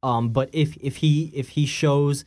Um, 0.02 0.30
but 0.30 0.50
if 0.52 0.76
if 0.78 0.96
he 0.96 1.30
if 1.34 1.50
he 1.50 1.64
shows 1.64 2.24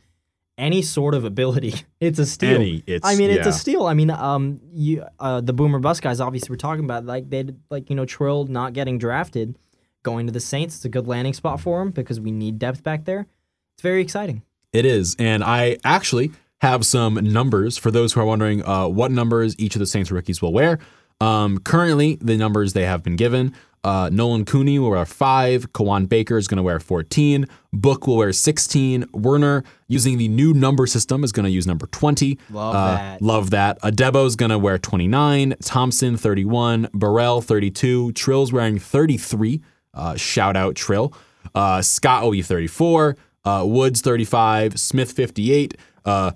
any 0.58 0.82
sort 0.82 1.14
of 1.14 1.24
ability, 1.24 1.74
it's 2.00 2.18
a 2.18 2.26
steal. 2.26 2.56
Any, 2.56 2.82
it's- 2.86 3.02
I 3.04 3.16
mean, 3.16 3.30
it's 3.30 3.44
yeah. 3.44 3.48
a 3.48 3.52
steal. 3.52 3.86
I 3.86 3.94
mean, 3.94 4.10
um, 4.10 4.60
you 4.72 5.04
uh, 5.18 5.40
the 5.40 5.52
Boomer 5.52 5.78
Bus 5.78 6.00
guys 6.00 6.20
obviously 6.20 6.50
were 6.50 6.56
talking 6.56 6.84
about 6.84 7.04
like 7.04 7.28
they 7.30 7.44
like 7.70 7.90
you 7.90 7.96
know 7.96 8.06
Trill 8.06 8.44
not 8.46 8.72
getting 8.72 8.98
drafted, 8.98 9.58
going 10.02 10.26
to 10.26 10.32
the 10.32 10.40
Saints. 10.40 10.76
It's 10.76 10.84
a 10.84 10.88
good 10.88 11.06
landing 11.06 11.34
spot 11.34 11.60
for 11.60 11.82
him 11.82 11.90
because 11.90 12.20
we 12.20 12.30
need 12.30 12.58
depth 12.58 12.82
back 12.82 13.04
there. 13.04 13.26
It's 13.74 13.82
very 13.82 14.00
exciting. 14.00 14.42
It 14.72 14.84
is. 14.86 15.16
And 15.18 15.44
I 15.44 15.78
actually 15.84 16.32
have 16.60 16.86
some 16.86 17.14
numbers 17.14 17.76
for 17.76 17.90
those 17.90 18.12
who 18.12 18.20
are 18.20 18.24
wondering 18.24 18.64
uh, 18.64 18.88
what 18.88 19.10
numbers 19.10 19.54
each 19.58 19.74
of 19.74 19.80
the 19.80 19.86
Saints 19.86 20.10
rookies 20.10 20.40
will 20.40 20.52
wear. 20.52 20.78
Um, 21.20 21.58
currently, 21.58 22.16
the 22.20 22.36
numbers 22.36 22.72
they 22.72 22.84
have 22.84 23.02
been 23.02 23.16
given 23.16 23.54
uh, 23.86 24.10
Nolan 24.10 24.44
Cooney 24.44 24.78
will 24.78 24.90
wear 24.90 25.04
five. 25.06 25.72
Kawaan 25.72 26.08
Baker 26.08 26.36
is 26.36 26.48
going 26.48 26.56
to 26.56 26.62
wear 26.62 26.80
14. 26.80 27.46
Book 27.72 28.06
will 28.06 28.16
wear 28.16 28.32
16. 28.32 29.04
Werner, 29.12 29.62
using 29.86 30.18
the 30.18 30.28
new 30.28 30.52
number 30.52 30.86
system, 30.86 31.22
is 31.22 31.30
going 31.32 31.44
to 31.44 31.50
use 31.50 31.66
number 31.66 31.86
20. 31.86 32.38
Love 32.50 32.74
Uh, 32.74 32.94
that. 32.96 33.22
Love 33.22 33.50
that. 33.50 33.80
Adebo 33.82 34.26
is 34.26 34.34
going 34.34 34.50
to 34.50 34.58
wear 34.58 34.78
29. 34.78 35.54
Thompson, 35.62 36.16
31. 36.16 36.88
Burrell, 36.92 37.40
32. 37.40 38.12
Trill's 38.12 38.52
wearing 38.52 38.78
33. 38.78 39.62
Uh, 39.94 40.16
shout 40.16 40.56
out 40.56 40.74
Trill. 40.74 41.14
Uh, 41.54 41.80
Scott 41.80 42.24
will 42.24 42.32
be 42.32 42.42
34. 42.42 43.16
Uh, 43.44 43.62
Woods, 43.66 44.00
35. 44.00 44.78
Smith, 44.80 45.12
58. 45.12 45.74
Uh, 46.04 46.32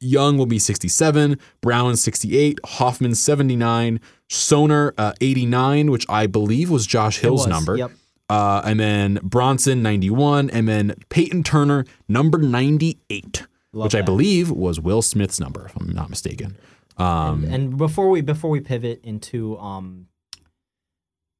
Young 0.00 0.38
will 0.38 0.46
be 0.46 0.60
67, 0.60 1.40
Brown 1.60 1.96
68, 1.96 2.60
Hoffman 2.64 3.16
79, 3.16 3.98
Soehner 4.28 4.92
uh, 4.98 5.12
89, 5.20 5.90
which 5.90 6.06
I 6.08 6.26
believe 6.26 6.70
was 6.70 6.86
Josh 6.86 7.18
Hill's 7.18 7.40
was, 7.40 7.48
number. 7.48 7.76
yep. 7.76 7.92
Uh, 8.28 8.60
and 8.64 8.78
then 8.78 9.18
Bronson 9.22 9.82
91, 9.82 10.50
and 10.50 10.68
then 10.68 10.94
Peyton 11.08 11.42
Turner 11.42 11.86
number 12.08 12.36
98, 12.36 13.46
which 13.72 13.94
I 13.94 14.02
believe 14.02 14.50
was 14.50 14.78
Will 14.78 15.00
Smith's 15.00 15.40
number, 15.40 15.64
if 15.64 15.74
I'm 15.76 15.88
not 15.94 16.10
mistaken. 16.10 16.58
Um, 16.98 17.44
and 17.44 17.76
before 17.78 18.10
we 18.10 18.20
before 18.20 18.50
we 18.50 18.60
pivot 18.60 19.00
into 19.04 19.56
um, 19.58 20.08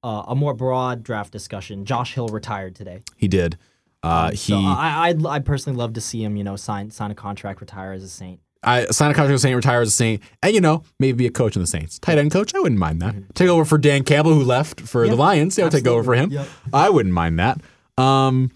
uh, 0.03 0.25
a 0.29 0.35
more 0.35 0.55
broad 0.55 1.03
draft 1.03 1.33
discussion, 1.33 1.85
Josh 1.85 2.15
Hill 2.15 2.29
retired 2.29 2.75
today. 2.75 3.03
he 3.17 3.29
did. 3.29 3.59
Uh, 4.03 4.31
he 4.31 4.37
So 4.37 4.57
I 4.57 5.09
I'd, 5.09 5.27
I'd 5.27 5.45
personally 5.45 5.77
love 5.77 5.95
to 5.95 6.01
see 6.01 6.23
him, 6.23 6.37
you 6.37 6.45
know, 6.45 6.57
sign 6.57 6.91
sign 6.91 7.11
a 7.11 7.15
contract, 7.15 7.61
retire 7.61 7.93
as 7.93 8.05
a 8.05 8.09
Saint. 8.09 8.41
I 8.63 8.87
sign 8.87 9.11
a 9.11 9.15
contract 9.15 9.33
with 9.33 9.41
Saint, 9.41 9.55
retire 9.55 9.81
as 9.83 9.89
a 9.89 9.93
Saint, 9.93 10.23
and 10.43 10.53
you 10.55 10.61
know, 10.61 10.83
maybe 10.99 11.17
be 11.19 11.27
a 11.27 11.31
coach 11.31 11.55
in 11.57 11.63
the 11.63 11.67
Saints. 11.69 11.99
Tight 11.99 12.19
end 12.19 12.33
coach, 12.33 12.55
I 12.55 12.59
wouldn't 12.61 12.79
mind 12.81 13.01
that. 13.03 13.15
Take 13.35 13.49
over 13.49 13.65
for 13.65 13.79
Dan 13.79 14.03
Campbell, 14.05 14.35
who 14.35 14.43
left 14.43 14.81
for 14.81 15.05
the 15.07 15.13
Mm-hmm. 15.13 15.21
Lions. 15.21 15.59
Yeah, 15.59 15.69
take 15.69 15.87
over 15.87 16.03
for 16.03 16.15
him. 16.15 16.31
Yep. 16.33 16.49
I 16.73 16.91
wouldn't 16.91 17.15
mind 17.15 17.39
that. 17.39 17.61
Um, 17.97 18.51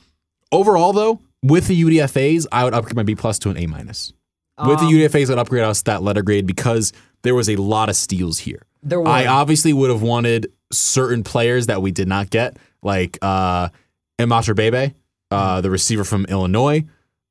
overall, 0.51 0.93
though, 0.93 1.21
with 1.43 1.69
the 1.69 1.81
UDFA's, 1.83 2.47
I 2.51 2.65
would 2.65 2.75
upgrade 2.75 2.97
my 2.97 3.03
B 3.05 3.15
plus 3.15 3.39
to 3.41 3.51
an 3.51 3.57
A 3.59 3.67
minus. 3.67 4.13
With 4.59 4.79
the 4.79 4.85
Um, 4.87 4.93
UDFA's, 4.93 5.31
I'd 5.31 5.39
upgrade 5.39 5.65
us 5.65 5.83
that 5.83 6.03
letter 6.03 6.23
grade 6.23 6.47
because 6.47 6.93
there 7.23 7.35
was 7.35 7.49
a 7.49 7.57
lot 7.57 7.89
of 7.89 7.97
steals 7.97 8.39
here. 8.41 8.63
There 8.83 9.01
were. 9.01 9.09
I 9.09 9.27
obviously 9.27 9.73
would 9.73 9.91
have 9.91 10.03
wanted 10.03 10.53
certain 10.73 11.23
players 11.25 11.67
that 11.67 11.81
we 11.83 11.91
did 11.93 12.09
not 12.09 12.29
get, 12.31 12.57
like 12.83 13.19
uh, 13.23 13.69
Imatorbhebhe, 14.19 14.95
uh, 15.31 15.61
the 15.61 15.71
receiver 15.71 16.05
from 16.05 16.25
Illinois, 16.27 16.85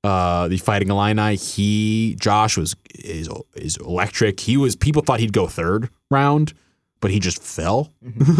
uh, 0.03 0.47
the 0.47 0.57
Fighting 0.57 0.89
Illini. 0.89 1.35
He 1.35 2.15
Josh 2.19 2.57
was 2.57 2.75
is 2.95 3.29
is 3.55 3.77
electric. 3.77 4.39
He 4.39 4.57
was 4.57 4.75
people 4.75 5.01
thought 5.01 5.19
he'd 5.19 5.33
go 5.33 5.47
third 5.47 5.89
round, 6.09 6.53
but 6.99 7.11
he 7.11 7.19
just 7.19 7.41
fell. 7.41 7.91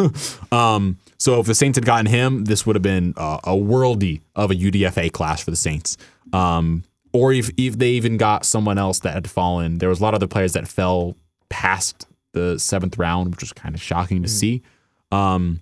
um, 0.52 0.98
so 1.18 1.40
if 1.40 1.46
the 1.46 1.56
Saints 1.56 1.78
had 1.78 1.86
gotten 1.86 2.06
him, 2.06 2.46
this 2.46 2.66
would 2.66 2.76
have 2.76 2.84
been 2.84 3.14
uh, 3.18 3.40
a 3.44 3.52
worldy 3.52 4.22
of 4.36 4.52
a 4.52 4.56
UDFA 4.56 5.12
class 5.12 5.44
for 5.44 5.52
the 5.52 5.58
Saints. 5.58 5.98
Um, 6.34 6.84
or 7.14 7.34
if, 7.34 7.50
if 7.58 7.78
they 7.78 7.90
even 7.92 8.18
got 8.18 8.46
someone 8.46 8.78
else 8.78 9.00
that 9.00 9.14
had 9.14 9.30
fallen, 9.30 9.80
there 9.80 9.90
was 9.90 10.00
a 10.00 10.04
lot 10.04 10.14
of 10.14 10.20
other 10.20 10.28
players 10.28 10.54
that 10.54 10.68
fell 10.68 11.18
past 11.50 12.08
the 12.34 12.58
seventh 12.58 12.98
round, 12.98 13.32
which 13.32 13.42
was 13.42 13.52
kind 13.52 13.76
of 13.76 13.82
shocking 13.82 14.24
to 14.24 14.30
see. 14.30 14.62
Um, 15.12 15.62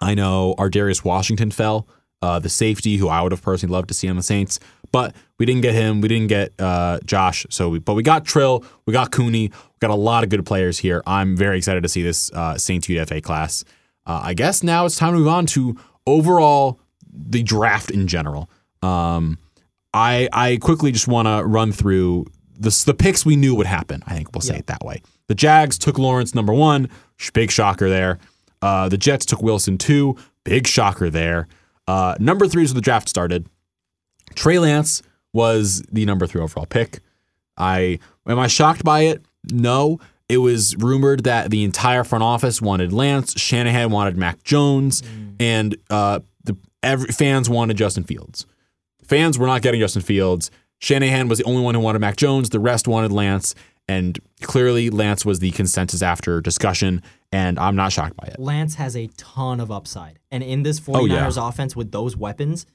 I 0.00 0.14
know 0.14 0.54
Ar'Darius 0.58 1.02
Washington 1.04 1.50
fell, 1.50 1.88
uh, 2.20 2.38
the 2.38 2.50
safety 2.50 2.96
who 2.96 3.08
I 3.08 3.22
would 3.22 3.32
have 3.32 3.42
personally 3.42 3.72
loved 3.72 3.88
to 3.88 3.94
see 3.94 4.08
on 4.08 4.16
the 4.16 4.22
Saints, 4.22 4.60
but 4.92 5.14
we 5.38 5.46
didn't 5.46 5.62
get 5.62 5.74
him. 5.74 6.00
We 6.00 6.08
didn't 6.08 6.28
get 6.28 6.52
uh, 6.58 6.98
Josh. 7.04 7.46
So, 7.50 7.68
we, 7.68 7.78
but 7.78 7.94
we 7.94 8.02
got 8.02 8.24
Trill, 8.24 8.64
we 8.86 8.92
got 8.92 9.10
Cooney, 9.12 9.48
we 9.48 9.78
got 9.80 9.90
a 9.90 9.94
lot 9.94 10.24
of 10.24 10.30
good 10.30 10.44
players 10.46 10.78
here. 10.78 11.02
I'm 11.06 11.36
very 11.36 11.58
excited 11.58 11.82
to 11.82 11.88
see 11.88 12.02
this 12.02 12.30
uh, 12.32 12.56
Saints 12.58 12.86
UDFA 12.86 13.22
class. 13.22 13.64
Uh, 14.06 14.20
I 14.24 14.34
guess 14.34 14.62
now 14.62 14.86
it's 14.86 14.96
time 14.96 15.12
to 15.14 15.18
move 15.18 15.28
on 15.28 15.46
to 15.46 15.76
overall 16.06 16.80
the 17.12 17.42
draft 17.42 17.90
in 17.90 18.06
general. 18.06 18.48
Um, 18.82 19.38
I 19.92 20.28
I 20.32 20.58
quickly 20.60 20.92
just 20.92 21.08
want 21.08 21.26
to 21.26 21.44
run 21.46 21.72
through 21.72 22.26
the 22.58 22.70
the 22.86 22.94
picks 22.94 23.24
we 23.26 23.36
knew 23.36 23.54
would 23.54 23.66
happen. 23.66 24.02
I 24.06 24.14
think 24.14 24.32
we'll 24.34 24.42
say 24.42 24.54
Yeah. 24.54 24.58
it 24.60 24.66
that 24.66 24.84
way. 24.84 25.02
The 25.28 25.34
Jags 25.34 25.76
took 25.78 25.98
Lawrence 25.98 26.34
number 26.34 26.52
one, 26.52 26.88
big 27.32 27.50
shocker 27.50 27.88
there. 27.88 28.18
Uh, 28.62 28.88
the 28.88 28.96
Jets 28.96 29.26
took 29.26 29.42
Wilson 29.42 29.76
two, 29.78 30.16
big 30.44 30.66
shocker 30.66 31.10
there. 31.10 31.48
Uh, 31.88 32.14
number 32.18 32.46
three 32.46 32.62
is 32.64 32.70
where 32.72 32.76
the 32.76 32.80
draft 32.80 33.08
started. 33.08 33.48
Trey 34.36 34.58
Lance 34.58 35.02
was 35.32 35.82
the 35.90 36.04
number 36.06 36.26
three 36.26 36.40
overall 36.40 36.66
pick. 36.66 37.00
I 37.56 37.98
am 38.28 38.38
I 38.38 38.46
shocked 38.46 38.84
by 38.84 39.00
it? 39.02 39.22
No. 39.50 39.98
It 40.28 40.38
was 40.38 40.76
rumored 40.76 41.24
that 41.24 41.50
the 41.50 41.62
entire 41.64 42.02
front 42.04 42.24
office 42.24 42.60
wanted 42.60 42.92
Lance, 42.92 43.38
Shanahan 43.40 43.90
wanted 43.90 44.16
Mac 44.16 44.42
Jones, 44.42 45.02
and 45.38 45.76
uh, 45.88 46.18
the 46.42 46.56
every, 46.82 47.08
fans 47.12 47.48
wanted 47.48 47.76
Justin 47.76 48.02
Fields. 48.02 48.44
Fans 49.04 49.38
were 49.38 49.46
not 49.46 49.62
getting 49.62 49.78
Justin 49.80 50.02
Fields. 50.02 50.50
Shanahan 50.78 51.28
was 51.28 51.38
the 51.38 51.44
only 51.44 51.62
one 51.62 51.76
who 51.76 51.80
wanted 51.80 52.00
Mac 52.00 52.16
Jones. 52.16 52.50
The 52.50 52.58
rest 52.58 52.88
wanted 52.88 53.12
Lance. 53.12 53.54
And 53.88 54.18
clearly, 54.42 54.90
Lance 54.90 55.24
was 55.24 55.38
the 55.38 55.52
consensus 55.52 56.02
after 56.02 56.40
discussion, 56.40 57.02
and 57.30 57.56
I'm 57.56 57.76
not 57.76 57.92
shocked 57.92 58.16
by 58.16 58.26
it. 58.26 58.40
Lance 58.40 58.74
has 58.74 58.96
a 58.96 59.06
ton 59.16 59.60
of 59.60 59.70
upside, 59.70 60.18
and 60.32 60.42
in 60.42 60.64
this 60.64 60.80
49ers 60.80 60.96
Oh, 60.98 61.04
yeah. 61.04 61.48
offense 61.48 61.76
with 61.76 61.92
those 61.92 62.16
weapons, 62.16 62.66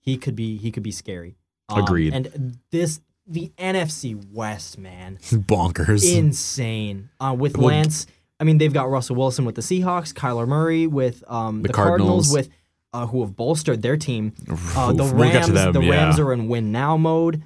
he 0.00 0.16
could 0.16 0.34
be 0.34 0.56
he 0.56 0.70
could 0.70 0.82
be 0.82 0.90
scary. 0.90 1.36
Um, 1.68 1.84
Agreed. 1.84 2.14
And 2.14 2.58
this 2.70 3.00
the 3.26 3.52
NFC 3.58 4.22
West, 4.32 4.78
man, 4.78 5.18
Bonkers. 5.22 6.04
insane. 6.16 7.10
Uh, 7.20 7.34
with 7.38 7.56
Well, 7.56 7.68
Lance, 7.68 8.06
I 8.40 8.44
mean 8.44 8.58
they've 8.58 8.72
got 8.72 8.90
Russell 8.90 9.16
Wilson 9.16 9.44
with 9.44 9.54
the 9.54 9.62
Seahawks, 9.62 10.12
Kyler 10.12 10.48
Murray 10.48 10.86
with 10.86 11.22
um, 11.28 11.62
the, 11.62 11.68
The 11.68 11.74
Cardinals, 11.74 12.28
Cardinals. 12.28 12.32
with 12.32 12.48
uh, 12.92 13.06
who 13.06 13.20
have 13.22 13.36
bolstered 13.36 13.82
their 13.82 13.96
team. 13.96 14.32
Uh, 14.76 14.92
the 14.92 15.04
Rams, 15.04 15.48
we'll 15.48 15.54
them, 15.54 15.72
the 15.72 15.90
Rams 15.90 16.18
yeah. 16.18 16.24
are 16.24 16.32
in 16.32 16.48
win 16.48 16.72
now 16.72 16.96
mode. 16.96 17.42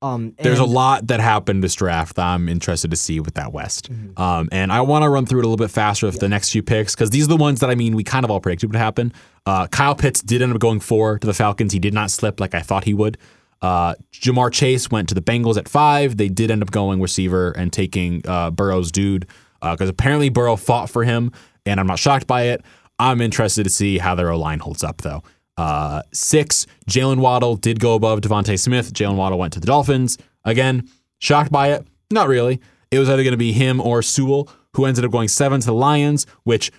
Um, 0.00 0.34
There's 0.38 0.60
a 0.60 0.64
lot 0.64 1.08
that 1.08 1.18
happened 1.18 1.64
this 1.64 1.74
draft 1.74 2.16
that 2.16 2.24
I'm 2.24 2.48
interested 2.48 2.90
to 2.92 2.96
see 2.96 3.18
with 3.18 3.34
that 3.34 3.52
West. 3.52 3.92
Mm-hmm. 3.92 4.20
Um, 4.20 4.48
and 4.52 4.72
I 4.72 4.80
want 4.82 5.02
to 5.02 5.08
run 5.08 5.26
through 5.26 5.40
it 5.40 5.44
a 5.44 5.48
little 5.48 5.64
bit 5.64 5.72
faster 5.72 6.06
with 6.06 6.20
the 6.20 6.28
next 6.28 6.50
few 6.50 6.62
picks 6.62 6.94
because 6.94 7.10
these 7.10 7.24
are 7.24 7.28
the 7.28 7.36
ones 7.36 7.60
that 7.60 7.70
I 7.70 7.74
mean 7.74 7.96
we 7.96 8.04
kind 8.04 8.24
of 8.24 8.30
all 8.30 8.40
predicted 8.40 8.70
would 8.70 8.78
happen. 8.78 9.12
Uh, 9.44 9.66
Kyle 9.66 9.96
Pitts 9.96 10.22
did 10.22 10.40
end 10.40 10.52
up 10.52 10.60
going 10.60 10.78
four 10.78 11.18
to 11.18 11.26
the 11.26 11.34
Falcons. 11.34 11.72
He 11.72 11.80
did 11.80 11.94
not 11.94 12.10
slip 12.10 12.38
like 12.38 12.54
I 12.54 12.60
thought 12.60 12.84
he 12.84 12.94
would. 12.94 13.18
Uh, 13.60 13.94
Ja'Marr 14.12 14.52
Chase 14.52 14.88
went 14.88 15.08
to 15.08 15.16
the 15.16 15.20
Bengals 15.20 15.56
at 15.56 15.68
five. 15.68 16.16
They 16.16 16.28
did 16.28 16.52
end 16.52 16.62
up 16.62 16.70
going 16.70 17.00
receiver 17.00 17.50
and 17.50 17.72
taking 17.72 18.22
uh, 18.26 18.52
Burrow's 18.52 18.92
dude 18.92 19.26
because 19.60 19.88
apparently 19.88 20.28
Burrow 20.28 20.54
fought 20.54 20.88
for 20.88 21.02
him, 21.02 21.32
and 21.66 21.80
I'm 21.80 21.88
not 21.88 21.98
shocked 21.98 22.28
by 22.28 22.42
it. 22.44 22.62
I'm 23.00 23.20
interested 23.20 23.64
to 23.64 23.70
see 23.70 23.98
how 23.98 24.14
their 24.14 24.30
O 24.30 24.38
line 24.38 24.60
holds 24.60 24.84
up 24.84 25.02
though. 25.02 25.22
Uh, 25.58 26.02
six, 26.12 26.66
Jalen 26.88 27.18
Waddle 27.18 27.56
did 27.56 27.80
go 27.80 27.94
above 27.94 28.20
DeVonta 28.20 28.56
Smith. 28.58 28.92
Jalen 28.92 29.16
Waddle 29.16 29.38
went 29.38 29.52
to 29.54 29.60
the 29.60 29.66
Dolphins. 29.66 30.16
Again, 30.44 30.88
shocked 31.18 31.50
by 31.50 31.72
it? 31.72 31.84
Not 32.12 32.28
really. 32.28 32.60
It 32.92 33.00
was 33.00 33.10
either 33.10 33.24
going 33.24 33.32
to 33.32 33.36
be 33.36 33.52
him 33.52 33.80
or 33.80 34.00
Sewell, 34.00 34.48
who 34.74 34.84
ended 34.84 35.04
up 35.04 35.10
going 35.10 35.26
seven 35.26 35.60
to 35.60 35.66
the 35.66 35.74
Lions, 35.74 36.26
which, 36.44 36.70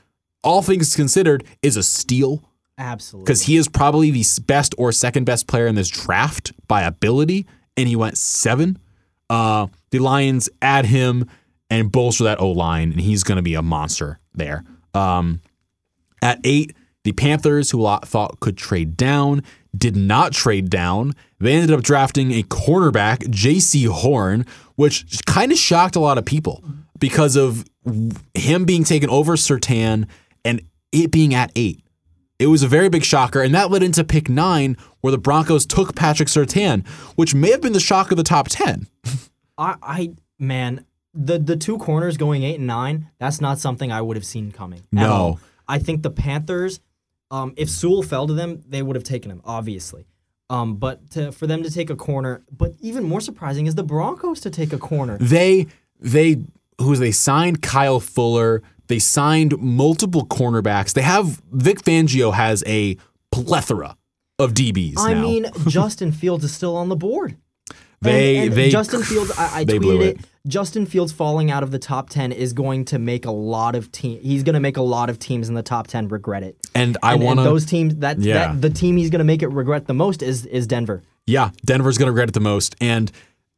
all 0.45 0.61
things 0.61 0.95
considered, 0.95 1.43
is 1.61 1.75
a 1.75 1.83
steal 1.83 2.41
absolutely 2.77 3.25
because 3.25 3.41
he 3.41 3.57
is 3.57 3.67
probably 3.67 4.11
the 4.11 4.23
best 4.47 4.73
or 4.77 4.93
second 4.93 5.25
best 5.25 5.45
player 5.45 5.67
in 5.67 5.75
this 5.75 5.89
draft 5.89 6.53
by 6.69 6.83
ability, 6.83 7.45
and 7.75 7.89
he 7.89 7.97
went 7.97 8.17
seven. 8.17 8.79
Uh, 9.29 9.67
the 9.91 9.99
Lions 9.99 10.49
add 10.61 10.85
him 10.85 11.29
and 11.69 11.91
bolster 11.91 12.23
that 12.23 12.39
O 12.39 12.49
line, 12.51 12.93
and 12.93 13.01
he's 13.01 13.23
going 13.23 13.35
to 13.35 13.41
be 13.41 13.55
a 13.55 13.61
monster 13.61 14.19
there. 14.33 14.63
Um, 14.93 15.41
at 16.21 16.39
eight, 16.45 16.75
the 17.09 17.13
Panthers, 17.13 17.71
who 17.71 17.81
a 17.81 17.83
lot 17.83 18.07
thought 18.07 18.39
could 18.39 18.57
trade 18.57 18.95
down, 18.95 19.41
did 19.77 19.95
not 19.95 20.31
trade 20.31 20.69
down. 20.69 21.13
They 21.39 21.53
ended 21.53 21.71
up 21.71 21.83
drafting 21.83 22.31
a 22.31 22.43
cornerback, 22.43 23.19
Jaycee 23.29 23.87
Horn, 23.87 24.45
which 24.75 25.05
kind 25.25 25.51
of 25.51 25.57
shocked 25.57 25.95
a 25.95 25.99
lot 25.99 26.17
of 26.17 26.25
people 26.25 26.63
because 26.99 27.35
of 27.35 27.65
him 28.35 28.65
being 28.65 28.83
taken 28.83 29.09
over 29.09 29.35
Surtain 29.35 30.07
and 30.45 30.61
it 30.91 31.11
being 31.11 31.33
at 31.33 31.51
eight. 31.55 31.83
It 32.39 32.47
was 32.47 32.63
a 32.63 32.67
very 32.67 32.89
big 32.89 33.03
shocker, 33.03 33.41
and 33.41 33.53
that 33.53 33.69
led 33.69 33.83
into 33.83 34.03
pick 34.03 34.29
nine, 34.29 34.77
where 35.01 35.11
the 35.11 35.17
Broncos 35.17 35.65
took 35.65 35.93
Patrick 35.95 36.29
Surtain, 36.29 36.87
which 37.15 37.35
may 37.35 37.51
have 37.51 37.61
been 37.61 37.73
the 37.73 37.79
shock 37.81 38.11
of 38.11 38.17
the 38.17 38.23
top 38.23 38.47
10. 38.49 38.87
I, 39.57 39.75
I 39.81 40.11
man, 40.39 40.85
the 41.13 41.37
the 41.37 41.57
two 41.57 41.77
corners 41.77 42.15
going 42.15 42.43
eight 42.43 42.55
and 42.59 42.67
nine, 42.67 43.09
that's 43.19 43.41
not 43.41 43.59
something 43.59 43.91
I 43.91 44.01
would 44.01 44.15
have 44.15 44.25
seen 44.25 44.51
coming. 44.53 44.79
at 44.79 44.85
No. 44.93 45.11
all. 45.11 45.39
I 45.67 45.79
think 45.79 46.01
the 46.01 46.09
Panthers, 46.09 46.79
um, 47.31 47.53
if 47.57 47.69
Sewell 47.69 48.01
fell 48.03 48.27
to 48.27 48.33
them, 48.33 48.63
they 48.67 48.81
would 48.81 48.95
have 48.95 49.03
taken 49.03 49.31
him, 49.31 49.41
obviously. 49.45 50.05
Um, 50.49 50.77
but 50.77 51.11
to, 51.11 51.31
for 51.31 51.45
them 51.45 51.61
to 51.63 51.69
take 51.69 51.89
a 51.89 51.95
corner, 51.95 52.43
but 52.51 52.73
even 52.81 53.03
more 53.03 53.21
surprising 53.21 53.67
is 53.67 53.75
the 53.75 53.83
Broncos 53.83 54.39
to 54.41 54.49
take 54.49 54.73
a 54.73 54.79
corner. 54.79 55.17
They 55.19 55.67
they 55.99 56.43
who 56.79 56.95
they 56.95 57.11
signed 57.11 57.61
Kyle 57.61 57.99
Fuller. 57.99 58.63
They 58.87 58.97
signed 58.97 59.59
multiple 59.59 60.25
cornerbacks. 60.25 60.93
They 60.93 61.03
have 61.03 61.41
Vic 61.51 61.81
Fangio 61.83 62.33
has 62.33 62.63
a 62.65 62.97
plethora 63.31 63.95
of 64.39 64.53
DBs 64.53 64.95
I 64.97 65.13
now. 65.13 65.21
mean, 65.21 65.45
Justin 65.67 66.11
Fields 66.11 66.43
is 66.43 66.53
still 66.53 66.75
on 66.75 66.89
the 66.89 66.95
board. 66.95 67.37
They- 68.01 68.37
and, 68.37 68.47
and 68.47 68.53
they- 68.55 68.69
Justin 68.69 69.03
Fields. 69.03 69.31
I, 69.37 69.59
I 69.59 69.65
tweeted 69.65 70.01
it. 70.01 70.17
it. 70.19 70.25
Justin 70.47 70.85
Fields 70.85 71.11
falling 71.11 71.51
out 71.51 71.63
of 71.63 71.71
the 71.71 71.79
top 71.79 72.09
ten 72.09 72.31
is 72.31 72.53
going 72.53 72.85
to 72.85 72.97
make 72.97 73.25
a 73.25 73.31
lot 73.31 73.75
of 73.75 73.91
team. 73.91 74.19
He's 74.21 74.41
going 74.43 74.53
to 74.53 74.59
make 74.61 74.77
a 74.77 74.81
lot 74.81 75.09
of 75.09 75.19
teams 75.19 75.49
in 75.49 75.53
the 75.55 75.61
top 75.63 75.87
ten 75.87 76.07
regret 76.07 76.43
it. 76.43 76.55
and 76.73 76.97
I 77.03 77.15
want 77.15 77.37
those 77.41 77.65
teams 77.65 77.95
that, 77.97 78.19
Yeah. 78.19 78.53
that 78.53 78.61
the 78.61 78.69
team 78.69 78.95
he's 78.97 79.09
going 79.09 79.19
to 79.19 79.25
make 79.25 79.41
it 79.43 79.47
regret 79.49 79.85
the 79.87 79.93
most 79.93 80.23
is 80.23 80.45
is 80.45 80.65
Denver. 80.65 81.03
Yeah, 81.27 81.51
Denver's 81.65 81.97
going 81.97 82.07
to 82.07 82.11
regret 82.11 82.29
it 82.29 82.33
the 82.33 82.39
most. 82.39 82.75
And 82.81 83.11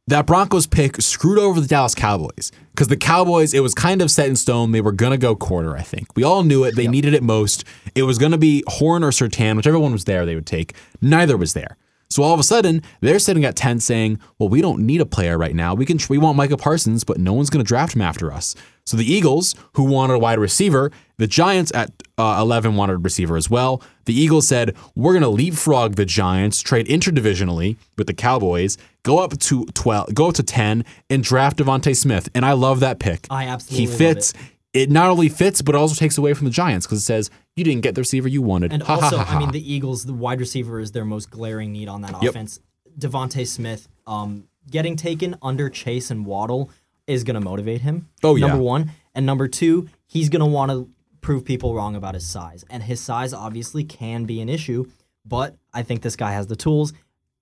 that 0.08 0.26
Broncos 0.26 0.66
pick 0.66 1.00
screwed 1.00 1.38
over 1.38 1.60
the 1.60 1.68
Dallas 1.68 1.94
Cowboys 1.94 2.50
because 2.72 2.88
the 2.88 2.96
Cowboys, 2.96 3.54
it 3.54 3.60
was 3.60 3.72
kind 3.72 4.02
of 4.02 4.10
set 4.10 4.28
in 4.28 4.34
stone. 4.34 4.72
They 4.72 4.80
were 4.80 4.90
going 4.92 5.12
to 5.12 5.16
go 5.18 5.36
quarter, 5.36 5.76
I 5.76 5.82
think. 5.82 6.08
We 6.16 6.24
all 6.24 6.42
knew 6.42 6.64
it. 6.64 6.74
They 6.74 6.88
needed 6.88 7.14
it 7.14 7.22
most. 7.22 7.64
It 7.94 8.02
was 8.02 8.18
going 8.18 8.32
to 8.32 8.38
be 8.38 8.64
Horn 8.66 9.04
or 9.04 9.12
Surtain, 9.12 9.56
whichever 9.56 9.78
one 9.78 9.92
was 9.92 10.04
there, 10.04 10.26
they 10.26 10.34
would 10.34 10.46
take. 10.46 10.74
Neither 11.00 11.36
was 11.36 11.52
there. 11.54 11.76
So 12.12 12.22
all 12.22 12.34
of 12.34 12.40
a 12.40 12.44
sudden, 12.44 12.82
they're 13.00 13.18
sitting 13.18 13.44
at 13.44 13.56
10 13.56 13.80
saying, 13.80 14.20
well, 14.38 14.48
we 14.48 14.60
don't 14.60 14.80
need 14.80 15.00
a 15.00 15.06
player 15.06 15.38
right 15.38 15.54
now. 15.54 15.74
We 15.74 15.86
can 15.86 15.98
we 16.10 16.18
want 16.18 16.36
Micah 16.36 16.56
Parsons, 16.56 17.04
but 17.04 17.18
no 17.18 17.32
one's 17.32 17.48
going 17.50 17.64
to 17.64 17.68
draft 17.68 17.94
him 17.94 18.02
after 18.02 18.30
us. 18.32 18.54
So 18.84 18.96
the 18.96 19.10
Eagles, 19.10 19.54
who 19.74 19.84
wanted 19.84 20.14
a 20.14 20.18
wide 20.18 20.38
receiver, 20.38 20.90
the 21.16 21.26
Giants 21.26 21.72
at 21.72 21.90
uh, 22.18 22.38
11 22.40 22.74
wanted 22.74 22.94
a 22.94 22.98
receiver 22.98 23.36
as 23.36 23.48
well. 23.48 23.80
The 24.06 24.14
Eagles 24.14 24.48
said, 24.48 24.76
we're 24.96 25.12
going 25.12 25.22
to 25.22 25.28
leapfrog 25.28 25.94
the 25.94 26.04
Giants, 26.04 26.60
trade 26.60 26.86
interdivisionally 26.88 27.76
with 27.96 28.08
the 28.08 28.14
Cowboys, 28.14 28.76
go 29.04 29.18
up 29.18 29.38
to 29.38 29.66
12, 29.66 30.14
go 30.14 30.28
up 30.28 30.34
to 30.34 30.42
10 30.42 30.84
and 31.08 31.22
draft 31.22 31.58
DeVonta 31.58 31.96
Smith. 31.96 32.28
And 32.34 32.44
I 32.44 32.52
love 32.52 32.80
that 32.80 32.98
pick. 32.98 33.26
I 33.30 33.46
absolutely 33.46 33.86
He 33.86 33.98
fits. 33.98 34.34
It. 34.72 34.90
not 34.90 35.10
only 35.10 35.28
fits, 35.28 35.62
but 35.62 35.74
also 35.74 35.94
takes 35.94 36.16
away 36.18 36.34
from 36.34 36.44
the 36.46 36.50
Giants 36.50 36.86
because 36.86 36.98
it 36.98 37.04
says 37.04 37.30
you 37.56 37.64
didn't 37.64 37.82
get 37.82 37.94
the 37.94 38.00
receiver 38.00 38.28
you 38.28 38.42
wanted. 38.42 38.72
And 38.72 38.82
Ha, 38.82 38.96
ha, 38.96 39.04
also, 39.04 39.18
ha, 39.18 39.36
I 39.36 39.38
mean, 39.38 39.50
the 39.50 39.72
Eagles, 39.72 40.04
the 40.04 40.14
wide 40.14 40.40
receiver 40.40 40.80
is 40.80 40.92
their 40.92 41.04
most 41.04 41.30
glaring 41.30 41.72
need 41.72 41.88
on 41.88 42.00
that 42.02 42.22
Yep. 42.22 42.30
offense. 42.30 42.60
DeVonta 42.98 43.46
Smith, 43.46 43.88
um, 44.06 44.44
getting 44.70 44.96
taken 44.96 45.36
under 45.42 45.68
Chase 45.68 46.10
and 46.10 46.24
Waddle 46.26 46.70
is 47.06 47.24
going 47.24 47.34
to 47.34 47.40
motivate 47.40 47.80
him. 47.82 48.08
Oh, 48.22 48.36
yeah. 48.36 48.46
Number 48.46 48.62
one. 48.62 48.92
And 49.14 49.26
number 49.26 49.48
two, 49.48 49.88
he's 50.06 50.28
going 50.28 50.40
to 50.40 50.46
want 50.46 50.70
to 50.70 50.88
prove 51.20 51.44
people 51.44 51.74
wrong 51.74 51.94
about 51.96 52.14
his 52.14 52.26
size. 52.26 52.64
And 52.70 52.82
his 52.82 53.00
size 53.00 53.32
obviously 53.34 53.84
can 53.84 54.24
be 54.24 54.40
an 54.40 54.48
issue, 54.48 54.86
but 55.24 55.56
I 55.74 55.82
think 55.82 56.02
this 56.02 56.16
guy 56.16 56.32
has 56.32 56.46
the 56.46 56.56
tools. 56.56 56.92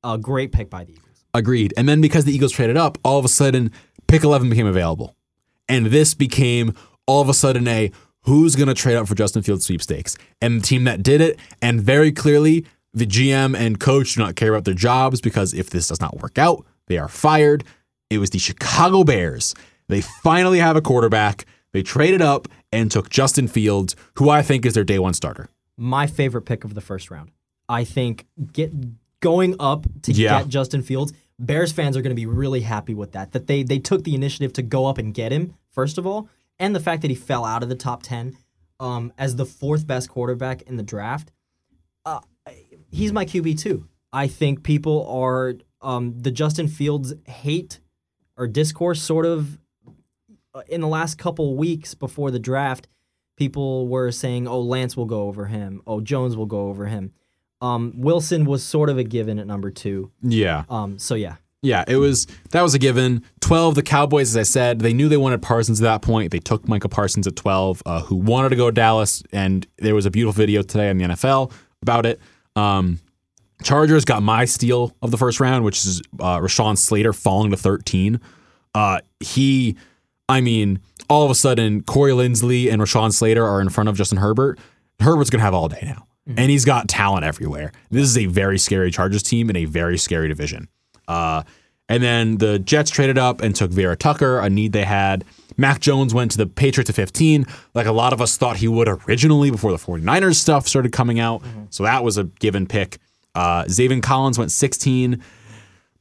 A 0.02 0.18
great 0.18 0.50
pick 0.52 0.70
by 0.70 0.84
the 0.84 0.92
Eagles. 0.92 1.24
Agreed. 1.34 1.74
And 1.76 1.88
then 1.88 2.00
because 2.00 2.24
the 2.24 2.32
Eagles 2.34 2.52
traded 2.52 2.76
up, 2.76 2.98
all 3.04 3.18
of 3.18 3.24
a 3.24 3.28
sudden, 3.28 3.70
pick 4.08 4.24
11 4.24 4.48
became 4.50 4.66
available. 4.66 5.14
And 5.68 5.86
this 5.86 6.14
became 6.14 6.74
all 7.10 7.20
of 7.20 7.28
a 7.28 7.34
sudden 7.34 7.66
a 7.68 7.90
who's 8.24 8.54
going 8.54 8.68
to 8.68 8.74
trade 8.74 8.96
up 8.96 9.08
for 9.08 9.14
Justin 9.14 9.42
Fields 9.42 9.64
sweepstakes. 9.66 10.16
And 10.42 10.60
the 10.60 10.64
team 10.66 10.84
that 10.84 11.02
did 11.02 11.20
it, 11.20 11.38
and 11.62 11.80
very 11.80 12.12
clearly, 12.12 12.66
the 12.92 13.06
GM 13.06 13.56
and 13.56 13.80
coach 13.80 14.14
do 14.14 14.20
not 14.20 14.36
care 14.36 14.50
about 14.52 14.64
their 14.64 14.74
jobs 14.74 15.20
because 15.20 15.54
if 15.54 15.70
this 15.70 15.88
does 15.88 16.00
not 16.00 16.18
work 16.20 16.38
out, 16.38 16.64
they 16.86 16.98
are 16.98 17.08
fired. 17.08 17.64
It 18.10 18.18
was 18.18 18.30
the 18.30 18.38
Chicago 18.38 19.04
Bears. 19.04 19.54
They 19.88 20.02
finally 20.02 20.58
have 20.58 20.76
a 20.76 20.80
quarterback. 20.82 21.46
They 21.72 21.82
traded 21.82 22.20
up 22.22 22.46
and 22.72 22.90
took 22.90 23.08
Justin 23.10 23.48
Fields, 23.48 23.96
who 24.14 24.28
I 24.28 24.42
think 24.42 24.66
is 24.66 24.74
their 24.74 24.84
day 24.84 24.98
one 24.98 25.14
starter. 25.14 25.48
my 25.76 26.06
favorite 26.06 26.42
pick 26.42 26.62
of 26.64 26.74
the 26.74 26.80
first 26.82 27.10
round. 27.10 27.30
I 27.68 27.84
think 27.84 28.26
get 28.52 28.70
going 29.20 29.54
up 29.58 29.86
to 30.02 30.12
Yeah. 30.12 30.40
get 30.40 30.48
Justin 30.48 30.82
Fields. 30.82 31.12
Bears 31.38 31.72
fans 31.72 31.96
are 31.96 32.02
going 32.02 32.10
to 32.14 32.20
be 32.22 32.26
really 32.26 32.60
happy 32.60 32.92
with 32.92 33.12
that. 33.12 33.32
That 33.32 33.46
they 33.46 33.62
they 33.62 33.78
took 33.78 34.04
the 34.04 34.14
initiative 34.14 34.52
to 34.54 34.62
go 34.62 34.84
up 34.86 34.98
and 34.98 35.14
get 35.14 35.32
him 35.32 35.54
first 35.70 35.96
of 35.96 36.06
all, 36.06 36.28
and 36.60 36.76
the 36.76 36.80
fact 36.80 37.02
that 37.02 37.10
he 37.10 37.16
fell 37.16 37.44
out 37.44 37.64
of 37.64 37.68
the 37.68 37.74
top 37.74 38.04
ten 38.04 38.36
um, 38.78 39.12
as 39.18 39.34
the 39.34 39.44
fourth 39.44 39.86
best 39.86 40.08
quarterback 40.08 40.62
in 40.62 40.76
the 40.76 40.82
draft. 40.84 41.32
Uh, 42.04 42.20
he's 42.90 43.12
my 43.12 43.24
QB 43.24 43.58
too. 43.60 43.88
I 44.12 44.28
think 44.28 44.62
people 44.62 45.06
are 45.08 45.54
um, 45.82 46.18
the 46.18 46.30
Justin 46.30 46.68
Fields 46.68 47.14
hate 47.26 47.80
or 48.36 48.46
discourse 48.46 49.02
sort 49.02 49.26
of 49.26 49.58
uh, 50.54 50.62
in 50.68 50.80
the 50.80 50.88
last 50.88 51.18
couple 51.18 51.56
weeks 51.56 51.94
before 51.94 52.30
the 52.30 52.38
draft, 52.38 52.88
people 53.36 53.86
were 53.86 54.10
saying, 54.10 54.48
"Oh, 54.48 54.60
Lance 54.60 54.96
will 54.96 55.06
go 55.06 55.22
over 55.22 55.46
him. 55.46 55.82
Oh, 55.86 56.00
Jones 56.00 56.36
will 56.36 56.46
go 56.46 56.68
over 56.68 56.86
him." 56.86 57.12
Um, 57.60 57.92
Wilson 57.96 58.46
was 58.46 58.62
sort 58.62 58.88
of 58.88 58.98
a 58.98 59.04
given 59.04 59.38
at 59.38 59.46
number 59.46 59.70
two. 59.70 60.10
Yeah. 60.22 60.64
Um, 60.68 60.98
so 60.98 61.14
yeah, 61.14 61.36
Yeah, 61.62 61.84
it 61.86 61.96
was 61.96 62.26
that 62.52 62.62
was 62.62 62.74
a 62.74 62.78
given. 62.78 63.22
Twelve, 63.40 63.74
the 63.74 63.82
Cowboys, 63.82 64.30
as 64.30 64.36
I 64.36 64.44
said, 64.44 64.80
they 64.80 64.94
knew 64.94 65.08
they 65.08 65.18
wanted 65.18 65.42
Parsons 65.42 65.80
at 65.80 65.84
that 65.84 66.02
point. 66.02 66.30
They 66.30 66.38
took 66.38 66.66
Micah 66.66 66.88
Parsons 66.88 67.26
at 67.26 67.36
twelve, 67.36 67.82
uh, 67.84 68.00
who 68.00 68.16
wanted 68.16 68.48
to 68.50 68.56
go 68.56 68.66
to 68.66 68.72
Dallas, 68.72 69.22
and 69.32 69.66
there 69.76 69.94
was 69.94 70.06
a 70.06 70.10
beautiful 70.10 70.38
video 70.38 70.62
today 70.62 70.88
on 70.88 70.96
the 70.96 71.04
NFL 71.04 71.52
about 71.82 72.06
it. 72.06 72.18
Um, 72.56 72.98
Chargers 73.62 74.06
got 74.06 74.22
my 74.22 74.46
steal 74.46 74.96
of 75.02 75.10
the 75.10 75.18
first 75.18 75.38
round, 75.38 75.64
which 75.64 75.84
is 75.84 76.00
uh, 76.18 76.38
Rashawn 76.38 76.78
Slater 76.78 77.12
falling 77.12 77.50
to 77.50 77.58
thirteen. 77.58 78.20
Uh, 78.74 79.00
he, 79.18 79.76
I 80.30 80.40
mean, 80.40 80.80
all 81.10 81.24
of 81.24 81.30
a 81.30 81.34
sudden, 81.34 81.82
Corey 81.82 82.12
Linsley 82.12 82.72
and 82.72 82.80
Rashawn 82.80 83.12
Slater 83.12 83.44
are 83.44 83.60
in 83.60 83.68
front 83.68 83.90
of 83.90 83.96
Justin 83.96 84.18
Herbert. 84.18 84.58
Herbert's 85.00 85.28
gonna 85.28 85.44
have 85.44 85.54
all 85.54 85.68
day 85.68 85.82
now, 85.82 86.06
and 86.26 86.50
he's 86.50 86.64
got 86.64 86.88
talent 86.88 87.24
everywhere. 87.24 87.72
This 87.90 88.04
is 88.04 88.16
a 88.16 88.24
very 88.26 88.58
scary 88.58 88.90
Chargers 88.90 89.22
team 89.22 89.50
in 89.50 89.56
a 89.56 89.66
very 89.66 89.98
scary 89.98 90.28
division. 90.28 90.68
Uh, 91.10 91.42
And 91.88 92.02
then 92.04 92.38
the 92.38 92.60
Jets 92.60 92.88
traded 92.90 93.18
up 93.18 93.42
and 93.42 93.52
took 93.52 93.72
Vera 93.72 93.96
Tucker, 93.96 94.38
a 94.38 94.48
need 94.48 94.72
they 94.72 94.84
had. 94.84 95.24
Mac 95.56 95.80
Jones 95.80 96.14
went 96.14 96.30
to 96.30 96.38
the 96.38 96.46
Patriots 96.46 96.88
at 96.88 96.94
15, 96.94 97.44
like 97.74 97.86
a 97.88 97.92
lot 97.92 98.12
of 98.12 98.20
us 98.20 98.36
thought 98.36 98.58
he 98.58 98.68
would 98.68 98.86
originally 98.88 99.50
before 99.50 99.72
the 99.72 99.76
49ers 99.76 100.36
stuff 100.36 100.68
started 100.68 100.92
coming 100.92 101.18
out. 101.18 101.42
So 101.70 101.82
that 101.82 102.04
was 102.04 102.16
a 102.16 102.24
given 102.38 102.66
pick. 102.68 102.98
Uh, 103.34 103.64
Zaven 103.64 104.00
Collins 104.04 104.38
went 104.38 104.52
16. 104.52 105.20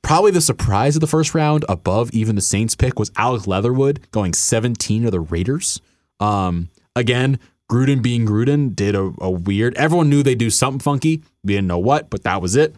Probably 0.03 0.29
the 0.31 0.41
surprise 0.41 0.95
of 0.95 1.01
the 1.01 1.07
first 1.07 1.33
round, 1.33 1.65
above 1.67 2.11
even 2.13 2.35
the 2.35 2.41
Saints 2.41 2.75
pick, 2.75 2.99
was 2.99 3.11
Alex 3.17 3.47
Leatherwood 3.47 3.99
going 4.11 4.33
17 4.33 5.03
to 5.05 5.11
the 5.11 5.19
Raiders. 5.19 5.81
Um, 6.19 6.69
again, 6.95 7.39
Gruden 7.69 8.01
being 8.03 8.27
Gruden 8.27 8.75
did 8.75 8.93
a, 8.95 9.11
a 9.19 9.29
weird. 9.31 9.75
Everyone 9.75 10.09
knew 10.09 10.21
they'd 10.23 10.37
do 10.37 10.49
something 10.51 10.79
funky. 10.79 11.23
We 11.43 11.53
didn't 11.53 11.67
know 11.67 11.79
what, 11.79 12.09
but 12.11 12.23
that 12.23 12.41
was 12.43 12.55
it. 12.55 12.75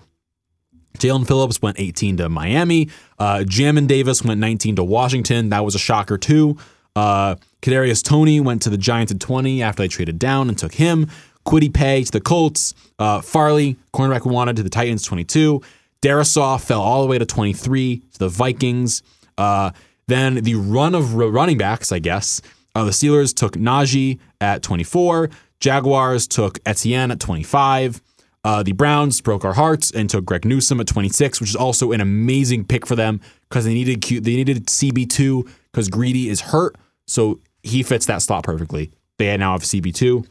Jaelan 1.02 1.26
Phillips 1.26 1.62
went 1.62 1.80
18 1.80 2.18
to 2.18 2.30
Miami. 2.30 2.90
Uh, 3.18 3.40
Jamin 3.40 3.88
Davis 3.88 4.24
went 4.24 4.40
19 4.40 4.76
to 4.76 4.84
Washington. 4.84 5.50
That 5.50 5.66
was 5.66 5.74
a 5.74 5.80
shocker 5.80 6.18
too. 6.18 6.58
Uh, 6.96 7.36
Kadarius 7.62 8.04
Toney 8.04 8.40
went 8.40 8.62
to 8.64 8.70
the 8.70 8.78
Giants 8.78 9.12
at 9.12 9.20
20 9.20 9.64
after 9.64 9.84
they 9.84 9.88
traded 9.88 10.20
down 10.20 10.48
and 10.48 10.58
took 10.58 10.74
him. 10.74 11.08
Kwity 11.46 11.74
Paye 11.74 12.04
to 12.04 12.12
the 12.12 12.22
Colts. 12.22 12.76
Uh, 13.00 13.22
Farley, 13.22 13.78
cornerback 13.94 14.26
we 14.26 14.32
wanted, 14.32 14.58
to 14.58 14.64
the 14.64 14.70
Titans 14.70 15.04
22. 15.04 15.62
Darrisaw 16.04 16.62
fell 16.62 16.82
all 16.82 17.02
the 17.02 17.08
way 17.08 17.18
to 17.18 17.26
23 17.26 17.98
to 18.14 18.20
the 18.20 18.30
Vikings. 18.30 19.02
Uh, 19.38 19.72
then 20.08 20.36
the 20.36 20.56
run 20.56 20.94
of 20.94 21.16
running 21.16 21.58
backs, 21.58 21.92
I 21.92 22.00
guess. 22.00 22.42
Uh, 22.76 22.86
the 22.86 22.92
Steelers 22.92 23.36
took 23.36 23.54
Najee 23.54 24.20
at 24.40 24.62
24. 24.62 25.30
Jaguars 25.60 26.28
took 26.28 26.60
Etienne 26.66 27.12
at 27.12 27.20
25. 27.20 28.02
Uh, 28.44 28.64
the 28.64 28.72
Browns 28.72 29.22
broke 29.22 29.46
our 29.46 29.54
hearts 29.54 29.92
and 29.92 30.10
took 30.10 30.26
Greg 30.26 30.46
Newsome 30.46 30.80
at 30.80 30.88
26, 30.88 31.40
which 31.40 31.52
is 31.52 31.56
also 31.56 31.92
an 31.92 32.02
amazing 32.02 32.66
pick 32.66 32.88
for 32.88 32.96
them 32.96 33.22
because 33.50 33.66
they 33.66 33.74
needed 33.74 34.02
Q, 34.02 34.20
they 34.20 34.36
needed 34.36 34.66
CB2 34.66 35.48
because 35.72 35.90
Greedy 35.90 36.28
is 36.28 36.42
hurt, 36.42 36.76
so 37.06 37.40
he 37.62 37.84
fits 37.84 38.06
that 38.08 38.22
slot 38.22 38.44
perfectly. 38.44 38.92
They 39.18 39.36
now 39.38 39.52
have 39.52 39.62
CB2. 39.62 40.26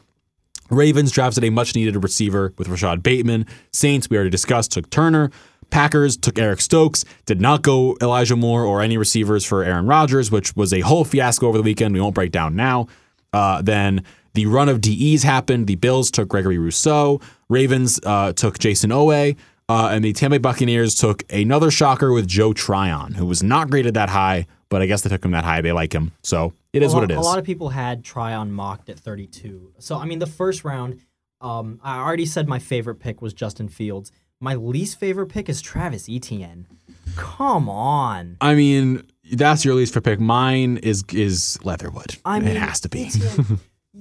Ravens 0.69 1.11
drafted 1.11 1.43
a 1.43 1.49
much 1.49 1.75
needed 1.75 2.01
receiver 2.01 2.53
with 2.57 2.67
Rashod 2.67 3.03
Bateman. 3.03 3.45
Saints, 3.71 4.09
we 4.09 4.17
already 4.17 4.29
discussed, 4.29 4.71
took 4.71 4.89
Turner. 4.89 5.31
Packers 5.69 6.17
took 6.17 6.37
Eric 6.37 6.59
Stokes, 6.59 7.05
did 7.25 7.39
not 7.39 7.61
go 7.61 7.97
Elijah 8.01 8.35
Moore 8.35 8.65
or 8.65 8.81
any 8.81 8.97
receivers 8.97 9.45
for 9.45 9.63
Aaron 9.63 9.85
Rodgers, 9.85 10.29
which 10.29 10.53
was 10.55 10.73
a 10.73 10.81
whole 10.81 11.05
fiasco 11.05 11.47
over 11.47 11.57
the 11.57 11.63
weekend. 11.63 11.93
We 11.93 12.01
won't 12.01 12.15
break 12.15 12.31
down 12.31 12.55
now. 12.55 12.87
Uh, 13.31 13.61
then 13.61 14.03
the 14.33 14.45
run 14.45 14.69
of 14.69 14.81
DEs 14.81 15.23
happened. 15.23 15.67
The 15.67 15.75
Bills 15.75 16.11
took 16.11 16.29
Gregory 16.29 16.57
Rousseau. 16.57 17.19
Ravens 17.49 17.99
uh, 18.05 18.33
took 18.33 18.59
Jayson 18.59 18.91
Oweh. 18.91 19.35
Uh, 19.69 19.89
and 19.91 20.03
the 20.03 20.11
Tampa 20.11 20.35
Bay 20.35 20.37
Buccaneers 20.39 20.95
took 20.95 21.23
another 21.31 21.71
shocker 21.71 22.11
with 22.11 22.27
Joe 22.27 22.51
Tryon, 22.51 23.13
who 23.13 23.25
was 23.25 23.41
not 23.41 23.69
graded 23.69 23.93
that 23.93 24.09
high, 24.09 24.47
but 24.67 24.81
I 24.81 24.85
guess 24.85 25.01
they 25.01 25.09
took 25.09 25.23
him 25.23 25.31
that 25.31 25.45
high. 25.45 25.61
They 25.61 25.71
like 25.71 25.93
him. 25.93 26.11
So 26.23 26.53
it 26.73 26.83
is 26.83 26.93
a 26.93 26.95
what 26.97 27.03
it 27.05 27.11
is. 27.11 27.17
A 27.17 27.21
lot 27.21 27.39
of 27.39 27.45
people 27.45 27.69
had 27.69 28.03
Tryon 28.03 28.51
mocked 28.51 28.89
at 28.89 28.99
32. 28.99 29.73
So 29.79 29.97
I 29.97 30.05
mean, 30.05 30.19
the 30.19 30.27
first 30.27 30.65
round, 30.65 30.99
um, 31.39 31.79
I 31.83 31.99
already 31.99 32.25
said 32.25 32.49
my 32.49 32.59
favorite 32.59 32.95
pick 32.95 33.21
was 33.21 33.33
Justin 33.33 33.69
Fields. 33.69 34.11
My 34.41 34.55
least 34.55 34.99
favorite 34.99 35.27
pick 35.27 35.47
is 35.47 35.61
Travis 35.61 36.09
Etienne. 36.09 36.67
Come 37.15 37.69
on. 37.69 38.37
I 38.41 38.55
mean, 38.55 39.03
that's 39.31 39.63
your 39.63 39.75
least 39.75 39.93
for 39.93 40.01
pick. 40.01 40.19
Mine 40.19 40.77
is 40.77 41.03
is 41.13 41.57
Leatherwood. 41.63 42.17
I 42.25 42.39
mean, 42.39 42.49
it 42.49 42.57
has 42.57 42.81
to 42.81 42.89
be. 42.89 43.09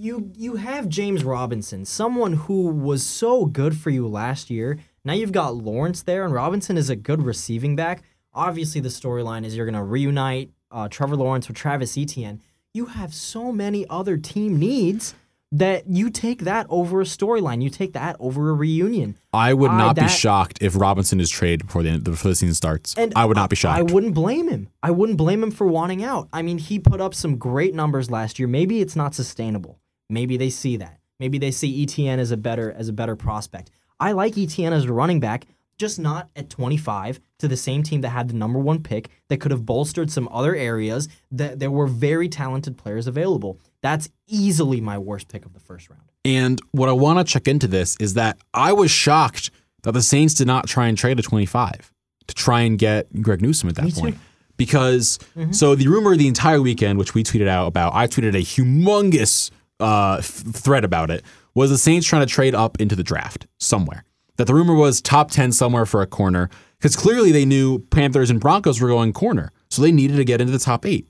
You 0.01 0.33
you 0.35 0.57
have 0.57 0.89
James 0.89 1.25
Robinson, 1.25 1.85
someone 1.85 2.33
who 2.33 2.69
was 2.69 3.05
so 3.05 3.45
good 3.45 3.77
for 3.77 3.91
you 3.91 4.09
last 4.09 4.49
year. 4.49 4.79
Now 5.05 5.13
you've 5.13 5.31
got 5.31 5.57
Lawrence 5.57 6.01
there, 6.01 6.25
and 6.25 6.33
Robinson 6.33 6.79
is 6.79 6.89
a 6.89 6.97
good 6.97 7.21
receiving 7.21 7.77
back. 7.77 8.03
Obviously, 8.33 8.81
the 8.81 8.89
storyline 8.89 9.45
is 9.45 9.55
you're 9.55 9.67
going 9.67 9.75
to 9.75 9.83
reunite 9.83 10.53
uh, 10.71 10.89
Trevor 10.89 11.17
Lawrence 11.17 11.49
with 11.49 11.59
Travis 11.59 11.99
Etienne. 11.99 12.41
You 12.73 12.87
have 12.87 13.13
so 13.13 13.53
many 13.53 13.87
other 13.91 14.17
team 14.17 14.59
needs 14.59 15.15
that 15.53 15.87
you 15.87 16.09
take 16.09 16.45
that 16.45 16.67
over 16.71 17.03
a 17.03 17.05
storyline. 17.05 17.63
You 17.63 17.69
take 17.69 17.93
that 17.93 18.17
over 18.21 18.49
a 18.49 18.55
reunion. 18.55 19.19
I 19.35 19.53
would 19.53 19.71
I- 19.71 19.77
not 19.77 19.97
be 19.97 20.09
shocked 20.09 20.63
if 20.63 20.77
Robinson 20.77 21.21
is 21.21 21.29
traded 21.29 21.67
before 21.67 21.83
the 21.83 21.91
end, 21.91 22.05
before 22.05 22.31
the 22.31 22.37
season 22.37 22.55
starts. 22.55 22.95
And 22.95 23.13
I 23.15 23.27
would 23.27 23.37
not 23.37 23.51
be 23.51 23.57
shocked. 23.57 23.79
I 23.79 23.83
wouldn't 23.83 24.15
blame 24.15 24.49
him. 24.49 24.69
I 24.83 24.93
wouldn't 24.93 25.19
blame 25.19 25.43
him 25.43 25.51
for 25.51 25.67
wanting 25.67 26.03
out. 26.03 26.31
I 26.33 26.41
mean, 26.41 26.57
he 26.57 26.79
put 26.79 27.03
up 27.03 27.15
some 27.15 27.37
great 27.37 27.75
numbers 27.75 28.11
last 28.11 28.39
year. 28.39 28.49
Maybe 28.49 28.81
it's 28.81 28.97
not 28.97 29.15
sustainable. 29.15 29.77
Maybe 30.11 30.37
they 30.37 30.51
see 30.51 30.77
that. 30.79 30.99
Maybe 31.19 31.39
they 31.39 31.51
see 31.51 31.83
Etienne 31.83 32.19
as 32.19 32.31
a 32.31 32.37
better 32.37 32.73
as 32.73 32.89
a 32.89 32.93
better 32.93 33.17
prospect. 33.17 33.71
I 33.99 34.13
like 34.13 34.37
Etienne 34.39 34.73
as 34.73 34.85
a 34.85 34.93
running 34.93 35.21
back, 35.21 35.47
just 35.79 35.99
not 35.99 36.31
at 36.35 36.49
25 36.51 37.21
to 37.39 37.49
the 37.49 37.57
same 37.57 37.83
team 37.83 38.01
that 38.01 38.11
had 38.11 38.29
the 38.29 38.35
number 38.35 38.59
one 38.59 38.83
pick 38.83 39.11
that 39.29 39.41
could 39.41 39.51
have 39.51 39.67
bolstered 39.67 40.11
some 40.11 40.29
other 40.33 40.55
areas 40.55 41.09
that 41.31 41.59
there 41.59 41.71
were 41.71 41.87
very 41.87 42.29
talented 42.29 42.77
players 42.79 43.07
available. 43.07 43.59
That's 43.83 44.09
easily 44.27 44.81
my 44.81 44.99
worst 44.99 45.29
pick 45.29 45.45
of 45.45 45.53
the 45.53 45.61
first 45.61 45.89
round. 45.91 46.03
And 46.25 46.61
what 46.73 46.89
I 46.89 46.93
want 46.93 47.19
to 47.19 47.31
check 47.31 47.49
into 47.49 47.67
this 47.67 47.97
is 48.01 48.15
that 48.15 48.39
I 48.53 48.73
was 48.73 48.91
shocked 48.91 49.51
that 49.83 49.93
the 49.93 50.03
Saints 50.03 50.35
did 50.35 50.47
not 50.47 50.67
try 50.67 50.87
and 50.87 50.97
trade 50.97 51.19
a 51.19 51.23
25 51.23 51.93
to 52.27 52.35
try 52.35 52.61
and 52.61 52.79
get 52.79 53.23
Greg 53.23 53.41
Newsome 53.41 53.69
at 53.69 53.77
that 53.77 53.85
Me 53.85 53.91
too. 53.91 54.01
point. 54.01 54.19
Because 54.57 55.19
mm-hmm. 55.35 55.53
so 55.53 55.75
the 55.75 55.89
rumor 55.89 56.17
the 56.17 56.29
entire 56.29 56.61
weekend, 56.61 56.99
which 56.99 57.15
we 57.15 57.25
tweeted 57.25 57.49
out 57.49 57.67
about, 57.67 57.95
I 57.95 58.07
tweeted 58.07 58.35
a 58.35 58.43
humongous 58.43 59.51
uh, 59.81 60.17
th- 60.17 60.55
thread 60.55 60.85
about 60.85 61.11
it, 61.11 61.25
was 61.55 61.71
the 61.71 61.79
Saints 61.79 62.07
trying 62.07 62.27
to 62.27 62.33
trade 62.33 62.55
up 62.55 62.81
into 62.81 62.97
the 62.97 63.03
draft 63.03 63.47
somewhere. 63.59 64.05
That 64.37 64.47
the 64.47 64.55
rumor 64.55 64.75
was 64.75 65.01
top 65.01 65.31
10 65.31 65.53
somewhere 65.53 65.87
for 65.87 66.03
a 66.03 66.07
corner, 66.07 66.49
because 66.79 66.97
clearly 66.97 67.33
they 67.33 67.45
knew 67.45 67.81
Panthers 67.91 68.31
and 68.31 68.41
Broncos 68.41 68.81
were 68.81 68.89
going 68.89 69.13
corner. 69.13 69.53
So 69.69 69.83
they 69.83 69.93
needed 69.93 70.17
to 70.17 70.25
get 70.25 70.41
into 70.41 70.53
the 70.53 70.59
top 70.59 70.87
eight. 70.87 71.09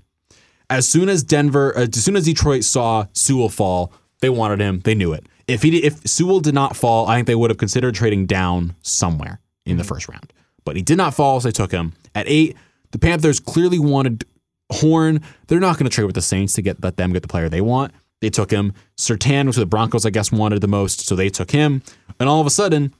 As 0.69 0.89
soon 0.89 1.09
as 1.09 1.23
Denver, 1.23 1.77
uh, 1.77 1.83
as 1.83 2.05
soon 2.05 2.17
as 2.17 2.25
Detroit 2.25 2.65
saw 2.65 3.07
Sewell 3.13 3.49
fall, 3.49 3.93
they 4.21 4.31
wanted 4.31 4.61
him. 4.61 4.81
They 4.81 4.95
knew 4.95 5.13
it. 5.13 5.27
If 5.47 5.63
he, 5.63 5.71
did, 5.71 5.85
if 5.85 6.07
Sewell 6.07 6.41
did 6.41 6.55
not 6.55 6.77
fall, 6.77 7.07
I 7.07 7.17
think 7.17 7.27
they 7.27 7.35
would 7.35 7.51
have 7.51 7.59
considered 7.59 7.95
trading 7.95 8.27
down 8.27 8.77
somewhere 8.83 9.41
in 9.67 9.77
the 9.77 9.85
first 9.85 10.09
round. 10.09 10.33
But 10.65 10.77
he 10.77 10.83
did 10.83 10.97
not 10.97 11.15
fall, 11.15 11.41
so 11.41 11.49
they 11.49 11.53
took 11.53 11.73
him 11.73 11.95
at 12.15 12.29
eight. 12.29 12.57
The 12.93 12.99
Panthers 12.99 13.41
clearly 13.41 13.79
wanted 13.79 14.25
Horn. 14.71 15.21
They're 15.49 15.61
not 15.61 15.79
going 15.79 15.89
to 15.89 15.95
trade 15.95 16.05
with 16.05 16.15
the 16.15 16.23
Saints 16.23 16.53
to 16.55 16.63
get 16.63 16.83
let 16.83 16.97
them 16.97 17.13
get 17.13 17.23
the 17.23 17.29
player 17.29 17.49
they 17.49 17.61
want. 17.61 17.93
They 18.21 18.31
took 18.31 18.51
him. 18.51 18.75
Surtain, 18.97 19.47
which 19.47 19.57
the 19.57 19.67
Broncos, 19.67 20.05
I 20.05 20.11
guess, 20.11 20.31
wanted 20.31 20.61
the 20.61 20.69
most, 20.69 21.07
so 21.07 21.17
they 21.17 21.31
took 21.31 21.51
him. 21.51 21.83
And 22.19 22.29
all 22.29 22.41
of 22.41 22.47
a 22.47 22.51
sudden, 22.51 22.95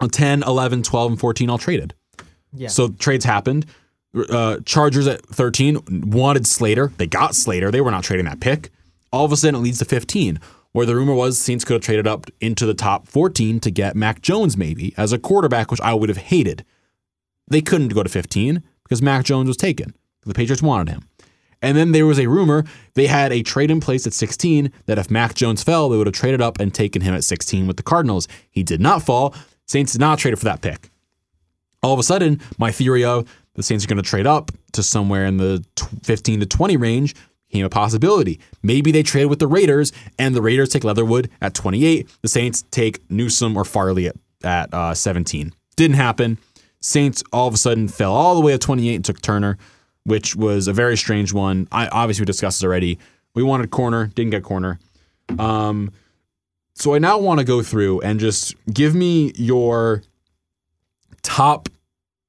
on 0.00 0.10
10, 0.10 0.42
11, 0.42 0.82
12, 0.82 1.12
and 1.12 1.20
14 1.20 1.50
all 1.50 1.58
traded. 1.58 1.94
Yeah. 2.52 2.68
So 2.68 2.88
trades 2.88 3.24
happened. 3.24 3.66
Uh, 4.14 4.58
Chargers 4.66 5.06
at 5.06 5.24
13 5.24 5.78
wanted 6.10 6.46
Slater. 6.46 6.92
They 6.98 7.06
got 7.06 7.34
Slater. 7.34 7.70
They 7.70 7.80
were 7.80 7.90
not 7.90 8.04
trading 8.04 8.26
that 8.26 8.40
pick. 8.40 8.70
All 9.10 9.24
of 9.24 9.32
a 9.32 9.36
sudden, 9.36 9.54
it 9.54 9.62
leads 9.62 9.78
to 9.78 9.84
15, 9.86 10.38
where 10.72 10.84
the 10.84 10.96
rumor 10.96 11.14
was 11.14 11.38
Saints 11.38 11.64
could 11.64 11.74
have 11.74 11.82
traded 11.82 12.06
up 12.06 12.26
into 12.40 12.66
the 12.66 12.74
top 12.74 13.06
14 13.06 13.60
to 13.60 13.70
get 13.70 13.96
Mac 13.96 14.20
Jones 14.20 14.56
maybe 14.56 14.92
as 14.98 15.12
a 15.12 15.18
quarterback, 15.18 15.70
which 15.70 15.80
I 15.80 15.94
would 15.94 16.08
have 16.10 16.18
hated. 16.18 16.64
They 17.48 17.62
couldn't 17.62 17.88
go 17.88 18.02
to 18.02 18.08
15 18.08 18.62
because 18.84 19.00
Mac 19.00 19.24
Jones 19.24 19.48
was 19.48 19.56
taken. 19.56 19.94
The 20.24 20.34
Patriots 20.34 20.62
wanted 20.62 20.92
him. 20.92 21.08
And 21.62 21.76
then 21.76 21.92
there 21.92 22.06
was 22.06 22.18
a 22.18 22.26
rumor 22.26 22.64
they 22.94 23.06
had 23.06 23.32
a 23.32 23.42
trade 23.42 23.70
in 23.70 23.80
place 23.80 24.06
at 24.06 24.12
16 24.12 24.70
that 24.86 24.98
if 24.98 25.10
Mac 25.10 25.34
Jones 25.34 25.62
fell, 25.62 25.88
they 25.88 25.96
would 25.96 26.06
have 26.06 26.14
traded 26.14 26.42
up 26.42 26.60
and 26.60 26.74
taken 26.74 27.00
him 27.00 27.14
at 27.14 27.24
16 27.24 27.66
with 27.66 27.78
the 27.78 27.82
Cardinals. 27.82 28.28
He 28.50 28.62
did 28.62 28.80
not 28.80 29.02
fall. 29.02 29.34
Saints 29.64 29.92
did 29.92 30.00
not 30.00 30.18
trade 30.18 30.38
for 30.38 30.44
that 30.44 30.60
pick 30.60 30.90
all 31.82 31.92
of 31.92 31.98
a 31.98 32.02
sudden, 32.02 32.40
my 32.58 32.70
theory 32.70 33.04
of 33.04 33.28
the 33.54 33.62
Saints 33.62 33.84
are 33.84 33.88
going 33.88 34.02
to 34.02 34.08
trade 34.08 34.26
up 34.26 34.50
to 34.72 34.82
somewhere 34.82 35.26
in 35.26 35.36
the 35.36 35.64
15 36.04 36.40
to 36.40 36.46
20 36.46 36.76
range 36.76 37.14
became 37.48 37.66
a 37.66 37.68
possibility. 37.68 38.40
Maybe 38.62 38.92
they 38.92 39.02
trade 39.02 39.26
with 39.26 39.38
the 39.38 39.46
Raiders, 39.46 39.92
and 40.18 40.34
the 40.34 40.40
Raiders 40.40 40.70
take 40.70 40.84
Leatherwood 40.84 41.28
at 41.42 41.52
28. 41.52 42.08
The 42.22 42.28
Saints 42.28 42.64
take 42.70 43.10
Newsome 43.10 43.56
or 43.56 43.64
Farley 43.64 44.06
at, 44.06 44.16
at 44.42 44.72
uh, 44.72 44.94
17. 44.94 45.52
Didn't 45.76 45.96
happen. 45.96 46.38
Saints 46.80 47.22
all 47.32 47.48
of 47.48 47.54
a 47.54 47.58
sudden 47.58 47.88
fell 47.88 48.14
all 48.14 48.34
the 48.34 48.40
way 48.40 48.52
to 48.52 48.58
28 48.58 48.94
and 48.94 49.04
took 49.04 49.20
Turner, 49.20 49.58
which 50.04 50.34
was 50.36 50.68
a 50.68 50.72
very 50.72 50.96
strange 50.96 51.32
one. 51.32 51.68
I 51.72 51.88
obviously 51.88 52.22
we 52.22 52.26
discussed 52.26 52.60
this 52.60 52.64
already. 52.64 52.98
We 53.34 53.42
wanted 53.42 53.70
corner, 53.70 54.06
didn't 54.08 54.30
get 54.30 54.42
corner. 54.42 54.78
Um, 55.38 55.92
so 56.74 56.94
I 56.94 56.98
now 56.98 57.18
want 57.18 57.38
to 57.38 57.44
go 57.44 57.62
through 57.62 58.00
and 58.00 58.18
just 58.20 58.54
give 58.72 58.94
me 58.94 59.32
your 59.36 60.02
top 61.22 61.68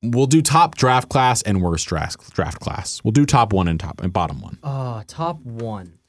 we'll 0.03 0.27
do 0.27 0.41
top 0.41 0.75
draft 0.75 1.09
class 1.09 1.41
and 1.43 1.61
worst 1.61 1.87
draft 1.87 2.33
draft 2.33 2.59
class. 2.59 3.01
We'll 3.03 3.13
do 3.13 3.25
top 3.25 3.53
one 3.53 3.67
and 3.67 3.79
top 3.79 4.01
and 4.01 4.11
bottom 4.11 4.41
one. 4.41 4.59
uh, 4.63 5.03
top 5.07 5.39
one. 5.41 5.99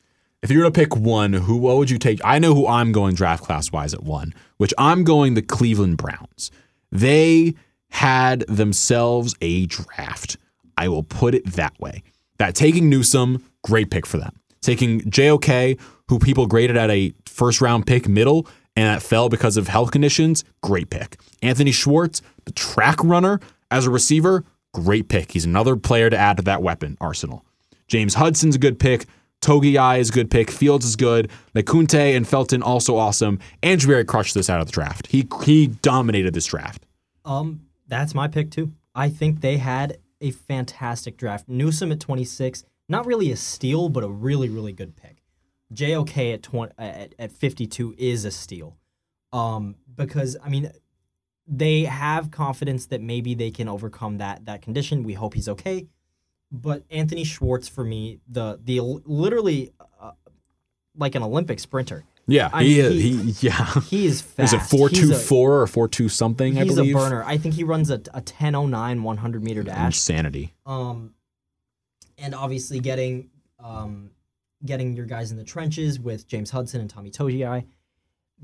If 0.43 0.51
you 0.51 0.59
were 0.59 0.65
to 0.65 0.71
pick 0.71 0.95
one, 0.95 1.33
who 1.33 1.57
what 1.57 1.79
would 1.79 1.89
you 1.89 1.99
take? 1.99 2.21
I 2.23 2.39
know 2.39 2.55
who 2.55 2.67
I'm 2.67 2.93
going 2.93 3.15
draft 3.15 3.45
class 3.45 3.73
wise 3.73 3.95
at 3.95 4.03
one, 4.03 4.35
which 4.59 4.75
I'm 4.77 5.05
going 5.05 5.35
the 5.35 5.43
Cleveland 5.43 5.97
Browns. 5.97 6.51
They 6.93 7.55
had 7.89 8.41
themselves 8.41 9.35
a 9.41 9.67
draft. 9.67 10.37
I 10.77 10.89
will 10.89 11.03
put 11.03 11.35
it 11.35 11.45
that 11.53 11.79
way. 11.81 12.03
That 12.39 12.55
taking 12.55 12.89
Newsome, 12.89 13.45
great 13.63 13.91
pick 13.91 14.07
for 14.07 14.19
them. 14.19 14.41
Taking 14.61 15.01
JOK, 15.11 15.79
who 16.09 16.19
people 16.19 16.47
graded 16.47 16.77
at 16.77 16.91
a 16.91 17.13
first 17.27 17.61
round 17.61 17.87
pick 17.87 18.09
middle, 18.09 18.47
and 18.77 18.87
that 18.87 19.03
fell 19.03 19.29
because 19.29 19.57
of 19.57 19.69
health 19.69 19.91
conditions, 19.91 20.45
great 20.63 20.91
pick. 20.91 21.19
Anthony 21.43 21.71
Schwartz, 21.71 22.23
the 22.45 22.53
track 22.53 23.03
runner 23.05 23.41
as 23.71 23.87
a 23.87 23.91
receiver, 23.91 24.45
great 24.73 25.09
pick. 25.09 25.33
He's 25.33 25.45
another 25.45 25.77
player 25.77 26.11
to 26.11 26.17
add 26.17 26.39
to 26.39 26.43
that 26.45 26.63
weapon 26.63 26.97
arsenal. 27.01 27.45
James 27.87 28.15
Hudson's 28.15 28.57
a 28.57 28.59
good 28.59 28.79
pick. 28.79 29.07
Togiai 29.41 29.99
is 29.99 30.09
a 30.09 30.13
good 30.13 30.31
pick. 30.31 30.51
Fields 30.51 30.87
is 30.87 30.97
good. 30.97 31.31
LeCounte 31.55 32.17
and 32.17 32.27
Felton 32.27 32.63
also 32.63 32.97
awesome. 32.97 33.39
Andrew 33.63 33.93
Berry 33.93 34.05
crushed 34.05 34.35
this 34.35 34.49
out 34.49 34.61
of 34.61 34.67
the 34.67 34.73
draft. 34.73 35.07
He 35.09 35.29
he 35.45 35.67
dominated 35.67 36.33
this 36.35 36.47
draft. 36.47 36.85
Um, 37.25 37.67
that's 37.87 38.15
my 38.15 38.27
pick 38.27 38.51
too. 38.51 38.73
I 38.95 39.11
think 39.11 39.41
they 39.41 39.59
had 39.59 39.99
a 40.25 40.31
fantastic 40.31 41.17
draft. 41.17 41.49
Newsome 41.49 41.93
at 41.93 42.01
26, 42.01 42.65
not 42.89 43.07
really 43.07 43.31
a 43.31 43.37
steal, 43.37 43.89
but 43.89 44.03
a 44.03 44.09
really 44.09 44.49
really 44.49 44.73
good 44.73 44.97
pick. 44.97 45.23
JOK 45.73 46.17
at 46.17 46.43
20 46.43 46.73
at, 46.79 47.15
at 47.19 47.33
52 47.33 47.95
is 47.99 48.25
a 48.25 48.31
steal. 48.31 48.77
Um, 49.33 49.77
because 49.95 50.37
I 50.43 50.49
mean, 50.49 50.73
they 51.47 51.83
have 51.85 52.31
confidence 52.31 52.87
that 52.87 53.01
maybe 53.01 53.35
they 53.35 53.51
can 53.51 53.69
overcome 53.69 54.19
that 54.19 54.47
that 54.47 54.63
condition. 54.63 55.03
We 55.03 55.15
hope 55.15 55.35
he's 55.35 55.49
okay. 55.49 55.87
But 56.51 56.85
Anthony 56.91 57.25
Schwartz 57.25 57.69
for 57.69 57.85
me, 57.85 58.21
the 58.27 58.59
the 58.63 58.81
literally 58.81 59.73
uh, 60.01 60.13
like 60.97 61.15
an 61.15 61.23
Olympic 61.23 61.59
sprinter. 61.59 62.05
Yeah, 62.27 62.49
I 62.53 62.65
he, 62.65 62.83
mean, 62.83 62.93
is- 63.29 63.41
he- 63.41 63.47
yeah. 63.49 63.81
He 63.91 64.07
is 64.07 64.23
fast. 64.23 64.55
Is 64.55 64.61
it 64.61 64.67
four 64.67 64.89
two 64.89 65.15
four 65.15 65.61
or 65.61 65.67
four 65.67 65.89
two 65.89 66.09
something? 66.09 66.59
I 66.59 66.65
He's 66.65 66.75
believe. 66.75 66.95
a 66.95 66.99
burner. 66.99 67.23
I 67.25 67.37
think 67.37 67.55
he 67.55 67.65
runs 67.65 67.91
a, 67.91 68.01
a 68.15 68.21
1009 68.21 69.03
100 69.03 69.43
meter 69.45 69.63
dash. 69.63 69.87
Insanity. 69.87 70.55
Um, 70.65 71.15
and 72.19 72.35
obviously 72.35 72.81
getting 72.81 73.31
um, 73.63 74.11
getting 74.65 74.95
your 74.95 75.07
guys 75.07 75.31
in 75.31 75.37
the 75.37 75.45
trenches 75.45 76.01
with 76.01 76.27
James 76.27 76.51
Hudson 76.51 76.81
and 76.81 76.89
Tommy 76.89 77.11
Togiai. 77.11 77.65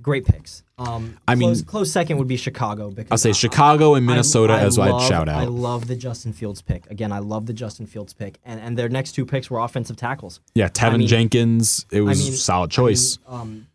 Great 0.03 0.25
picks. 0.25 0.63
Um, 0.79 1.19
I 1.29 1.35
mean- 1.35 1.49
close, 1.51 1.63
close 1.63 1.93
second 1.93 2.17
would 2.19 2.29
be 2.29 2.37
Chicago 2.39 2.91
because 2.91 3.11
I'll 3.11 3.19
say 3.19 3.31
I- 3.31 3.33
Chicago 3.33 3.95
and 3.97 4.07
Minnesota 4.07 4.55
I 4.55 4.61
as 4.61 4.79
love- 4.79 5.03
I'd 5.03 5.09
shout 5.09 5.29
out. 5.29 5.43
I 5.43 5.45
love 5.45 5.89
the 5.89 5.97
Justin 5.97 6.33
Fields 6.33 6.63
pick. 6.63 6.91
Again, 6.91 7.13
I 7.13 7.19
love 7.19 7.45
the 7.47 7.53
Justin 7.53 7.87
Fields 7.87 8.15
pick, 8.15 8.39
and 8.45 8.61
and 8.61 8.79
their 8.79 8.89
next 8.89 9.13
two 9.13 9.27
picks 9.27 9.51
were 9.51 9.59
offensive 9.59 9.97
tackles. 9.97 10.41
Yeah, 10.55 10.69
Tevin 10.69 10.99
mean- 11.01 11.09
Jenkins. 11.09 11.85
It 11.91 12.01
was 12.01 12.23
mean- 12.23 12.33
solid 12.33 12.71
choice. 12.71 13.19
I 13.29 13.41
um, 13.41 13.67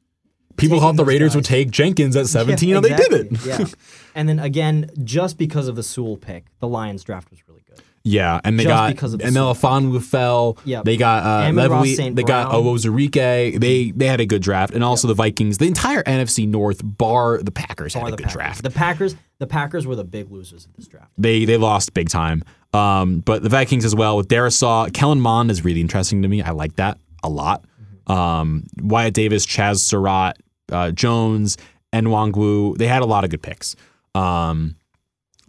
People 0.58 0.80
thought 0.80 0.96
the 0.96 1.04
Raiders 1.04 1.36
would 1.36 1.44
take 1.44 1.70
Jenkins 1.70 2.16
at 2.16 2.28
17, 2.38 2.70
Yeah, 2.70 2.76
and 2.78 2.86
they 2.86 2.96
did 2.96 3.12
it. 3.12 3.46
yeah. 3.46 3.66
And 4.16 4.30
then 4.30 4.40
again, 4.40 4.90
just 5.04 5.38
because 5.38 5.68
of 5.68 5.76
the 5.76 5.84
Sewell 5.84 6.16
pick, 6.16 6.46
the 6.62 6.68
Lions 6.70 7.04
draft 7.04 7.30
was 7.30 7.46
really 7.50 7.62
good. 7.68 7.82
Yeah, 8.08 8.40
and 8.44 8.60
they 8.60 8.66
Just 8.66 8.72
got 8.72 8.92
because 8.92 9.14
of 9.14 9.20
the 9.20 9.26
and 9.26 9.36
Melifonwu 9.36 10.00
fell. 10.04 10.60
Yep. 10.64 10.86
They 10.86 10.96
got 10.96 11.26
uh, 11.26 11.50
Amon 11.50 11.72
Ross 11.72 11.82
Levy. 11.82 11.96
St. 11.96 12.16
They 12.16 12.22
got 12.22 12.52
Brown. 12.52 12.64
Onwuzurike. 12.64 13.60
They 13.60 13.90
they 13.90 14.06
had 14.06 14.22
a 14.22 14.28
good 14.28 14.44
draft, 14.44 14.76
and 14.76 14.84
also 14.84 15.08
the 15.08 15.16
Vikings. 15.16 15.58
The 15.58 15.66
entire 15.66 16.04
NFC 16.04 16.48
North, 16.48 16.82
bar 16.84 17.40
the 17.42 17.52
Packers, 17.52 17.96
had 17.96 18.04
a 18.04 18.12
the 18.12 18.18
good 18.18 18.26
Packers. 18.26 18.34
draft. 18.34 18.64
The 18.64 18.70
Packers, 18.70 19.16
the 19.40 19.48
Packers 19.48 19.88
were 19.88 19.96
the 19.96 20.04
big 20.04 20.30
losers 20.30 20.66
of 20.66 20.74
this 20.74 20.88
draft. 20.88 21.12
They 21.18 21.46
they 21.46 21.58
lost 21.58 21.96
big 21.96 22.10
time. 22.10 22.44
Um, 22.74 23.22
but 23.22 23.42
the 23.42 23.50
Vikings 23.50 23.86
as 23.86 23.96
well 23.96 24.18
with 24.18 24.28
Darrisaw. 24.28 24.94
Kellen 24.94 25.20
Mond 25.20 25.50
is 25.50 25.66
really 25.66 25.82
interesting 25.82 26.22
to 26.22 26.28
me. 26.28 26.44
I 26.44 26.52
like 26.52 26.76
that 26.76 27.00
a 27.24 27.30
lot. 27.30 27.66
Um, 28.06 28.66
Wyatt 28.84 29.16
Davis, 29.16 29.48
Chaz 29.48 29.80
Surratt, 29.80 30.38
uh, 30.72 30.92
Jones, 30.92 31.58
and 31.92 32.06
Nwangwu. 32.06 32.78
They 32.78 32.86
had 32.86 33.02
a 33.02 33.06
lot 33.06 33.24
of 33.24 33.32
good 33.32 33.42
picks. 33.42 33.76
Um, 34.14 34.76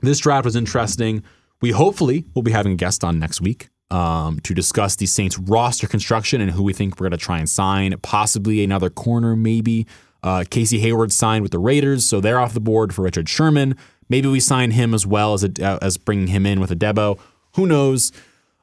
this 0.01 0.21
draft 0.21 0.47
was 0.47 0.57
interesting. 0.57 1.23
We 1.61 1.71
hopefully 1.71 2.25
will 2.35 2.43
be 2.43 2.53
having 2.53 2.73
a 2.73 2.77
guest 2.77 3.03
on 3.05 3.19
next 3.19 3.41
week 3.41 3.69
um, 3.91 4.41
to 4.41 4.55
discuss 4.55 4.97
the 4.97 5.07
Saints 5.07 5.39
roster 5.39 5.87
construction 5.87 6.41
and 6.41 6.51
who 6.51 6.63
we 6.63 6.73
think 6.73 6.99
we're 6.99 7.09
going 7.09 7.19
to 7.19 7.25
try 7.25 7.39
and 7.39 7.49
sign. 7.49 7.95
Possibly 8.03 8.63
another 8.63 8.91
corner, 8.91 9.37
maybe. 9.37 9.87
Uh, 10.23 10.45
Casey 10.49 10.79
Hayward 10.81 11.13
signed 11.13 11.43
with 11.43 11.53
the 11.53 11.59
Raiders, 11.59 12.05
so 12.05 12.21
they're 12.21 12.39
off 12.39 12.53
the 12.53 12.61
board 12.61 12.95
for 12.95 13.03
Richard 13.03 13.29
Sherman. 13.29 13.77
Maybe 14.09 14.29
we 14.29 14.41
sign 14.41 14.73
him 14.73 14.95
as 14.95 15.07
well 15.07 15.35
as 15.35 15.45
a, 15.45 15.79
as 15.83 15.97
bringing 15.97 16.29
him 16.29 16.47
in 16.47 16.61
with 16.61 16.71
Adebo. 16.71 17.19
Who 17.55 17.67
knows? 17.67 18.13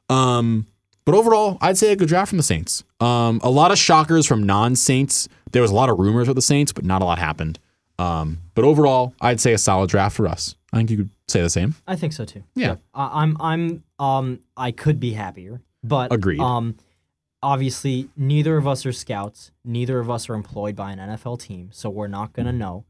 Um, 0.08 0.66
but 1.04 1.14
overall, 1.14 1.58
I'd 1.60 1.78
say 1.78 1.92
a 1.92 1.96
good 1.96 2.08
draft 2.08 2.30
from 2.30 2.38
the 2.38 2.44
Saints. 2.44 2.82
Um, 3.00 3.40
a 3.42 3.50
lot 3.50 3.70
of 3.70 3.78
shockers 3.78 4.26
from 4.26 4.42
non-Saints. 4.42 5.28
There 5.52 5.62
was 5.62 5.70
a 5.70 5.74
lot 5.74 5.90
of 5.90 5.98
rumors 5.98 6.28
with 6.28 6.36
the 6.36 6.42
Saints, 6.42 6.72
but 6.72 6.84
not 6.84 7.02
a 7.02 7.04
lot 7.04 7.18
happened. 7.18 7.58
Um, 7.98 8.38
but 8.54 8.64
overall, 8.64 9.14
I'd 9.20 9.40
say 9.40 9.52
a 9.52 9.58
solid 9.58 9.90
draft 9.90 10.16
for 10.16 10.26
us. 10.26 10.56
I 10.74 10.78
think 10.78 10.90
you 10.90 10.96
could 10.96 11.10
say 11.28 11.40
the 11.40 11.48
same. 11.50 11.76
I 11.86 11.94
think 11.94 12.12
so 12.12 12.24
too. 12.24 12.42
Yeah. 12.54 12.76
I, 12.92 13.22
I'm 13.22 13.36
I'm 13.40 13.84
um 13.98 14.40
I 14.56 14.72
could 14.72 14.98
be 14.98 15.12
happier, 15.12 15.60
but 15.84 16.12
Agreed. 16.12 16.40
Um, 16.40 16.76
obviously 17.42 18.08
neither 18.16 18.56
of 18.56 18.66
us 18.66 18.84
are 18.84 18.92
scouts. 18.92 19.52
Neither 19.64 20.00
of 20.00 20.10
us 20.10 20.28
are 20.28 20.34
employed 20.34 20.74
by 20.74 20.90
an 20.90 20.98
NFL 20.98 21.40
team, 21.40 21.70
so 21.72 21.90
we're 21.90 22.08
not 22.08 22.32
gonna 22.32 22.52
know 22.52 22.84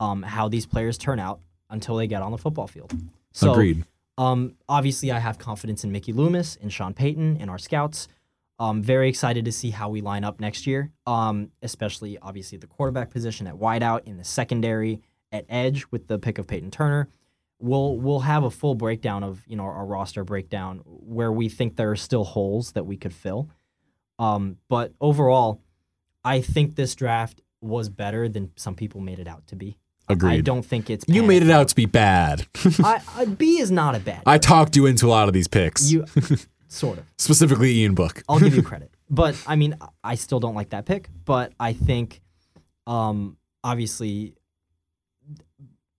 um 0.00 0.22
how 0.22 0.48
these 0.48 0.64
players 0.64 0.96
turn 0.96 1.20
out 1.20 1.40
until 1.68 1.96
they 1.96 2.06
get 2.06 2.22
on 2.22 2.32
the 2.32 2.38
football 2.38 2.66
field. 2.66 2.92
So, 3.32 3.52
Agreed. 3.52 3.84
Um, 4.16 4.56
obviously, 4.68 5.12
I 5.12 5.18
have 5.18 5.38
confidence 5.38 5.84
in 5.84 5.92
Mickey 5.92 6.12
Loomis, 6.12 6.56
in 6.56 6.68
Sean 6.68 6.94
Payton, 6.94 7.36
in 7.36 7.48
our 7.48 7.58
scouts. 7.58 8.08
Um, 8.58 8.82
very 8.82 9.08
excited 9.08 9.44
to 9.46 9.52
see 9.52 9.70
how 9.70 9.88
we 9.88 10.02
line 10.02 10.24
up 10.24 10.40
next 10.40 10.66
year. 10.66 10.90
Um, 11.06 11.50
especially 11.62 12.18
obviously 12.20 12.58
the 12.58 12.66
quarterback 12.66 13.10
position 13.10 13.46
at 13.46 13.54
wideout, 13.54 14.04
in 14.04 14.18
the 14.18 14.24
secondary 14.24 15.00
at 15.32 15.44
edge 15.48 15.86
with 15.90 16.06
the 16.08 16.18
pick 16.18 16.38
of 16.38 16.46
Peyton 16.46 16.70
Turner. 16.70 17.08
We'll 17.58 17.96
we'll 17.96 18.20
have 18.20 18.42
a 18.44 18.50
full 18.50 18.74
breakdown 18.74 19.22
of 19.22 19.42
you 19.46 19.56
know 19.56 19.64
our 19.64 19.84
roster 19.84 20.24
breakdown 20.24 20.80
where 20.84 21.30
we 21.30 21.48
think 21.48 21.76
there 21.76 21.90
are 21.90 21.96
still 21.96 22.24
holes 22.24 22.72
that 22.72 22.86
we 22.86 22.96
could 22.96 23.12
fill. 23.12 23.48
Um, 24.18 24.56
but 24.68 24.92
overall, 25.00 25.60
I 26.24 26.40
think 26.40 26.76
this 26.76 26.94
draft 26.94 27.40
was 27.60 27.88
better 27.88 28.28
than 28.28 28.50
some 28.56 28.74
people 28.74 29.00
made 29.00 29.18
it 29.18 29.28
out 29.28 29.46
to 29.48 29.56
be. 29.56 29.76
Agreed. 30.08 30.38
I 30.38 30.40
don't 30.40 30.62
think 30.64 30.90
it's 30.90 31.04
You 31.06 31.22
made 31.22 31.42
it 31.42 31.50
out 31.50 31.68
to 31.68 31.74
be 31.74 31.86
bad. 31.86 32.46
I, 32.82 33.00
I, 33.14 33.24
B 33.26 33.60
is 33.60 33.70
not 33.70 33.94
a 33.94 34.00
bad. 34.00 34.22
I 34.26 34.38
talked 34.38 34.74
you 34.74 34.86
into 34.86 35.06
a 35.06 35.10
lot 35.10 35.28
of 35.28 35.34
these 35.34 35.46
picks, 35.46 35.90
You 35.90 36.04
sort 36.68 36.98
of. 36.98 37.04
specifically 37.16 37.78
Ian 37.78 37.94
Book. 37.94 38.22
I'll 38.28 38.40
give 38.40 38.54
you 38.56 38.62
credit. 38.64 38.90
But 39.08 39.40
I 39.46 39.56
mean, 39.56 39.76
I 40.02 40.16
still 40.16 40.40
don't 40.40 40.54
like 40.54 40.70
that 40.70 40.84
pick. 40.86 41.08
But 41.24 41.52
I 41.60 41.74
think, 41.74 42.20
um, 42.86 43.36
obviously, 43.62 44.34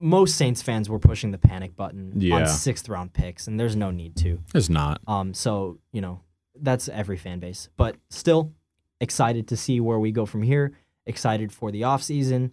most 0.01 0.35
Saints 0.35 0.61
fans 0.61 0.89
were 0.89 0.99
pushing 0.99 1.31
the 1.31 1.37
panic 1.37 1.75
button 1.75 2.13
Yeah. 2.17 2.35
on 2.35 2.47
sixth 2.47 2.89
round 2.89 3.13
picks, 3.13 3.47
and 3.47 3.59
there's 3.59 3.75
no 3.75 3.91
need 3.91 4.15
to. 4.17 4.39
There's 4.51 4.69
not. 4.69 4.99
Um, 5.07 5.33
so 5.33 5.77
you 5.93 6.01
know, 6.01 6.21
that's 6.59 6.89
every 6.89 7.17
fan 7.17 7.39
base. 7.39 7.69
But 7.77 7.95
still, 8.09 8.51
excited 8.99 9.47
to 9.49 9.57
see 9.57 9.79
where 9.79 9.99
we 9.99 10.11
go 10.11 10.25
from 10.25 10.41
here. 10.43 10.73
Excited 11.05 11.51
for 11.51 11.71
the 11.71 11.83
off 11.83 12.03
season. 12.03 12.51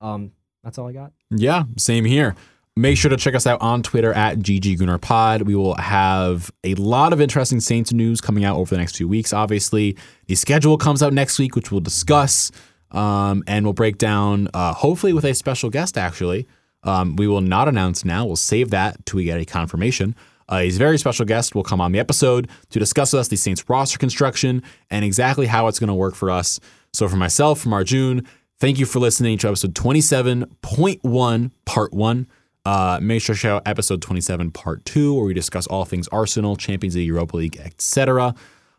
Um, 0.00 0.32
that's 0.64 0.78
all 0.78 0.88
I 0.88 0.92
got. 0.92 1.12
Yeah, 1.30 1.64
same 1.76 2.04
here. 2.04 2.34
Make 2.74 2.96
sure 2.96 3.10
to 3.10 3.16
check 3.16 3.34
us 3.34 3.46
out 3.46 3.60
on 3.60 3.82
Twitter 3.82 4.12
at 4.14 4.38
GGGoonerPod. 4.38 5.42
We 5.44 5.54
will 5.54 5.74
have 5.74 6.50
a 6.64 6.74
lot 6.76 7.12
of 7.12 7.20
interesting 7.20 7.60
Saints 7.60 7.92
news 7.92 8.20
coming 8.20 8.44
out 8.44 8.56
over 8.56 8.74
the 8.74 8.78
next 8.78 8.96
few 8.96 9.06
weeks. 9.06 9.32
Obviously, 9.32 9.96
the 10.26 10.34
schedule 10.34 10.78
comes 10.78 11.02
out 11.02 11.12
next 11.12 11.38
week, 11.38 11.54
which 11.54 11.70
we'll 11.70 11.80
discuss, 11.82 12.50
um, 12.92 13.44
and 13.46 13.66
we'll 13.66 13.74
break 13.74 13.98
down, 13.98 14.48
uh, 14.54 14.72
hopefully 14.72 15.12
with 15.12 15.24
a 15.24 15.34
special 15.34 15.68
guest, 15.68 15.98
actually. 15.98 16.46
Um, 16.84 17.16
we 17.16 17.26
will 17.26 17.40
not 17.40 17.68
announce 17.68 18.04
now. 18.04 18.24
We'll 18.26 18.36
save 18.36 18.70
that 18.70 19.04
till 19.06 19.18
we 19.18 19.24
get 19.24 19.40
a 19.40 19.44
confirmation. 19.44 20.14
Uh, 20.50 20.56
a 20.56 20.70
very 20.70 20.98
special 20.98 21.24
guest. 21.24 21.54
Will 21.54 21.62
come 21.62 21.80
on 21.80 21.92
the 21.92 21.98
episode 21.98 22.48
to 22.70 22.78
discuss 22.78 23.12
with 23.12 23.20
us 23.20 23.28
the 23.28 23.36
Saints 23.36 23.68
roster 23.68 23.98
construction 23.98 24.62
and 24.90 25.04
exactly 25.04 25.46
how 25.46 25.68
it's 25.68 25.78
going 25.78 25.88
to 25.88 25.94
work 25.94 26.14
for 26.14 26.30
us. 26.30 26.60
So, 26.92 27.08
for 27.08 27.16
myself, 27.16 27.60
from 27.60 27.72
Arjun, 27.72 28.26
thank 28.58 28.78
you 28.78 28.86
for 28.86 28.98
listening 28.98 29.38
to 29.38 29.48
episode 29.48 29.74
27.1, 29.74 31.50
part 31.64 31.92
one. 31.94 32.26
Uh, 32.64 32.98
make 33.02 33.22
sure 33.22 33.34
to 33.34 33.40
check 33.40 33.50
out 33.50 33.62
episode 33.66 34.02
27, 34.02 34.50
part 34.50 34.84
two, 34.84 35.14
where 35.14 35.24
we 35.24 35.34
discuss 35.34 35.66
all 35.66 35.84
things 35.84 36.06
Arsenal, 36.08 36.56
Champions 36.56 36.94
League, 36.94 37.06
Europa 37.06 37.36
League, 37.36 37.56
etc. 37.56 38.34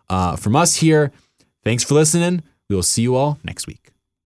Uh, 0.10 0.36
from 0.36 0.56
us 0.56 0.76
here, 0.76 1.12
thanks 1.64 1.84
for 1.84 1.96
listening. 1.96 2.44
We 2.70 2.76
will 2.76 2.84
see 2.84 3.02
you 3.02 3.16
all 3.16 3.40
next 3.44 3.68
week. 3.68 3.93